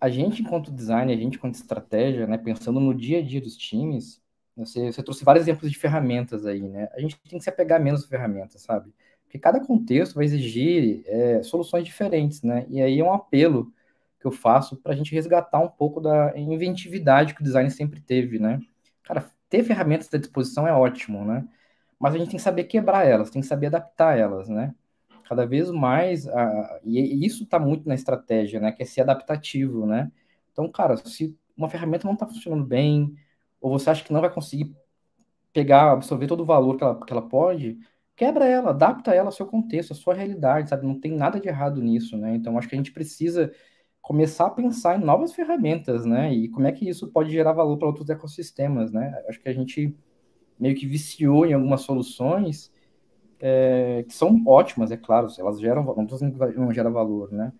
a 0.00 0.08
gente 0.08 0.40
enquanto 0.40 0.70
design, 0.70 1.12
a 1.12 1.16
gente 1.16 1.36
enquanto 1.36 1.56
estratégia, 1.56 2.26
né, 2.26 2.38
pensando 2.38 2.80
no 2.80 2.94
dia 2.94 3.18
a 3.18 3.22
dia 3.22 3.40
dos 3.40 3.56
times, 3.56 4.20
você, 4.56 4.92
você 4.92 5.02
trouxe 5.02 5.24
vários 5.24 5.44
exemplos 5.44 5.70
de 5.70 5.78
ferramentas 5.78 6.46
aí, 6.46 6.62
né? 6.62 6.88
A 6.94 7.00
gente 7.00 7.18
tem 7.28 7.38
que 7.38 7.44
se 7.44 7.50
apegar 7.50 7.80
menos 7.82 8.04
ferramentas, 8.04 8.62
sabe? 8.62 8.92
Porque 9.24 9.38
cada 9.38 9.60
contexto 9.60 10.14
vai 10.14 10.24
exigir 10.24 11.02
é, 11.06 11.42
soluções 11.42 11.84
diferentes, 11.84 12.42
né? 12.42 12.66
E 12.68 12.80
aí 12.80 12.98
é 12.98 13.04
um 13.04 13.12
apelo 13.12 13.72
que 14.20 14.26
eu 14.26 14.30
faço 14.32 14.76
para 14.76 14.92
a 14.92 14.96
gente 14.96 15.14
resgatar 15.14 15.60
um 15.60 15.68
pouco 15.68 16.00
da 16.00 16.32
inventividade 16.36 17.34
que 17.34 17.40
o 17.40 17.44
design 17.44 17.70
sempre 17.70 18.00
teve, 18.00 18.38
né? 18.38 18.60
Cara, 19.02 19.30
ter 19.48 19.64
ferramentas 19.64 20.12
à 20.12 20.18
disposição 20.18 20.68
é 20.68 20.72
ótimo, 20.72 21.24
né? 21.24 21.48
mas 22.00 22.14
a 22.14 22.18
gente 22.18 22.30
tem 22.30 22.38
que 22.38 22.42
saber 22.42 22.64
quebrar 22.64 23.06
elas, 23.06 23.30
tem 23.30 23.42
que 23.42 23.48
saber 23.48 23.66
adaptar 23.66 24.18
elas, 24.18 24.48
né? 24.48 24.74
Cada 25.28 25.46
vez 25.46 25.70
mais, 25.70 26.26
a, 26.26 26.80
e 26.82 27.26
isso 27.26 27.44
está 27.44 27.58
muito 27.58 27.86
na 27.86 27.94
estratégia, 27.94 28.58
né? 28.58 28.72
Que 28.72 28.82
é 28.82 28.86
ser 28.86 29.02
adaptativo, 29.02 29.86
né? 29.86 30.10
Então, 30.50 30.68
cara, 30.70 30.96
se 30.96 31.36
uma 31.56 31.68
ferramenta 31.68 32.06
não 32.06 32.14
está 32.14 32.26
funcionando 32.26 32.64
bem, 32.64 33.14
ou 33.60 33.70
você 33.70 33.90
acha 33.90 34.02
que 34.02 34.12
não 34.12 34.22
vai 34.22 34.32
conseguir 34.32 34.74
pegar, 35.52 35.92
absorver 35.92 36.26
todo 36.26 36.42
o 36.42 36.46
valor 36.46 36.76
que 36.76 36.84
ela, 36.84 36.98
que 37.04 37.12
ela 37.12 37.28
pode, 37.28 37.78
quebra 38.16 38.46
ela, 38.46 38.70
adapta 38.70 39.14
ela 39.14 39.28
ao 39.28 39.32
seu 39.32 39.46
contexto, 39.46 39.92
à 39.92 39.96
sua 39.96 40.14
realidade, 40.14 40.70
sabe? 40.70 40.86
Não 40.86 40.98
tem 40.98 41.12
nada 41.12 41.38
de 41.38 41.48
errado 41.48 41.82
nisso, 41.82 42.16
né? 42.16 42.34
Então, 42.34 42.56
acho 42.58 42.68
que 42.68 42.74
a 42.74 42.78
gente 42.78 42.92
precisa 42.92 43.52
começar 44.02 44.46
a 44.46 44.50
pensar 44.50 44.98
em 44.98 45.04
novas 45.04 45.32
ferramentas, 45.32 46.04
né? 46.04 46.32
E 46.32 46.48
como 46.48 46.66
é 46.66 46.72
que 46.72 46.88
isso 46.88 47.08
pode 47.08 47.30
gerar 47.30 47.52
valor 47.52 47.76
para 47.76 47.88
outros 47.88 48.08
ecossistemas, 48.08 48.90
né? 48.92 49.22
Acho 49.28 49.40
que 49.40 49.48
a 49.48 49.52
gente 49.52 49.94
meio 50.58 50.74
que 50.74 50.86
viciou 50.86 51.46
em 51.46 51.52
algumas 51.52 51.82
soluções 51.82 52.70
é, 53.40 54.04
que 54.06 54.14
são 54.14 54.42
ótimas, 54.46 54.90
é 54.90 54.96
claro, 54.96 55.28
elas 55.38 55.58
geram, 55.58 55.82
não 55.82 56.02
estou 56.02 56.18
dizendo 56.18 56.52
que 56.52 56.58
não 56.58 56.72
gera 56.72 56.90
valor, 56.90 57.32
né? 57.32 57.52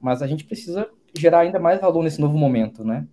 Mas 0.00 0.22
a 0.22 0.26
gente 0.26 0.44
precisa 0.44 0.88
gerar 1.14 1.40
ainda 1.40 1.58
mais 1.58 1.80
valor 1.80 2.02
nesse 2.02 2.20
novo 2.20 2.38
momento, 2.38 2.84
né? 2.84 3.06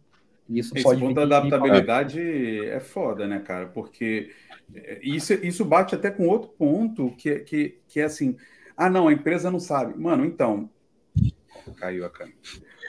E 0.48 0.60
isso 0.60 0.76
Esse 0.76 0.84
pode 0.84 1.02
ponto 1.02 1.16
da 1.16 1.24
adaptabilidade 1.24 2.22
é 2.68 2.80
foda, 2.80 3.28
né, 3.28 3.40
cara? 3.40 3.66
Porque 3.68 4.32
é, 4.74 5.00
isso, 5.04 5.34
isso 5.34 5.66
bate 5.66 5.96
até 5.96 6.10
com 6.10 6.28
outro 6.28 6.50
ponto 6.50 7.12
que, 7.18 7.40
que, 7.40 7.80
que 7.88 8.00
é 8.00 8.04
assim, 8.04 8.38
ah, 8.78 8.90
não, 8.90 9.08
a 9.08 9.14
empresa 9.14 9.50
não 9.50 9.60
sabe. 9.60 10.00
Mano, 10.00 10.26
então. 10.26 10.70
Caiu 11.74 12.06
a 12.06 12.10
câmera. 12.10 12.38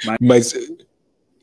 Mas... 0.05 0.19
Mas 0.21 0.55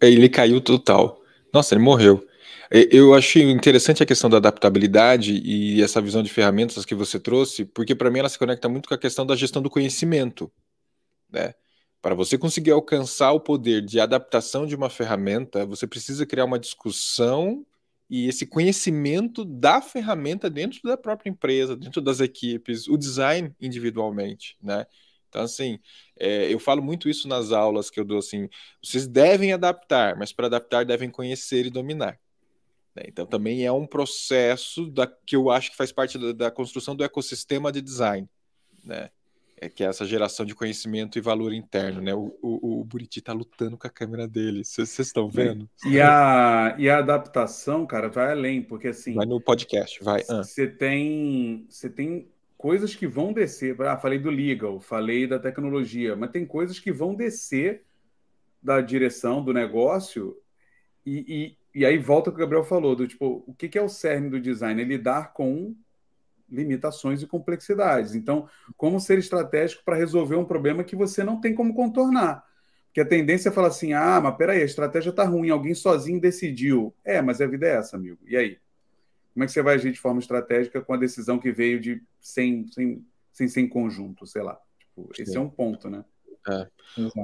ele 0.01 0.29
caiu 0.29 0.59
total. 0.61 1.21
Nossa, 1.53 1.73
ele 1.73 1.84
morreu. 1.84 2.27
Eu 2.71 3.13
achei 3.13 3.43
interessante 3.51 4.01
a 4.01 4.05
questão 4.05 4.29
da 4.29 4.38
adaptabilidade 4.38 5.39
e 5.45 5.81
essa 5.81 6.01
visão 6.01 6.23
de 6.23 6.29
ferramentas 6.29 6.84
que 6.84 6.95
você 6.95 7.19
trouxe, 7.19 7.65
porque 7.65 7.93
para 7.93 8.09
mim 8.09 8.19
ela 8.19 8.29
se 8.29 8.39
conecta 8.39 8.67
muito 8.67 8.89
com 8.89 8.95
a 8.95 8.97
questão 8.97 9.25
da 9.25 9.36
gestão 9.36 9.61
do 9.61 9.69
conhecimento, 9.69 10.51
né? 11.31 11.53
Para 12.01 12.15
você 12.15 12.36
conseguir 12.38 12.71
alcançar 12.71 13.31
o 13.31 13.39
poder 13.39 13.81
de 13.81 13.99
adaptação 13.99 14.65
de 14.65 14.75
uma 14.75 14.89
ferramenta, 14.89 15.65
você 15.65 15.86
precisa 15.86 16.25
criar 16.25 16.45
uma 16.45 16.57
discussão 16.57 17.63
e 18.09 18.27
esse 18.27 18.45
conhecimento 18.45 19.45
da 19.45 19.79
ferramenta 19.79 20.49
dentro 20.49 20.79
da 20.84 20.97
própria 20.97 21.29
empresa, 21.29 21.77
dentro 21.77 22.01
das 22.01 22.19
equipes, 22.19 22.88
o 22.88 22.97
design 22.97 23.55
individualmente, 23.61 24.57
né? 24.61 24.86
Então, 25.34 25.41
assim, 25.41 25.79
é, 26.19 26.53
eu 26.53 26.59
falo 26.59 26.84
muito 26.84 27.09
isso 27.09 27.27
nas 27.27 27.51
aulas 27.51 27.89
que 27.89 27.99
eu 27.99 28.05
dou, 28.05 28.19
assim, 28.19 28.47
vocês 28.84 29.07
devem 29.07 29.51
adaptar, 29.51 30.15
mas 30.15 30.31
para 30.31 30.45
adaptar 30.45 30.86
devem 30.86 31.09
conhecer 31.09 31.65
e 31.65 31.71
dominar. 31.71 32.19
Né? 32.95 33.05
Então 33.07 33.25
também 33.25 33.65
é 33.65 33.71
um 33.71 33.88
processo 33.88 34.86
da, 34.91 35.07
que 35.07 35.36
eu 35.36 35.49
acho 35.49 35.71
que 35.71 35.77
faz 35.77 35.91
parte 35.91 36.19
da, 36.19 36.31
da 36.31 36.51
construção 36.51 36.95
do 36.95 37.03
ecossistema 37.03 37.71
de 37.71 37.81
design, 37.81 38.29
né? 38.84 39.09
É 39.59 39.69
que 39.69 39.84
é 39.84 39.88
essa 39.88 40.05
geração 40.05 40.45
de 40.45 40.53
conhecimento 40.53 41.17
e 41.17 41.21
valor 41.21 41.51
interno, 41.53 42.01
né? 42.01 42.13
O, 42.13 42.38
o, 42.41 42.81
o 42.81 42.84
Buriti 42.84 43.21
tá 43.21 43.31
lutando 43.31 43.77
com 43.77 43.88
a 43.88 43.89
câmera 43.89 44.27
dele. 44.27 44.63
Vocês 44.63 44.99
estão 44.99 45.29
vendo? 45.29 45.69
E 45.86 46.01
a, 46.01 46.75
e 46.77 46.89
a 46.89 46.97
adaptação, 46.97 47.88
cara, 47.88 48.09
vai 48.09 48.31
além, 48.31 48.61
porque 48.61 48.89
assim. 48.89 49.13
Vai 49.13 49.25
no 49.25 49.39
podcast, 49.39 50.03
vai. 50.03 50.21
Você 50.23 50.63
ah. 50.63 50.77
tem, 50.77 51.65
você 51.69 51.89
tem 51.89 52.32
coisas 52.64 52.95
que 52.95 53.05
vão 53.05 53.34
descer. 53.34 53.76
Ah, 53.82 53.97
falei 53.97 54.18
do 54.18 54.30
legal, 54.30 54.80
falei 54.80 55.28
da 55.28 55.38
tecnologia, 55.38 56.16
mas 56.16 56.32
tem 56.32 56.45
coisas 56.45 56.80
que 56.80 56.93
vão 56.93 57.14
descer 57.14 57.84
da 58.61 58.80
direção 58.80 59.43
do 59.43 59.51
negócio 59.51 60.38
e, 61.05 61.57
e 61.76 61.86
aí 61.86 61.97
volta 61.97 62.30
o 62.30 62.34
que 62.34 62.38
o 62.38 62.39
Gabriel 62.39 62.64
falou, 62.64 62.95
do 62.95 63.05
tipo, 63.05 63.43
o 63.45 63.53
que, 63.53 63.68
que 63.68 63.78
é 63.78 63.82
o 63.82 63.89
cerne 63.89 64.30
do 64.30 64.39
design? 64.39 64.82
É 64.82 64.86
lidar 64.86 65.34
com 65.34 65.76
limitações 66.49 67.22
e 67.22 67.28
complexidades. 67.28 68.16
Então, 68.16 68.47
como 68.78 68.97
ser 68.97 69.20
estratégico 69.20 69.84
para 69.84 69.97
resolver 69.97 70.38
um 70.38 70.45
problema 70.45 70.86
que 70.86 70.95
você 70.95 71.22
não 71.22 71.41
tem 71.41 71.53
como 71.53 71.74
contornar? 71.74 72.45
Porque 72.86 73.01
a 73.01 73.05
tendência 73.05 73.49
é 73.49 73.51
falar 73.51 73.68
assim, 73.68 73.91
ah, 73.91 74.22
mas 74.22 74.38
peraí, 74.38 74.61
a 74.61 74.66
estratégia 74.66 75.09
está 75.09 75.26
ruim, 75.26 75.49
alguém 75.49 75.76
sozinho 75.76 76.22
decidiu. 76.22 76.95
É, 77.03 77.22
mas 77.22 77.41
a 77.41 77.45
vida 77.45 77.68
é 77.68 77.76
essa, 77.76 77.97
amigo. 77.97 78.20
E 78.26 78.38
aí? 78.38 78.57
Como 79.34 79.43
é 79.43 79.47
que 79.47 79.51
você 79.51 79.63
vai 79.63 79.75
agir 79.75 79.91
de 79.91 79.99
forma 79.99 80.19
estratégica 80.19 80.81
com 80.81 80.93
a 80.93 80.97
decisão 80.97 81.39
que 81.39 81.51
veio 81.51 81.79
de 81.79 82.01
sem, 82.21 82.67
sem, 82.67 83.05
sem 83.31 83.47
ser 83.47 83.61
em 83.61 83.67
conjunto, 83.67 84.27
sei 84.27 84.43
lá? 84.43 84.59
Tipo, 84.79 85.09
esse 85.17 85.36
é 85.36 85.39
um 85.39 85.49
ponto, 85.49 85.89
né? 85.89 86.05
É. 86.47 86.67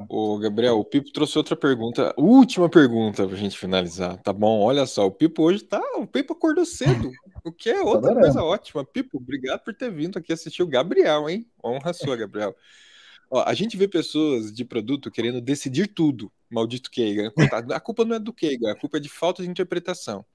O 0.07 0.39
Gabriel, 0.39 0.80
o 0.80 0.86
Pipo 0.86 1.12
trouxe 1.12 1.38
outra 1.38 1.55
pergunta, 1.55 2.14
última 2.18 2.70
pergunta 2.70 3.28
pra 3.28 3.36
gente 3.36 3.57
finalizar, 3.57 4.18
tá 4.22 4.32
bom? 4.32 4.62
Olha 4.62 4.86
só, 4.86 5.05
o 5.05 5.12
Pipo 5.12 5.43
hoje 5.43 5.64
tá, 5.64 5.82
o 5.97 6.07
Pipo 6.07 6.34
acordou 6.34 6.66
cedo, 6.66 7.12
o 7.43 7.51
que 7.51 7.70
é 7.70 7.82
outra 7.82 8.16
coisa 8.16 8.41
ótima. 8.41 8.86
Pipo, 8.86 9.18
obrigado 9.18 9.60
por 9.60 9.76
ter 9.76 9.91
vindo 9.91 10.18
aqui 10.18 10.32
assistir 10.32 10.64
o 10.64 10.68
Gabriel, 10.68 11.30
hein? 11.30 11.45
Honra 11.64 11.91
sua, 11.93 12.16
Gabriel. 12.16 12.55
Ó, 13.30 13.43
a 13.45 13.53
gente 13.53 13.78
vê 13.78 13.88
pessoas 13.88 14.51
de 14.51 14.66
produto 14.66 15.12
querendo 15.12 15.39
decidir 15.41 15.88
tudo, 15.88 16.32
maldito 16.49 16.89
Keigan. 16.89 17.32
A 17.72 17.80
culpa 17.80 18.03
não 18.03 18.16
é 18.16 18.20
do 18.20 18.34
Keigan, 18.34 18.72
a 18.72 18.76
culpa 18.76 18.97
é 18.97 18.99
de 18.99 19.10
falta 19.10 19.43
de 19.43 19.49
interpretação 19.49 20.26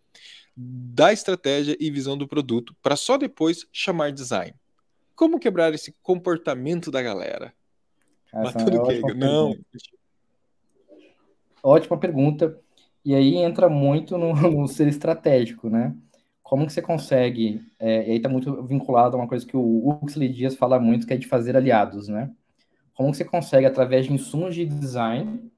da 0.56 1.12
estratégia 1.12 1.76
e 1.80 1.90
visão 1.90 2.16
do 2.16 2.28
produto 2.28 2.74
para 2.82 2.96
só 2.96 3.16
depois 3.16 3.66
chamar 3.72 4.12
design. 4.12 4.54
Como 5.16 5.38
quebrar 5.38 5.72
esse 5.74 5.94
comportamento 6.02 6.90
da 6.90 7.02
galera? 7.02 7.52
Essa 8.32 8.58
é 8.58 9.14
Não. 9.14 9.56
Ótima 11.62 11.98
pergunta. 11.98 12.58
E 13.04 13.14
aí 13.14 13.36
entra 13.36 13.68
muito 13.68 14.16
no, 14.18 14.34
no, 14.50 14.68
ser 14.68 14.88
estratégico, 14.88 15.68
né? 15.68 15.94
como 16.44 16.66
que 16.66 16.72
você 16.74 16.82
consegue, 16.82 17.66
é, 17.80 18.06
e 18.06 18.10
aí 18.12 18.16
está 18.18 18.28
muito 18.28 18.62
vinculado 18.62 19.16
a 19.16 19.18
uma 19.18 19.26
coisa 19.26 19.46
que 19.46 19.56
o 19.56 19.98
Huxley 20.02 20.28
Dias 20.28 20.54
fala 20.54 20.78
muito, 20.78 21.06
que 21.06 21.14
é 21.14 21.16
de 21.16 21.26
fazer 21.26 21.56
aliados, 21.56 22.06
né? 22.06 22.30
Como 22.92 23.10
que 23.10 23.16
você 23.16 23.24
consegue, 23.24 23.66
através 23.66 24.06
de 24.06 24.12
insumos 24.12 24.54
de 24.54 24.66
design, 24.66 25.50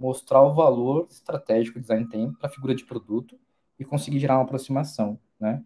mostrar 0.00 0.42
o 0.42 0.54
valor 0.54 1.06
estratégico 1.10 1.74
que 1.74 1.78
o 1.78 1.82
design 1.82 2.08
tem 2.08 2.32
para 2.32 2.48
a 2.48 2.52
figura 2.52 2.74
de 2.74 2.84
produto 2.84 3.38
e 3.78 3.84
conseguir 3.84 4.18
gerar 4.18 4.36
uma 4.36 4.44
aproximação, 4.44 5.18
né? 5.38 5.62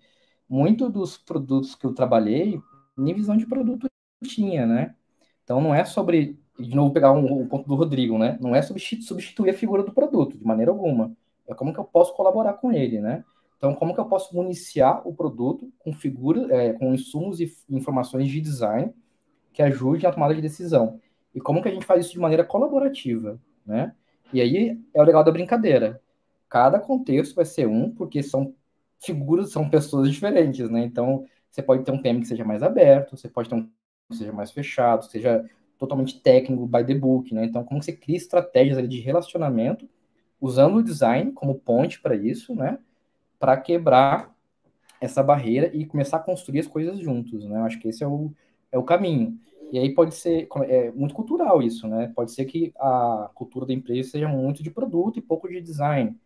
Muito 0.49 0.89
dos 0.89 1.19
produtos 1.19 1.75
que 1.75 1.85
eu 1.85 1.93
trabalhei, 1.93 2.61
nem 2.97 3.15
visão 3.15 3.37
de 3.37 3.47
produto 3.47 3.87
tinha, 4.25 4.67
né? 4.67 4.95
Então 5.45 5.61
não 5.61 5.75
é 5.75 5.85
sobre, 5.85 6.39
de 6.59 6.75
novo 6.75 6.93
pegar 6.93 7.13
um, 7.13 7.43
um 7.43 7.49
ponto 7.49 7.69
do 7.69 7.75
Rodrigo, 7.75 8.19
né? 8.19 8.39
Não 8.41 8.55
é 8.55 8.63
substituir 8.63 9.51
a 9.51 9.55
figura 9.55 9.83
do 9.83 9.93
produto, 9.93 10.37
de 10.37 10.45
maneira 10.45 10.71
alguma. 10.71 11.15
É 11.47 11.55
como 11.55 11.73
que 11.73 11.81
eu 11.81 11.85
posso 11.85 12.15
colaborar 12.15 12.55
com 12.55 12.73
ele, 12.73 13.01
né? 13.01 13.25
Então, 13.57 13.75
como 13.75 13.93
que 13.93 14.01
eu 14.01 14.05
posso 14.05 14.35
municiar 14.37 15.07
o 15.07 15.13
produto 15.13 15.73
com 15.79 15.93
figura, 15.93 16.47
é, 16.55 16.73
com 16.75 16.95
insumos 16.95 17.41
e 17.41 17.53
informações 17.69 18.29
de 18.29 18.41
design 18.41 18.95
que 19.53 19.63
ajude 19.63 20.05
na 20.05 20.13
tomada 20.13 20.35
de 20.35 20.41
decisão? 20.41 21.01
E 21.35 21.41
como 21.41 21.61
que 21.61 21.69
a 21.69 21.73
gente 21.73 21.85
faz 21.85 22.05
isso 22.05 22.15
de 22.15 22.21
maneira 22.21 22.45
colaborativa, 22.45 23.41
né? 23.67 23.95
E 24.33 24.41
aí 24.41 24.79
é 24.95 25.01
o 25.01 25.05
legal 25.05 25.25
da 25.25 25.33
brincadeira. 25.33 26.01
Cada 26.49 26.79
contexto 26.79 27.35
vai 27.35 27.45
ser 27.45 27.67
um, 27.67 27.91
porque 27.91 28.23
são 28.23 28.55
figuras, 29.01 29.51
são 29.53 29.69
pessoas 29.69 30.11
diferentes, 30.11 30.69
né? 30.71 30.83
Então, 30.85 31.27
você 31.51 31.63
pode 31.63 31.85
ter 31.85 31.93
um 31.93 32.01
PM 32.01 32.21
que 32.21 32.27
seja 32.29 32.45
mais 32.45 32.63
aberto, 32.63 33.17
você 33.17 33.29
pode 33.29 33.49
ter 33.49 33.55
um 33.55 33.69
que 34.11 34.17
seja 34.17 34.33
mais 34.33 34.51
fechado, 34.51 35.05
seja 35.05 35.45
totalmente 35.79 36.21
técnico, 36.21 36.67
by 36.67 36.85
the 36.85 36.95
book, 36.95 37.33
né? 37.35 37.45
Então, 37.45 37.63
como 37.65 37.83
você 37.83 37.93
cria 37.93 38.17
estratégias 38.17 38.89
de 38.89 39.01
relacionamento 39.01 39.89
usando 40.41 40.77
o 40.77 40.83
design 40.83 41.33
como 41.33 41.55
ponte 41.55 42.01
para 42.01 42.17
isso, 42.17 42.55
né? 42.55 42.79
Para 43.39 43.57
quebrar 43.57 44.35
essa 45.01 45.23
barreira 45.23 45.71
e 45.75 45.87
começar 45.87 46.17
a 46.17 46.21
construir 46.21 46.61
as 46.61 46.67
coisas 46.67 46.99
juntos, 46.99 47.45
né? 47.45 47.59
Eu 47.59 47.65
acho 47.65 47.79
que 47.79 47.89
esse 47.89 48.03
é 48.03 48.07
o, 48.07 48.33
é 48.73 48.79
o 48.79 48.83
caminho. 48.83 49.39
E 49.71 49.79
aí 49.79 49.95
pode 49.95 50.15
ser 50.15 50.49
é 50.67 50.91
muito 50.93 51.15
cultural 51.15 51.63
isso, 51.63 51.87
né? 51.87 52.11
Pode 52.15 52.33
ser 52.33 52.45
que 52.47 52.73
a 52.79 53.31
cultura 53.35 53.67
da 53.67 53.73
empresa 53.73 54.11
seja 54.11 54.29
muito 54.29 54.63
de 54.63 54.71
produto 54.71 55.19
e 55.19 55.23
pouco 55.23 55.49
de 55.49 55.61
design. 55.61 56.17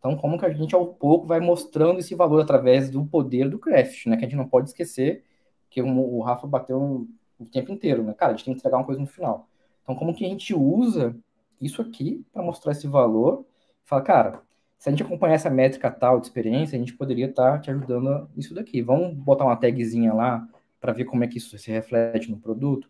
Então, 0.00 0.16
como 0.16 0.38
que 0.38 0.46
a 0.46 0.50
gente 0.52 0.74
ao 0.74 0.86
pouco 0.86 1.26
vai 1.26 1.40
mostrando 1.40 2.00
esse 2.00 2.14
valor 2.14 2.40
através 2.40 2.90
do 2.90 3.04
poder 3.04 3.48
do 3.48 3.58
craft, 3.58 4.06
né? 4.06 4.16
Que 4.16 4.24
a 4.24 4.28
gente 4.28 4.36
não 4.36 4.48
pode 4.48 4.70
esquecer 4.70 5.22
que 5.68 5.80
o 5.82 6.20
Rafa 6.22 6.46
bateu 6.46 7.06
o 7.38 7.44
tempo 7.46 7.70
inteiro, 7.70 8.02
né? 8.02 8.14
Cara, 8.14 8.32
a 8.32 8.36
gente 8.36 8.46
tem 8.46 8.54
que 8.54 8.60
entregar 8.60 8.78
uma 8.78 8.84
coisa 8.84 9.00
no 9.00 9.06
final. 9.06 9.48
Então, 9.82 9.94
como 9.94 10.14
que 10.14 10.24
a 10.24 10.28
gente 10.28 10.54
usa 10.54 11.14
isso 11.60 11.82
aqui 11.82 12.24
para 12.32 12.42
mostrar 12.42 12.72
esse 12.72 12.88
valor? 12.88 13.44
Fala, 13.84 14.02
cara, 14.02 14.42
se 14.78 14.88
a 14.88 14.92
gente 14.92 15.02
acompanhar 15.02 15.34
essa 15.34 15.50
métrica 15.50 15.90
tal 15.90 16.18
de 16.18 16.26
experiência, 16.26 16.76
a 16.76 16.78
gente 16.78 16.94
poderia 16.94 17.26
estar 17.26 17.52
tá 17.52 17.58
te 17.58 17.70
ajudando 17.70 18.28
nisso 18.34 18.54
daqui. 18.54 18.80
Vamos 18.80 19.14
botar 19.14 19.44
uma 19.44 19.56
tagzinha 19.56 20.14
lá 20.14 20.48
para 20.80 20.92
ver 20.92 21.04
como 21.04 21.22
é 21.22 21.28
que 21.28 21.36
isso 21.36 21.56
se 21.58 21.70
reflete 21.70 22.30
no 22.30 22.38
produto. 22.38 22.88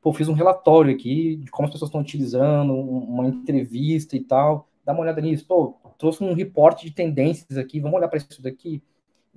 Pô, 0.00 0.12
fiz 0.12 0.28
um 0.28 0.32
relatório 0.32 0.94
aqui 0.94 1.36
de 1.36 1.50
como 1.50 1.66
as 1.66 1.72
pessoas 1.72 1.88
estão 1.88 2.00
utilizando, 2.00 2.74
uma 2.74 3.26
entrevista 3.26 4.16
e 4.16 4.20
tal. 4.20 4.67
Dá 4.88 4.94
uma 4.94 5.02
olhada 5.02 5.20
nisso. 5.20 5.46
Pô, 5.46 5.74
trouxe 5.98 6.24
um 6.24 6.32
reporte 6.32 6.86
de 6.86 6.92
tendências 6.92 7.58
aqui, 7.58 7.78
vamos 7.78 7.98
olhar 7.98 8.08
para 8.08 8.16
isso 8.16 8.40
daqui. 8.40 8.82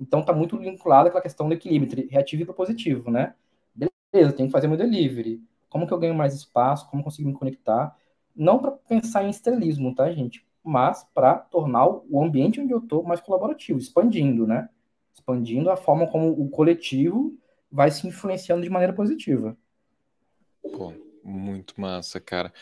Então, 0.00 0.20
está 0.20 0.32
muito 0.32 0.56
vinculado 0.56 1.10
com 1.10 1.18
a 1.18 1.20
questão 1.20 1.46
do 1.46 1.52
equilíbrio 1.52 1.92
entre 1.92 2.06
reativo 2.10 2.40
e 2.40 2.46
propositivo, 2.46 3.10
né? 3.10 3.34
Beleza, 3.74 4.32
tenho 4.32 4.48
que 4.48 4.52
fazer 4.52 4.66
meu 4.66 4.78
delivery. 4.78 5.42
Como 5.68 5.86
que 5.86 5.92
eu 5.92 5.98
ganho 5.98 6.14
mais 6.14 6.32
espaço? 6.32 6.88
Como 6.88 7.04
consigo 7.04 7.28
me 7.28 7.34
conectar? 7.34 7.94
Não 8.34 8.58
para 8.58 8.70
pensar 8.70 9.24
em 9.24 9.28
estrelismo, 9.28 9.94
tá, 9.94 10.10
gente? 10.10 10.42
Mas 10.64 11.06
para 11.12 11.34
tornar 11.34 11.86
o 11.86 12.24
ambiente 12.24 12.58
onde 12.58 12.72
eu 12.72 12.78
estou 12.78 13.02
mais 13.02 13.20
colaborativo, 13.20 13.78
expandindo, 13.78 14.46
né? 14.46 14.70
Expandindo 15.12 15.68
a 15.68 15.76
forma 15.76 16.06
como 16.06 16.30
o 16.30 16.48
coletivo 16.48 17.36
vai 17.70 17.90
se 17.90 18.08
influenciando 18.08 18.62
de 18.62 18.70
maneira 18.70 18.94
positiva. 18.94 19.54
Pô, 20.62 20.94
muito 21.24 21.80
massa, 21.80 22.20
cara. 22.20 22.52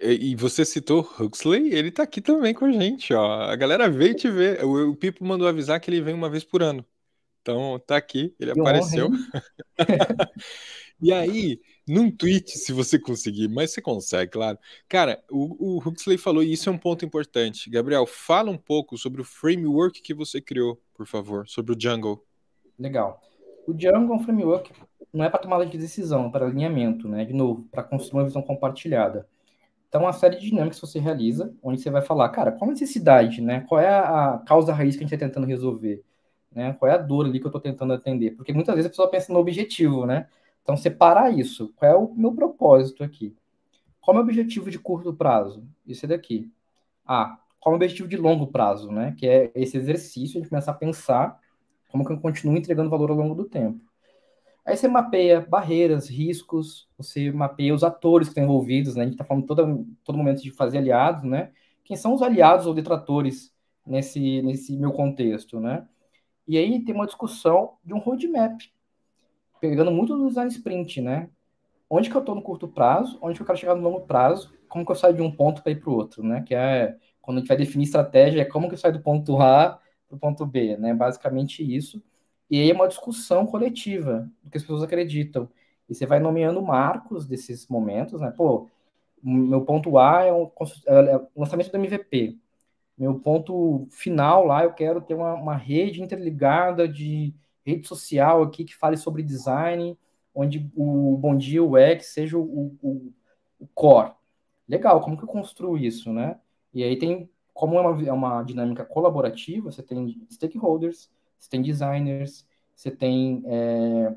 E, 0.00 0.30
e 0.30 0.36
você 0.36 0.64
citou 0.64 1.08
Huxley, 1.18 1.72
ele 1.72 1.90
tá 1.90 2.02
aqui 2.02 2.20
também 2.20 2.54
com 2.54 2.64
a 2.64 2.72
gente, 2.72 3.12
ó. 3.14 3.42
A 3.42 3.56
galera 3.56 3.88
veio 3.88 4.14
te 4.14 4.30
ver. 4.30 4.64
O, 4.64 4.90
o 4.90 4.96
Pipo 4.96 5.24
mandou 5.24 5.46
avisar 5.46 5.80
que 5.80 5.90
ele 5.90 6.00
vem 6.00 6.14
uma 6.14 6.30
vez 6.30 6.44
por 6.44 6.62
ano. 6.62 6.84
Então, 7.42 7.78
tá 7.86 7.96
aqui, 7.96 8.34
ele 8.40 8.52
que 8.52 8.60
apareceu. 8.60 9.08
e 11.00 11.12
aí, 11.12 11.60
num 11.86 12.10
tweet, 12.10 12.58
se 12.58 12.72
você 12.72 12.98
conseguir, 12.98 13.46
mas 13.48 13.70
você 13.70 13.80
consegue, 13.80 14.32
claro. 14.32 14.58
Cara, 14.88 15.22
o, 15.30 15.76
o 15.76 15.78
Huxley 15.78 16.18
falou, 16.18 16.42
e 16.42 16.52
isso 16.52 16.68
é 16.68 16.72
um 16.72 16.78
ponto 16.78 17.04
importante. 17.04 17.70
Gabriel, 17.70 18.04
fala 18.04 18.50
um 18.50 18.58
pouco 18.58 18.98
sobre 18.98 19.20
o 19.20 19.24
framework 19.24 20.02
que 20.02 20.12
você 20.12 20.40
criou, 20.40 20.82
por 20.92 21.06
favor, 21.06 21.46
sobre 21.46 21.72
o 21.72 21.76
Django. 21.76 22.24
Legal. 22.76 23.20
O 23.64 23.72
Django 23.72 24.12
é 24.12 24.16
um 24.16 24.24
framework, 24.24 24.72
não 25.12 25.24
é 25.24 25.30
para 25.30 25.40
tomada 25.40 25.66
de 25.66 25.78
decisão, 25.78 26.26
é 26.26 26.30
para 26.30 26.46
alinhamento, 26.46 27.08
né? 27.08 27.24
De 27.24 27.32
novo, 27.32 27.66
para 27.70 27.82
construir 27.82 28.20
uma 28.20 28.26
visão 28.26 28.42
compartilhada. 28.42 29.26
Então, 29.88 30.02
uma 30.02 30.12
série 30.12 30.36
de 30.36 30.50
dinâmicas 30.50 30.80
você 30.80 30.98
realiza, 30.98 31.54
onde 31.62 31.80
você 31.80 31.90
vai 31.90 32.02
falar, 32.02 32.28
cara, 32.30 32.52
qual 32.52 32.68
a 32.68 32.72
necessidade, 32.72 33.40
né? 33.40 33.60
Qual 33.68 33.80
é 33.80 33.88
a 33.88 34.42
causa 34.46 34.72
raiz 34.72 34.96
que 34.96 35.02
a 35.02 35.06
gente 35.06 35.14
está 35.14 35.26
tentando 35.26 35.46
resolver? 35.46 36.04
Né? 36.52 36.72
Qual 36.74 36.90
é 36.90 36.94
a 36.94 36.98
dor 36.98 37.26
ali 37.26 37.38
que 37.38 37.46
eu 37.46 37.48
estou 37.48 37.60
tentando 37.60 37.92
atender? 37.92 38.32
Porque 38.32 38.52
muitas 38.52 38.74
vezes 38.74 38.86
a 38.86 38.90
pessoa 38.90 39.10
pensa 39.10 39.32
no 39.32 39.38
objetivo, 39.38 40.06
né? 40.06 40.28
Então, 40.62 40.76
separar 40.76 41.30
isso. 41.30 41.72
Qual 41.76 41.90
é 41.90 41.94
o 41.94 42.12
meu 42.14 42.32
propósito 42.34 43.04
aqui? 43.04 43.34
Qual 44.00 44.16
é 44.16 44.20
o 44.20 44.24
meu 44.24 44.30
objetivo 44.30 44.70
de 44.70 44.78
curto 44.78 45.14
prazo? 45.14 45.64
Isso 45.86 46.04
é 46.06 46.08
daqui. 46.08 46.50
Ah, 47.06 47.38
qual 47.60 47.72
é 47.72 47.74
o 47.74 47.76
objetivo 47.76 48.08
de 48.08 48.16
longo 48.16 48.48
prazo, 48.48 48.90
né? 48.90 49.14
Que 49.16 49.28
é 49.28 49.50
esse 49.54 49.76
exercício 49.76 50.42
de 50.42 50.48
começar 50.48 50.72
a 50.72 50.74
pensar 50.74 51.40
como 51.90 52.04
que 52.04 52.12
eu 52.12 52.20
continuo 52.20 52.56
entregando 52.56 52.90
valor 52.90 53.10
ao 53.10 53.16
longo 53.16 53.34
do 53.34 53.44
tempo. 53.44 53.80
Aí 54.66 54.76
você 54.76 54.88
mapeia 54.88 55.40
barreiras, 55.40 56.08
riscos, 56.10 56.88
você 56.98 57.30
mapeia 57.30 57.72
os 57.72 57.84
atores 57.84 58.26
que 58.26 58.32
estão 58.32 58.42
envolvidos, 58.42 58.96
né? 58.96 59.02
A 59.02 59.04
gente 59.04 59.14
está 59.14 59.24
falando 59.24 59.46
todo, 59.46 59.86
todo 60.02 60.18
momento 60.18 60.42
de 60.42 60.50
fazer 60.50 60.78
aliados, 60.78 61.22
né? 61.22 61.52
Quem 61.84 61.96
são 61.96 62.12
os 62.12 62.20
aliados 62.20 62.66
ou 62.66 62.74
detratores 62.74 63.54
nesse, 63.86 64.42
nesse 64.42 64.76
meu 64.76 64.92
contexto, 64.92 65.60
né? 65.60 65.86
E 66.48 66.58
aí 66.58 66.84
tem 66.84 66.92
uma 66.92 67.06
discussão 67.06 67.74
de 67.84 67.94
um 67.94 67.98
roadmap, 67.98 68.60
pegando 69.60 69.92
muito 69.92 70.16
no 70.16 70.26
design 70.26 70.50
sprint, 70.50 71.00
né? 71.00 71.30
Onde 71.88 72.10
que 72.10 72.16
eu 72.16 72.20
estou 72.20 72.34
no 72.34 72.42
curto 72.42 72.66
prazo, 72.66 73.18
onde 73.22 73.36
que 73.36 73.42
eu 73.42 73.46
quero 73.46 73.58
chegar 73.58 73.76
no 73.76 73.82
longo 73.82 74.00
prazo, 74.00 74.52
como 74.68 74.84
que 74.84 74.90
eu 74.90 74.96
saio 74.96 75.14
de 75.14 75.22
um 75.22 75.30
ponto 75.30 75.62
para 75.62 75.70
ir 75.70 75.80
para 75.80 75.90
o 75.90 75.94
outro, 75.94 76.24
né? 76.24 76.42
Que 76.42 76.56
é 76.56 76.96
quando 77.22 77.38
a 77.38 77.40
gente 77.40 77.48
vai 77.48 77.56
definir 77.56 77.84
estratégia, 77.84 78.42
é 78.42 78.44
como 78.44 78.66
que 78.66 78.74
eu 78.74 78.78
saio 78.78 78.94
do 78.94 79.00
ponto 79.00 79.40
A 79.40 79.78
para 80.08 80.16
o 80.16 80.18
ponto 80.18 80.44
B, 80.44 80.76
né? 80.76 80.92
Basicamente 80.92 81.62
isso. 81.62 82.02
E 82.50 82.60
aí 82.60 82.70
é 82.70 82.74
uma 82.74 82.88
discussão 82.88 83.46
coletiva 83.46 84.30
do 84.42 84.50
que 84.50 84.56
as 84.56 84.62
pessoas 84.62 84.82
acreditam. 84.82 85.48
E 85.88 85.94
você 85.94 86.06
vai 86.06 86.20
nomeando 86.20 86.62
marcos 86.62 87.26
desses 87.26 87.66
momentos, 87.68 88.20
né? 88.20 88.30
Pô, 88.30 88.68
meu 89.22 89.64
ponto 89.64 89.98
A 89.98 90.24
é, 90.24 90.32
um, 90.32 90.50
é 90.86 91.16
o 91.34 91.40
lançamento 91.40 91.70
do 91.70 91.76
MVP. 91.76 92.38
Meu 92.96 93.18
ponto 93.18 93.86
final 93.90 94.46
lá, 94.46 94.64
eu 94.64 94.72
quero 94.72 95.00
ter 95.00 95.14
uma, 95.14 95.34
uma 95.34 95.56
rede 95.56 96.02
interligada 96.02 96.88
de 96.88 97.34
rede 97.64 97.86
social 97.86 98.42
aqui 98.42 98.64
que 98.64 98.74
fale 98.74 98.96
sobre 98.96 99.22
design, 99.22 99.98
onde 100.34 100.70
o 100.74 101.16
Bom 101.18 101.36
Dia 101.36 101.62
UX 101.62 102.06
seja 102.06 102.38
o, 102.38 102.76
o, 102.80 103.12
o 103.58 103.66
core. 103.74 104.12
Legal, 104.68 105.00
como 105.00 105.16
que 105.16 105.24
eu 105.24 105.28
construo 105.28 105.76
isso, 105.76 106.12
né? 106.12 106.38
E 106.72 106.82
aí 106.82 106.96
tem, 106.98 107.28
como 107.52 107.76
é 107.76 107.80
uma, 107.80 108.08
é 108.08 108.12
uma 108.12 108.42
dinâmica 108.42 108.84
colaborativa, 108.84 109.70
você 109.70 109.82
tem 109.82 110.26
stakeholders, 110.30 111.10
você 111.46 111.50
tem 111.50 111.62
designers, 111.62 112.44
você 112.74 112.90
tem. 112.90 113.42
É, 113.46 114.14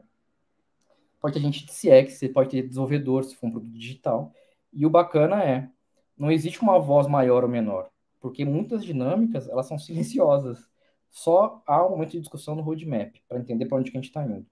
pode 1.22 1.36
ter 1.36 1.40
gente 1.40 1.66
de 1.66 1.72
CX, 1.72 2.14
você 2.14 2.28
pode 2.28 2.50
ter 2.50 2.68
desenvolvedor, 2.68 3.24
se 3.24 3.36
for 3.36 3.48
um 3.48 3.52
produto 3.52 3.72
digital. 3.72 4.34
E 4.74 4.86
o 4.86 4.90
bacana 4.90 5.44
é, 5.44 5.70
não 6.18 6.32
existe 6.32 6.62
uma 6.62 6.80
voz 6.80 7.08
maior 7.08 7.44
ou 7.44 7.50
menor, 7.50 7.90
porque 8.20 8.44
muitas 8.44 8.84
dinâmicas 8.84 9.48
elas 9.48 9.68
são 9.68 9.78
silenciosas. 9.78 10.68
Só 11.10 11.62
há 11.66 11.86
um 11.86 11.92
momento 11.92 12.12
de 12.12 12.20
discussão 12.20 12.56
no 12.56 12.62
roadmap, 12.62 13.16
para 13.28 13.40
entender 13.40 13.66
para 13.66 13.78
onde 13.78 13.92
que 13.92 13.98
a 13.98 14.02
gente 14.02 14.10
está 14.10 14.24
indo. 14.26 14.46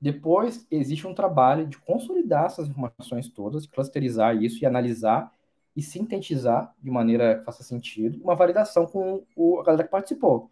Depois, 0.00 0.66
existe 0.70 1.06
um 1.06 1.14
trabalho 1.14 1.66
de 1.66 1.78
consolidar 1.78 2.46
essas 2.46 2.68
informações 2.68 3.28
todas, 3.28 3.66
clusterizar 3.66 4.36
isso 4.36 4.62
e 4.62 4.66
analisar 4.66 5.32
e 5.74 5.82
sintetizar 5.82 6.74
de 6.82 6.90
maneira 6.90 7.38
que 7.38 7.44
faça 7.44 7.62
sentido, 7.62 8.22
uma 8.22 8.34
validação 8.34 8.86
com 8.86 9.24
o, 9.34 9.60
a 9.60 9.64
galera 9.64 9.84
que 9.84 9.90
participou. 9.90 10.50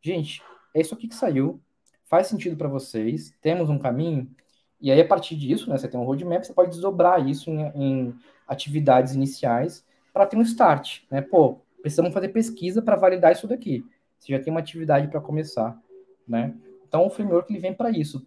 Gente, 0.00 0.42
é 0.76 0.80
isso 0.82 0.94
aqui 0.94 1.08
que 1.08 1.14
saiu, 1.14 1.58
faz 2.04 2.26
sentido 2.26 2.54
para 2.54 2.68
vocês, 2.68 3.34
temos 3.40 3.70
um 3.70 3.78
caminho, 3.78 4.30
e 4.78 4.92
aí 4.92 5.00
a 5.00 5.08
partir 5.08 5.34
disso, 5.34 5.70
né, 5.70 5.78
você 5.78 5.88
tem 5.88 5.98
um 5.98 6.04
roadmap, 6.04 6.44
você 6.44 6.52
pode 6.52 6.70
desdobrar 6.70 7.26
isso 7.26 7.50
em, 7.50 7.62
em 7.74 8.14
atividades 8.46 9.14
iniciais 9.14 9.84
para 10.12 10.26
ter 10.26 10.36
um 10.36 10.42
start, 10.42 11.00
né? 11.10 11.22
Pô, 11.22 11.60
precisamos 11.80 12.12
fazer 12.12 12.28
pesquisa 12.28 12.82
para 12.82 12.94
validar 12.94 13.32
isso 13.32 13.48
daqui. 13.48 13.84
Você 14.18 14.32
já 14.32 14.38
tem 14.38 14.50
uma 14.50 14.60
atividade 14.60 15.08
para 15.08 15.20
começar, 15.20 15.80
né? 16.28 16.54
Então 16.86 17.06
o 17.06 17.10
framework 17.10 17.50
ele 17.50 17.58
vem 17.58 17.72
para 17.72 17.90
isso, 17.90 18.26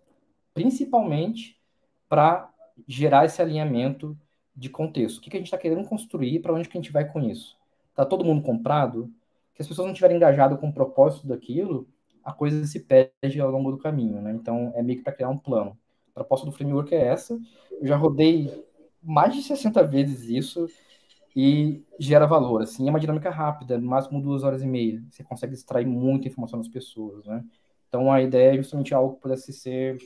principalmente 0.53 1.55
para 2.07 2.49
gerar 2.87 3.25
esse 3.25 3.41
alinhamento 3.41 4.17
de 4.55 4.69
contexto. 4.69 5.19
O 5.19 5.21
que, 5.21 5.29
que 5.29 5.37
a 5.37 5.39
gente 5.39 5.47
está 5.47 5.57
querendo 5.57 5.87
construir, 5.87 6.39
para 6.39 6.53
onde 6.53 6.67
que 6.67 6.77
a 6.77 6.81
gente 6.81 6.91
vai 6.91 7.07
com 7.07 7.21
isso? 7.21 7.55
Tá 7.93 8.03
todo 8.03 8.25
mundo 8.25 8.41
comprado? 8.41 9.13
Que 9.53 9.61
as 9.61 9.67
pessoas 9.67 9.85
não 9.85 9.93
estiverem 9.93 10.17
engajadas 10.17 10.59
com 10.59 10.69
o 10.69 10.73
propósito 10.73 11.27
daquilo, 11.27 11.87
a 12.23 12.33
coisa 12.33 12.65
se 12.65 12.79
perde 12.79 13.39
ao 13.39 13.51
longo 13.51 13.71
do 13.71 13.77
caminho, 13.77 14.21
né? 14.21 14.31
Então, 14.31 14.71
é 14.75 14.81
meio 14.81 14.99
que 14.99 15.03
para 15.03 15.13
criar 15.13 15.29
um 15.29 15.37
plano. 15.37 15.77
A 16.11 16.19
proposta 16.19 16.45
do 16.45 16.51
framework 16.51 16.93
é 16.93 17.07
essa. 17.07 17.39
Eu 17.79 17.87
já 17.87 17.95
rodei 17.95 18.65
mais 19.01 19.33
de 19.33 19.41
60 19.41 19.83
vezes 19.83 20.23
isso 20.29 20.67
e 21.35 21.83
gera 21.99 22.25
valor, 22.25 22.61
assim, 22.61 22.87
é 22.87 22.89
uma 22.89 22.99
dinâmica 22.99 23.29
rápida, 23.29 23.77
no 23.77 23.87
máximo 23.87 24.21
duas 24.21 24.43
horas 24.43 24.61
e 24.61 24.67
meia. 24.67 25.01
Você 25.09 25.23
consegue 25.23 25.53
extrair 25.53 25.85
muita 25.85 26.27
informação 26.27 26.59
das 26.59 26.67
pessoas, 26.67 27.25
né? 27.25 27.43
Então, 27.87 28.11
a 28.11 28.21
ideia 28.21 28.53
é 28.53 28.57
justamente 28.57 28.93
algo 28.93 29.15
que 29.15 29.21
pudesse 29.21 29.53
ser 29.53 29.97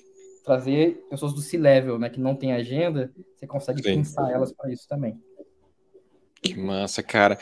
trazer 0.44 1.06
pessoas 1.10 1.34
do 1.34 1.42
C-level, 1.42 1.98
né, 1.98 2.10
que 2.10 2.20
não 2.20 2.36
tem 2.36 2.54
agenda, 2.54 3.12
você 3.36 3.48
consegue 3.48 3.82
Sim. 3.82 3.96
pensar 3.96 4.30
elas 4.30 4.52
para 4.52 4.72
isso 4.72 4.88
também. 4.88 5.18
Que 6.42 6.60
massa, 6.60 7.02
cara. 7.02 7.40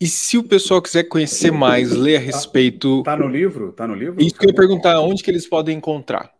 E 0.00 0.06
se 0.06 0.36
o 0.36 0.44
pessoal 0.44 0.82
quiser 0.82 1.04
conhecer 1.04 1.50
mais, 1.50 1.90
ler 1.90 2.16
a 2.16 2.20
respeito. 2.20 3.02
Tá, 3.02 3.12
tá 3.12 3.22
no 3.22 3.28
livro? 3.28 3.72
Tá 3.72 3.86
no 3.86 3.94
livro? 3.94 4.22
Isso 4.22 4.34
que 4.34 4.44
eu 4.44 4.50
ia 4.50 4.54
perguntar, 4.54 5.00
onde 5.00 5.22
que 5.22 5.30
eles 5.30 5.48
podem 5.48 5.78
encontrar? 5.78 6.32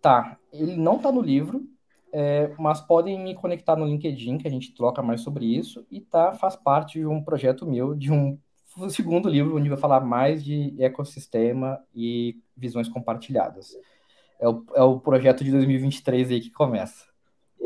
Tá, 0.00 0.38
ele 0.52 0.76
não 0.76 0.98
tá 0.98 1.10
no 1.10 1.20
livro, 1.20 1.64
é, 2.12 2.52
mas 2.58 2.80
podem 2.80 3.18
me 3.20 3.34
conectar 3.34 3.74
no 3.74 3.86
LinkedIn, 3.86 4.38
que 4.38 4.46
a 4.46 4.50
gente 4.50 4.72
troca 4.72 5.02
mais 5.02 5.22
sobre 5.22 5.44
isso, 5.44 5.84
e 5.90 6.00
tá, 6.00 6.32
faz 6.34 6.54
parte 6.54 7.00
de 7.00 7.06
um 7.06 7.20
projeto 7.20 7.66
meu, 7.66 7.94
de 7.94 8.12
um 8.12 8.38
segundo 8.88 9.28
livro, 9.28 9.56
onde 9.56 9.68
vai 9.68 9.78
falar 9.78 10.00
mais 10.00 10.44
de 10.44 10.74
ecossistema 10.78 11.80
e 11.92 12.36
visões 12.56 12.88
compartilhadas. 12.88 13.76
É 14.38 14.48
o, 14.48 14.64
é 14.74 14.82
o 14.82 15.00
projeto 15.00 15.42
de 15.42 15.50
2023 15.50 16.30
aí 16.30 16.40
que 16.40 16.50
começa. 16.50 17.13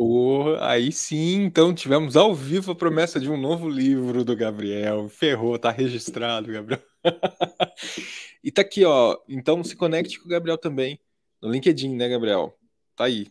Oh, 0.01 0.55
aí 0.61 0.93
sim, 0.93 1.43
então 1.43 1.75
tivemos 1.75 2.17
ao 2.17 2.33
vivo 2.33 2.71
a 2.71 2.75
promessa 2.77 3.19
de 3.19 3.29
um 3.29 3.37
novo 3.37 3.69
livro 3.69 4.25
do 4.25 4.37
Gabriel. 4.37 5.09
Ferrou, 5.09 5.59
tá 5.59 5.73
registrado, 5.73 6.53
Gabriel. 6.53 6.81
e 8.45 8.53
tá 8.53 8.63
aqui, 8.63 8.85
ó. 8.85 9.19
Então 9.29 9.65
se 9.65 9.75
conecte 9.75 10.21
com 10.21 10.27
o 10.27 10.29
Gabriel 10.29 10.57
também 10.57 11.01
no 11.43 11.51
LinkedIn, 11.51 11.97
né, 11.97 12.09
Gabriel? 12.09 12.57
Tá 12.95 13.07
aí. 13.07 13.27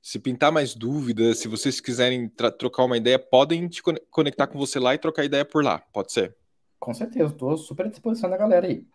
Se 0.00 0.20
pintar 0.20 0.52
mais 0.52 0.76
dúvidas, 0.76 1.38
se 1.38 1.48
vocês 1.48 1.80
quiserem 1.80 2.28
trocar 2.56 2.84
uma 2.84 2.96
ideia, 2.96 3.18
podem 3.18 3.66
te 3.66 3.82
conectar 4.08 4.46
com 4.46 4.60
você 4.60 4.78
lá 4.78 4.94
e 4.94 4.98
trocar 4.98 5.24
ideia 5.24 5.44
por 5.44 5.64
lá. 5.64 5.80
Pode 5.92 6.12
ser? 6.12 6.36
Com 6.78 6.94
certeza, 6.94 7.32
estou 7.32 7.56
super 7.56 7.86
à 7.86 7.88
disposição 7.88 8.30
da 8.30 8.36
galera 8.36 8.68
aí. 8.68 8.86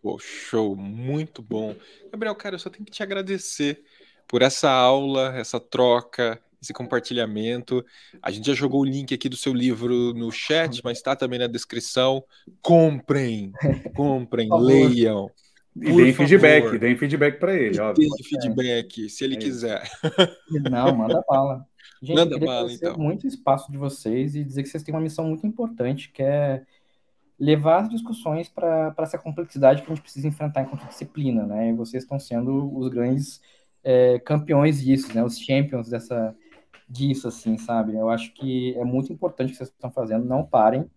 Pô, 0.00 0.16
show, 0.20 0.76
muito 0.76 1.42
bom. 1.42 1.74
Gabriel, 2.12 2.36
cara, 2.36 2.54
eu 2.54 2.60
só 2.60 2.70
tenho 2.70 2.84
que 2.84 2.92
te 2.92 3.02
agradecer 3.02 3.82
por 4.28 4.42
essa 4.42 4.70
aula, 4.70 5.36
essa 5.36 5.58
troca, 5.58 6.40
esse 6.62 6.72
compartilhamento. 6.72 7.84
A 8.22 8.30
gente 8.30 8.46
já 8.46 8.54
jogou 8.54 8.80
o 8.80 8.84
link 8.84 9.12
aqui 9.12 9.28
do 9.28 9.36
seu 9.36 9.52
livro 9.52 10.14
no 10.14 10.30
chat, 10.30 10.80
mas 10.84 10.98
está 10.98 11.16
também 11.16 11.38
na 11.38 11.46
descrição. 11.46 12.22
Comprem, 12.62 13.52
comprem, 13.94 14.48
leiam. 14.50 15.28
E 15.74 15.90
deem 15.92 16.12
feedback, 16.12 16.78
deem 16.78 16.96
feedback 16.96 17.38
para 17.38 17.54
ele. 17.54 17.78
Deem 17.94 18.10
feedback, 18.22 19.08
se 19.08 19.24
ele 19.24 19.36
é 19.36 19.38
quiser. 19.38 19.90
Não, 20.70 20.94
manda 20.94 21.22
bala. 21.28 21.66
Gente, 22.02 22.16
manda 22.16 22.38
bala, 22.38 22.72
então. 22.72 22.98
muito 22.98 23.28
espaço 23.28 23.70
de 23.70 23.78
vocês 23.78 24.34
e 24.34 24.42
dizer 24.42 24.64
que 24.64 24.68
vocês 24.68 24.82
têm 24.82 24.92
uma 24.92 25.00
missão 25.00 25.24
muito 25.24 25.46
importante, 25.46 26.10
que 26.10 26.20
é 26.20 26.62
levar 27.38 27.82
as 27.82 27.88
discussões 27.88 28.48
para 28.48 28.94
essa 28.98 29.16
complexidade 29.18 29.82
que 29.82 29.90
a 29.90 29.94
gente 29.94 30.02
precisa 30.02 30.26
enfrentar 30.26 30.62
enquanto 30.62 30.86
disciplina, 30.88 31.46
né? 31.46 31.70
E 31.70 31.72
vocês 31.72 32.02
estão 32.02 32.18
sendo 32.18 32.76
os 32.76 32.88
grandes 32.88 33.40
é, 33.84 34.18
campeões 34.18 34.82
disso, 34.82 35.14
né? 35.14 35.24
Os 35.24 35.38
champions 35.38 35.88
dessa, 35.88 36.36
disso, 36.88 37.28
assim, 37.28 37.56
sabe? 37.58 37.94
Eu 37.94 38.08
acho 38.10 38.32
que 38.34 38.74
é 38.76 38.84
muito 38.84 39.12
importante 39.12 39.48
o 39.48 39.50
que 39.52 39.56
vocês 39.58 39.70
estão 39.70 39.90
fazendo, 39.90 40.24
não 40.24 40.44
parem, 40.44 40.90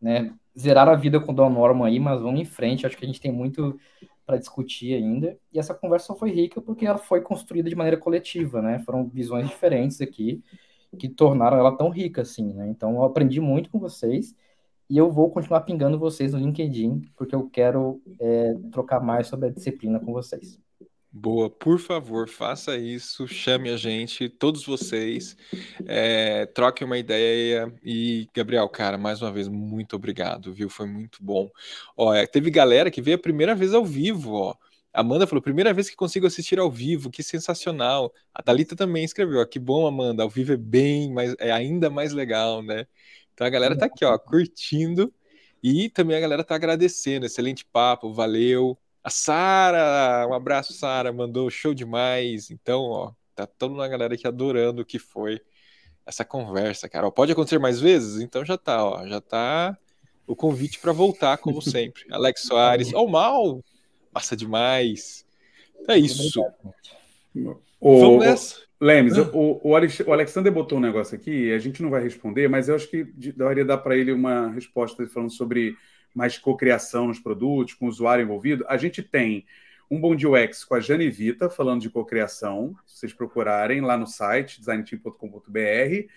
né? 0.00 0.34
Zerar 0.58 0.88
a 0.88 0.94
vida 0.94 1.20
com 1.20 1.32
o 1.32 1.34
Don 1.34 1.50
Norman 1.50 1.86
aí, 1.86 2.00
mas 2.00 2.20
vamos 2.20 2.40
em 2.40 2.44
frente, 2.44 2.86
acho 2.86 2.96
que 2.96 3.04
a 3.04 3.06
gente 3.08 3.20
tem 3.20 3.32
muito 3.32 3.78
para 4.26 4.36
discutir 4.36 4.94
ainda. 4.94 5.38
E 5.52 5.58
essa 5.58 5.74
conversa 5.74 6.14
foi 6.14 6.30
rica 6.30 6.60
porque 6.60 6.84
ela 6.84 6.98
foi 6.98 7.22
construída 7.22 7.70
de 7.70 7.74
maneira 7.74 7.96
coletiva, 7.96 8.60
né? 8.60 8.78
Foram 8.80 9.08
visões 9.08 9.48
diferentes 9.48 10.00
aqui 10.02 10.42
que 10.98 11.08
tornaram 11.08 11.58
ela 11.58 11.76
tão 11.76 11.88
rica 11.88 12.22
assim, 12.22 12.52
né? 12.52 12.68
Então 12.68 12.94
eu 12.96 13.04
aprendi 13.04 13.40
muito 13.40 13.70
com 13.70 13.78
vocês 13.78 14.34
e 14.88 14.98
eu 14.98 15.10
vou 15.10 15.30
continuar 15.30 15.62
pingando 15.62 15.98
vocês 15.98 16.32
no 16.34 16.38
LinkedIn 16.40 17.02
porque 17.16 17.34
eu 17.34 17.48
quero 17.48 18.02
é, 18.20 18.54
trocar 18.70 19.00
mais 19.00 19.26
sobre 19.28 19.48
a 19.48 19.50
disciplina 19.50 19.98
com 19.98 20.12
vocês. 20.12 20.60
Boa, 21.10 21.48
por 21.48 21.78
favor, 21.80 22.28
faça 22.28 22.76
isso, 22.76 23.26
chame 23.26 23.70
a 23.70 23.78
gente, 23.78 24.28
todos 24.28 24.64
vocês, 24.66 25.36
é, 25.86 26.44
troquem 26.46 26.86
uma 26.86 26.98
ideia 26.98 27.72
e, 27.82 28.28
Gabriel, 28.34 28.68
cara, 28.68 28.98
mais 28.98 29.22
uma 29.22 29.32
vez, 29.32 29.48
muito 29.48 29.96
obrigado, 29.96 30.52
viu? 30.52 30.68
Foi 30.68 30.86
muito 30.86 31.18
bom. 31.22 31.50
Ó, 31.96 32.12
é, 32.14 32.26
teve 32.26 32.50
galera 32.50 32.90
que 32.90 33.00
veio 33.00 33.16
a 33.16 33.20
primeira 33.20 33.54
vez 33.54 33.72
ao 33.72 33.84
vivo, 33.86 34.34
ó. 34.34 34.54
Amanda 34.92 35.26
falou, 35.26 35.40
primeira 35.42 35.72
vez 35.72 35.88
que 35.88 35.96
consigo 35.96 36.26
assistir 36.26 36.58
ao 36.58 36.70
vivo, 36.70 37.10
que 37.10 37.22
sensacional. 37.22 38.12
A 38.34 38.42
Thalita 38.42 38.76
também 38.76 39.04
escreveu, 39.04 39.40
ó, 39.40 39.44
que 39.46 39.58
bom, 39.58 39.86
Amanda, 39.86 40.22
ao 40.22 40.28
vivo 40.28 40.52
é 40.52 40.56
bem, 40.58 41.10
mais, 41.12 41.34
é 41.38 41.50
ainda 41.50 41.88
mais 41.88 42.12
legal, 42.12 42.62
né? 42.62 42.86
Então 43.32 43.46
a 43.46 43.50
galera 43.50 43.76
tá 43.76 43.86
aqui, 43.86 44.04
ó, 44.04 44.18
curtindo 44.18 45.12
e 45.62 45.88
também 45.88 46.16
a 46.16 46.20
galera 46.20 46.44
tá 46.44 46.54
agradecendo, 46.54 47.24
excelente 47.26 47.64
papo, 47.64 48.12
valeu. 48.12 48.78
A 49.08 49.10
Sara, 49.10 50.26
um 50.28 50.34
abraço, 50.34 50.74
Sara, 50.74 51.10
mandou 51.10 51.48
show 51.48 51.72
demais. 51.72 52.50
Então, 52.50 52.82
ó, 52.82 53.12
tá 53.34 53.46
toda 53.46 53.72
uma 53.72 53.88
galera 53.88 54.12
aqui 54.12 54.26
adorando 54.26 54.82
o 54.82 54.84
que 54.84 54.98
foi 54.98 55.40
essa 56.04 56.26
conversa, 56.26 56.90
cara. 56.90 57.06
Ó, 57.06 57.10
pode 57.10 57.32
acontecer 57.32 57.58
mais 57.58 57.80
vezes? 57.80 58.20
Então 58.20 58.44
já 58.44 58.58
tá, 58.58 58.84
ó, 58.84 59.06
já 59.06 59.18
tá 59.18 59.78
o 60.26 60.36
convite 60.36 60.78
para 60.78 60.92
voltar, 60.92 61.38
como 61.38 61.62
sempre. 61.62 62.04
Alex 62.10 62.42
Soares, 62.42 62.92
ó, 62.92 63.02
oh, 63.02 63.08
mal, 63.08 63.64
passa 64.12 64.36
demais. 64.36 65.24
É 65.88 65.96
isso. 65.96 66.44
O, 67.80 68.00
Vamos 68.00 68.26
nessa. 68.26 68.56
Lemes, 68.78 69.16
ah. 69.16 69.22
o, 69.32 69.70
o, 69.70 70.12
Alexander 70.12 70.52
botou 70.52 70.76
um 70.76 70.82
negócio 70.82 71.16
aqui, 71.16 71.50
a 71.50 71.58
gente 71.58 71.82
não 71.82 71.88
vai 71.88 72.02
responder, 72.02 72.46
mas 72.46 72.68
eu 72.68 72.74
acho 72.74 72.90
que 72.90 73.04
deveria 73.04 73.64
dar 73.64 73.78
para 73.78 73.96
ele 73.96 74.12
uma 74.12 74.50
resposta 74.50 75.06
falando 75.06 75.32
sobre 75.32 75.78
mais 76.18 76.36
cocriação 76.36 77.06
nos 77.06 77.20
produtos, 77.20 77.74
com 77.74 77.86
o 77.86 77.88
usuário 77.88 78.24
envolvido, 78.24 78.64
a 78.68 78.76
gente 78.76 79.04
tem 79.04 79.46
um 79.88 80.00
Bom 80.00 80.14
UX 80.14 80.64
com 80.64 80.74
a 80.74 80.80
Jane 80.80 81.08
Vita, 81.08 81.48
falando 81.48 81.80
de 81.80 81.88
cocriação, 81.88 82.74
se 82.84 82.98
vocês 82.98 83.12
procurarem 83.12 83.80
lá 83.80 83.96
no 83.96 84.04
site, 84.04 84.58
designteam.com.br, 84.58 86.08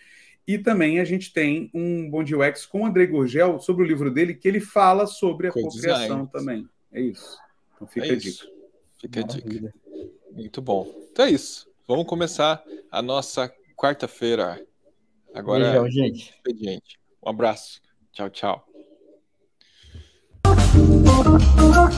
e 0.47 0.57
também 0.57 0.99
a 0.99 1.05
gente 1.05 1.31
tem 1.31 1.69
um 1.71 2.09
Bom 2.09 2.23
UX 2.23 2.65
com 2.65 2.81
o 2.81 2.85
André 2.87 3.05
Gurgel, 3.05 3.59
sobre 3.59 3.83
o 3.83 3.87
livro 3.87 4.09
dele, 4.09 4.33
que 4.33 4.47
ele 4.47 4.59
fala 4.59 5.05
sobre 5.05 5.49
a 5.49 5.51
cocriação 5.51 6.25
também. 6.25 6.67
É 6.91 6.99
isso. 6.99 7.37
Então 7.75 7.87
fica 7.87 8.07
é 8.07 8.11
a 8.13 8.15
dica. 8.15 8.47
Fica 8.99 9.19
a 9.19 9.23
dica. 9.23 9.73
Muito 10.31 10.61
bom. 10.63 10.91
Então 11.11 11.25
é 11.25 11.29
isso. 11.29 11.69
Vamos 11.87 12.07
começar 12.07 12.63
a 12.89 13.03
nossa 13.03 13.53
quarta-feira. 13.77 14.65
Agora, 15.31 15.63
Beijão, 15.65 15.91
gente. 15.91 16.31
expediente. 16.31 16.99
Um 17.23 17.29
abraço. 17.29 17.79
Tchau, 18.11 18.29
tchau. 18.31 18.70
Thank 21.23 21.91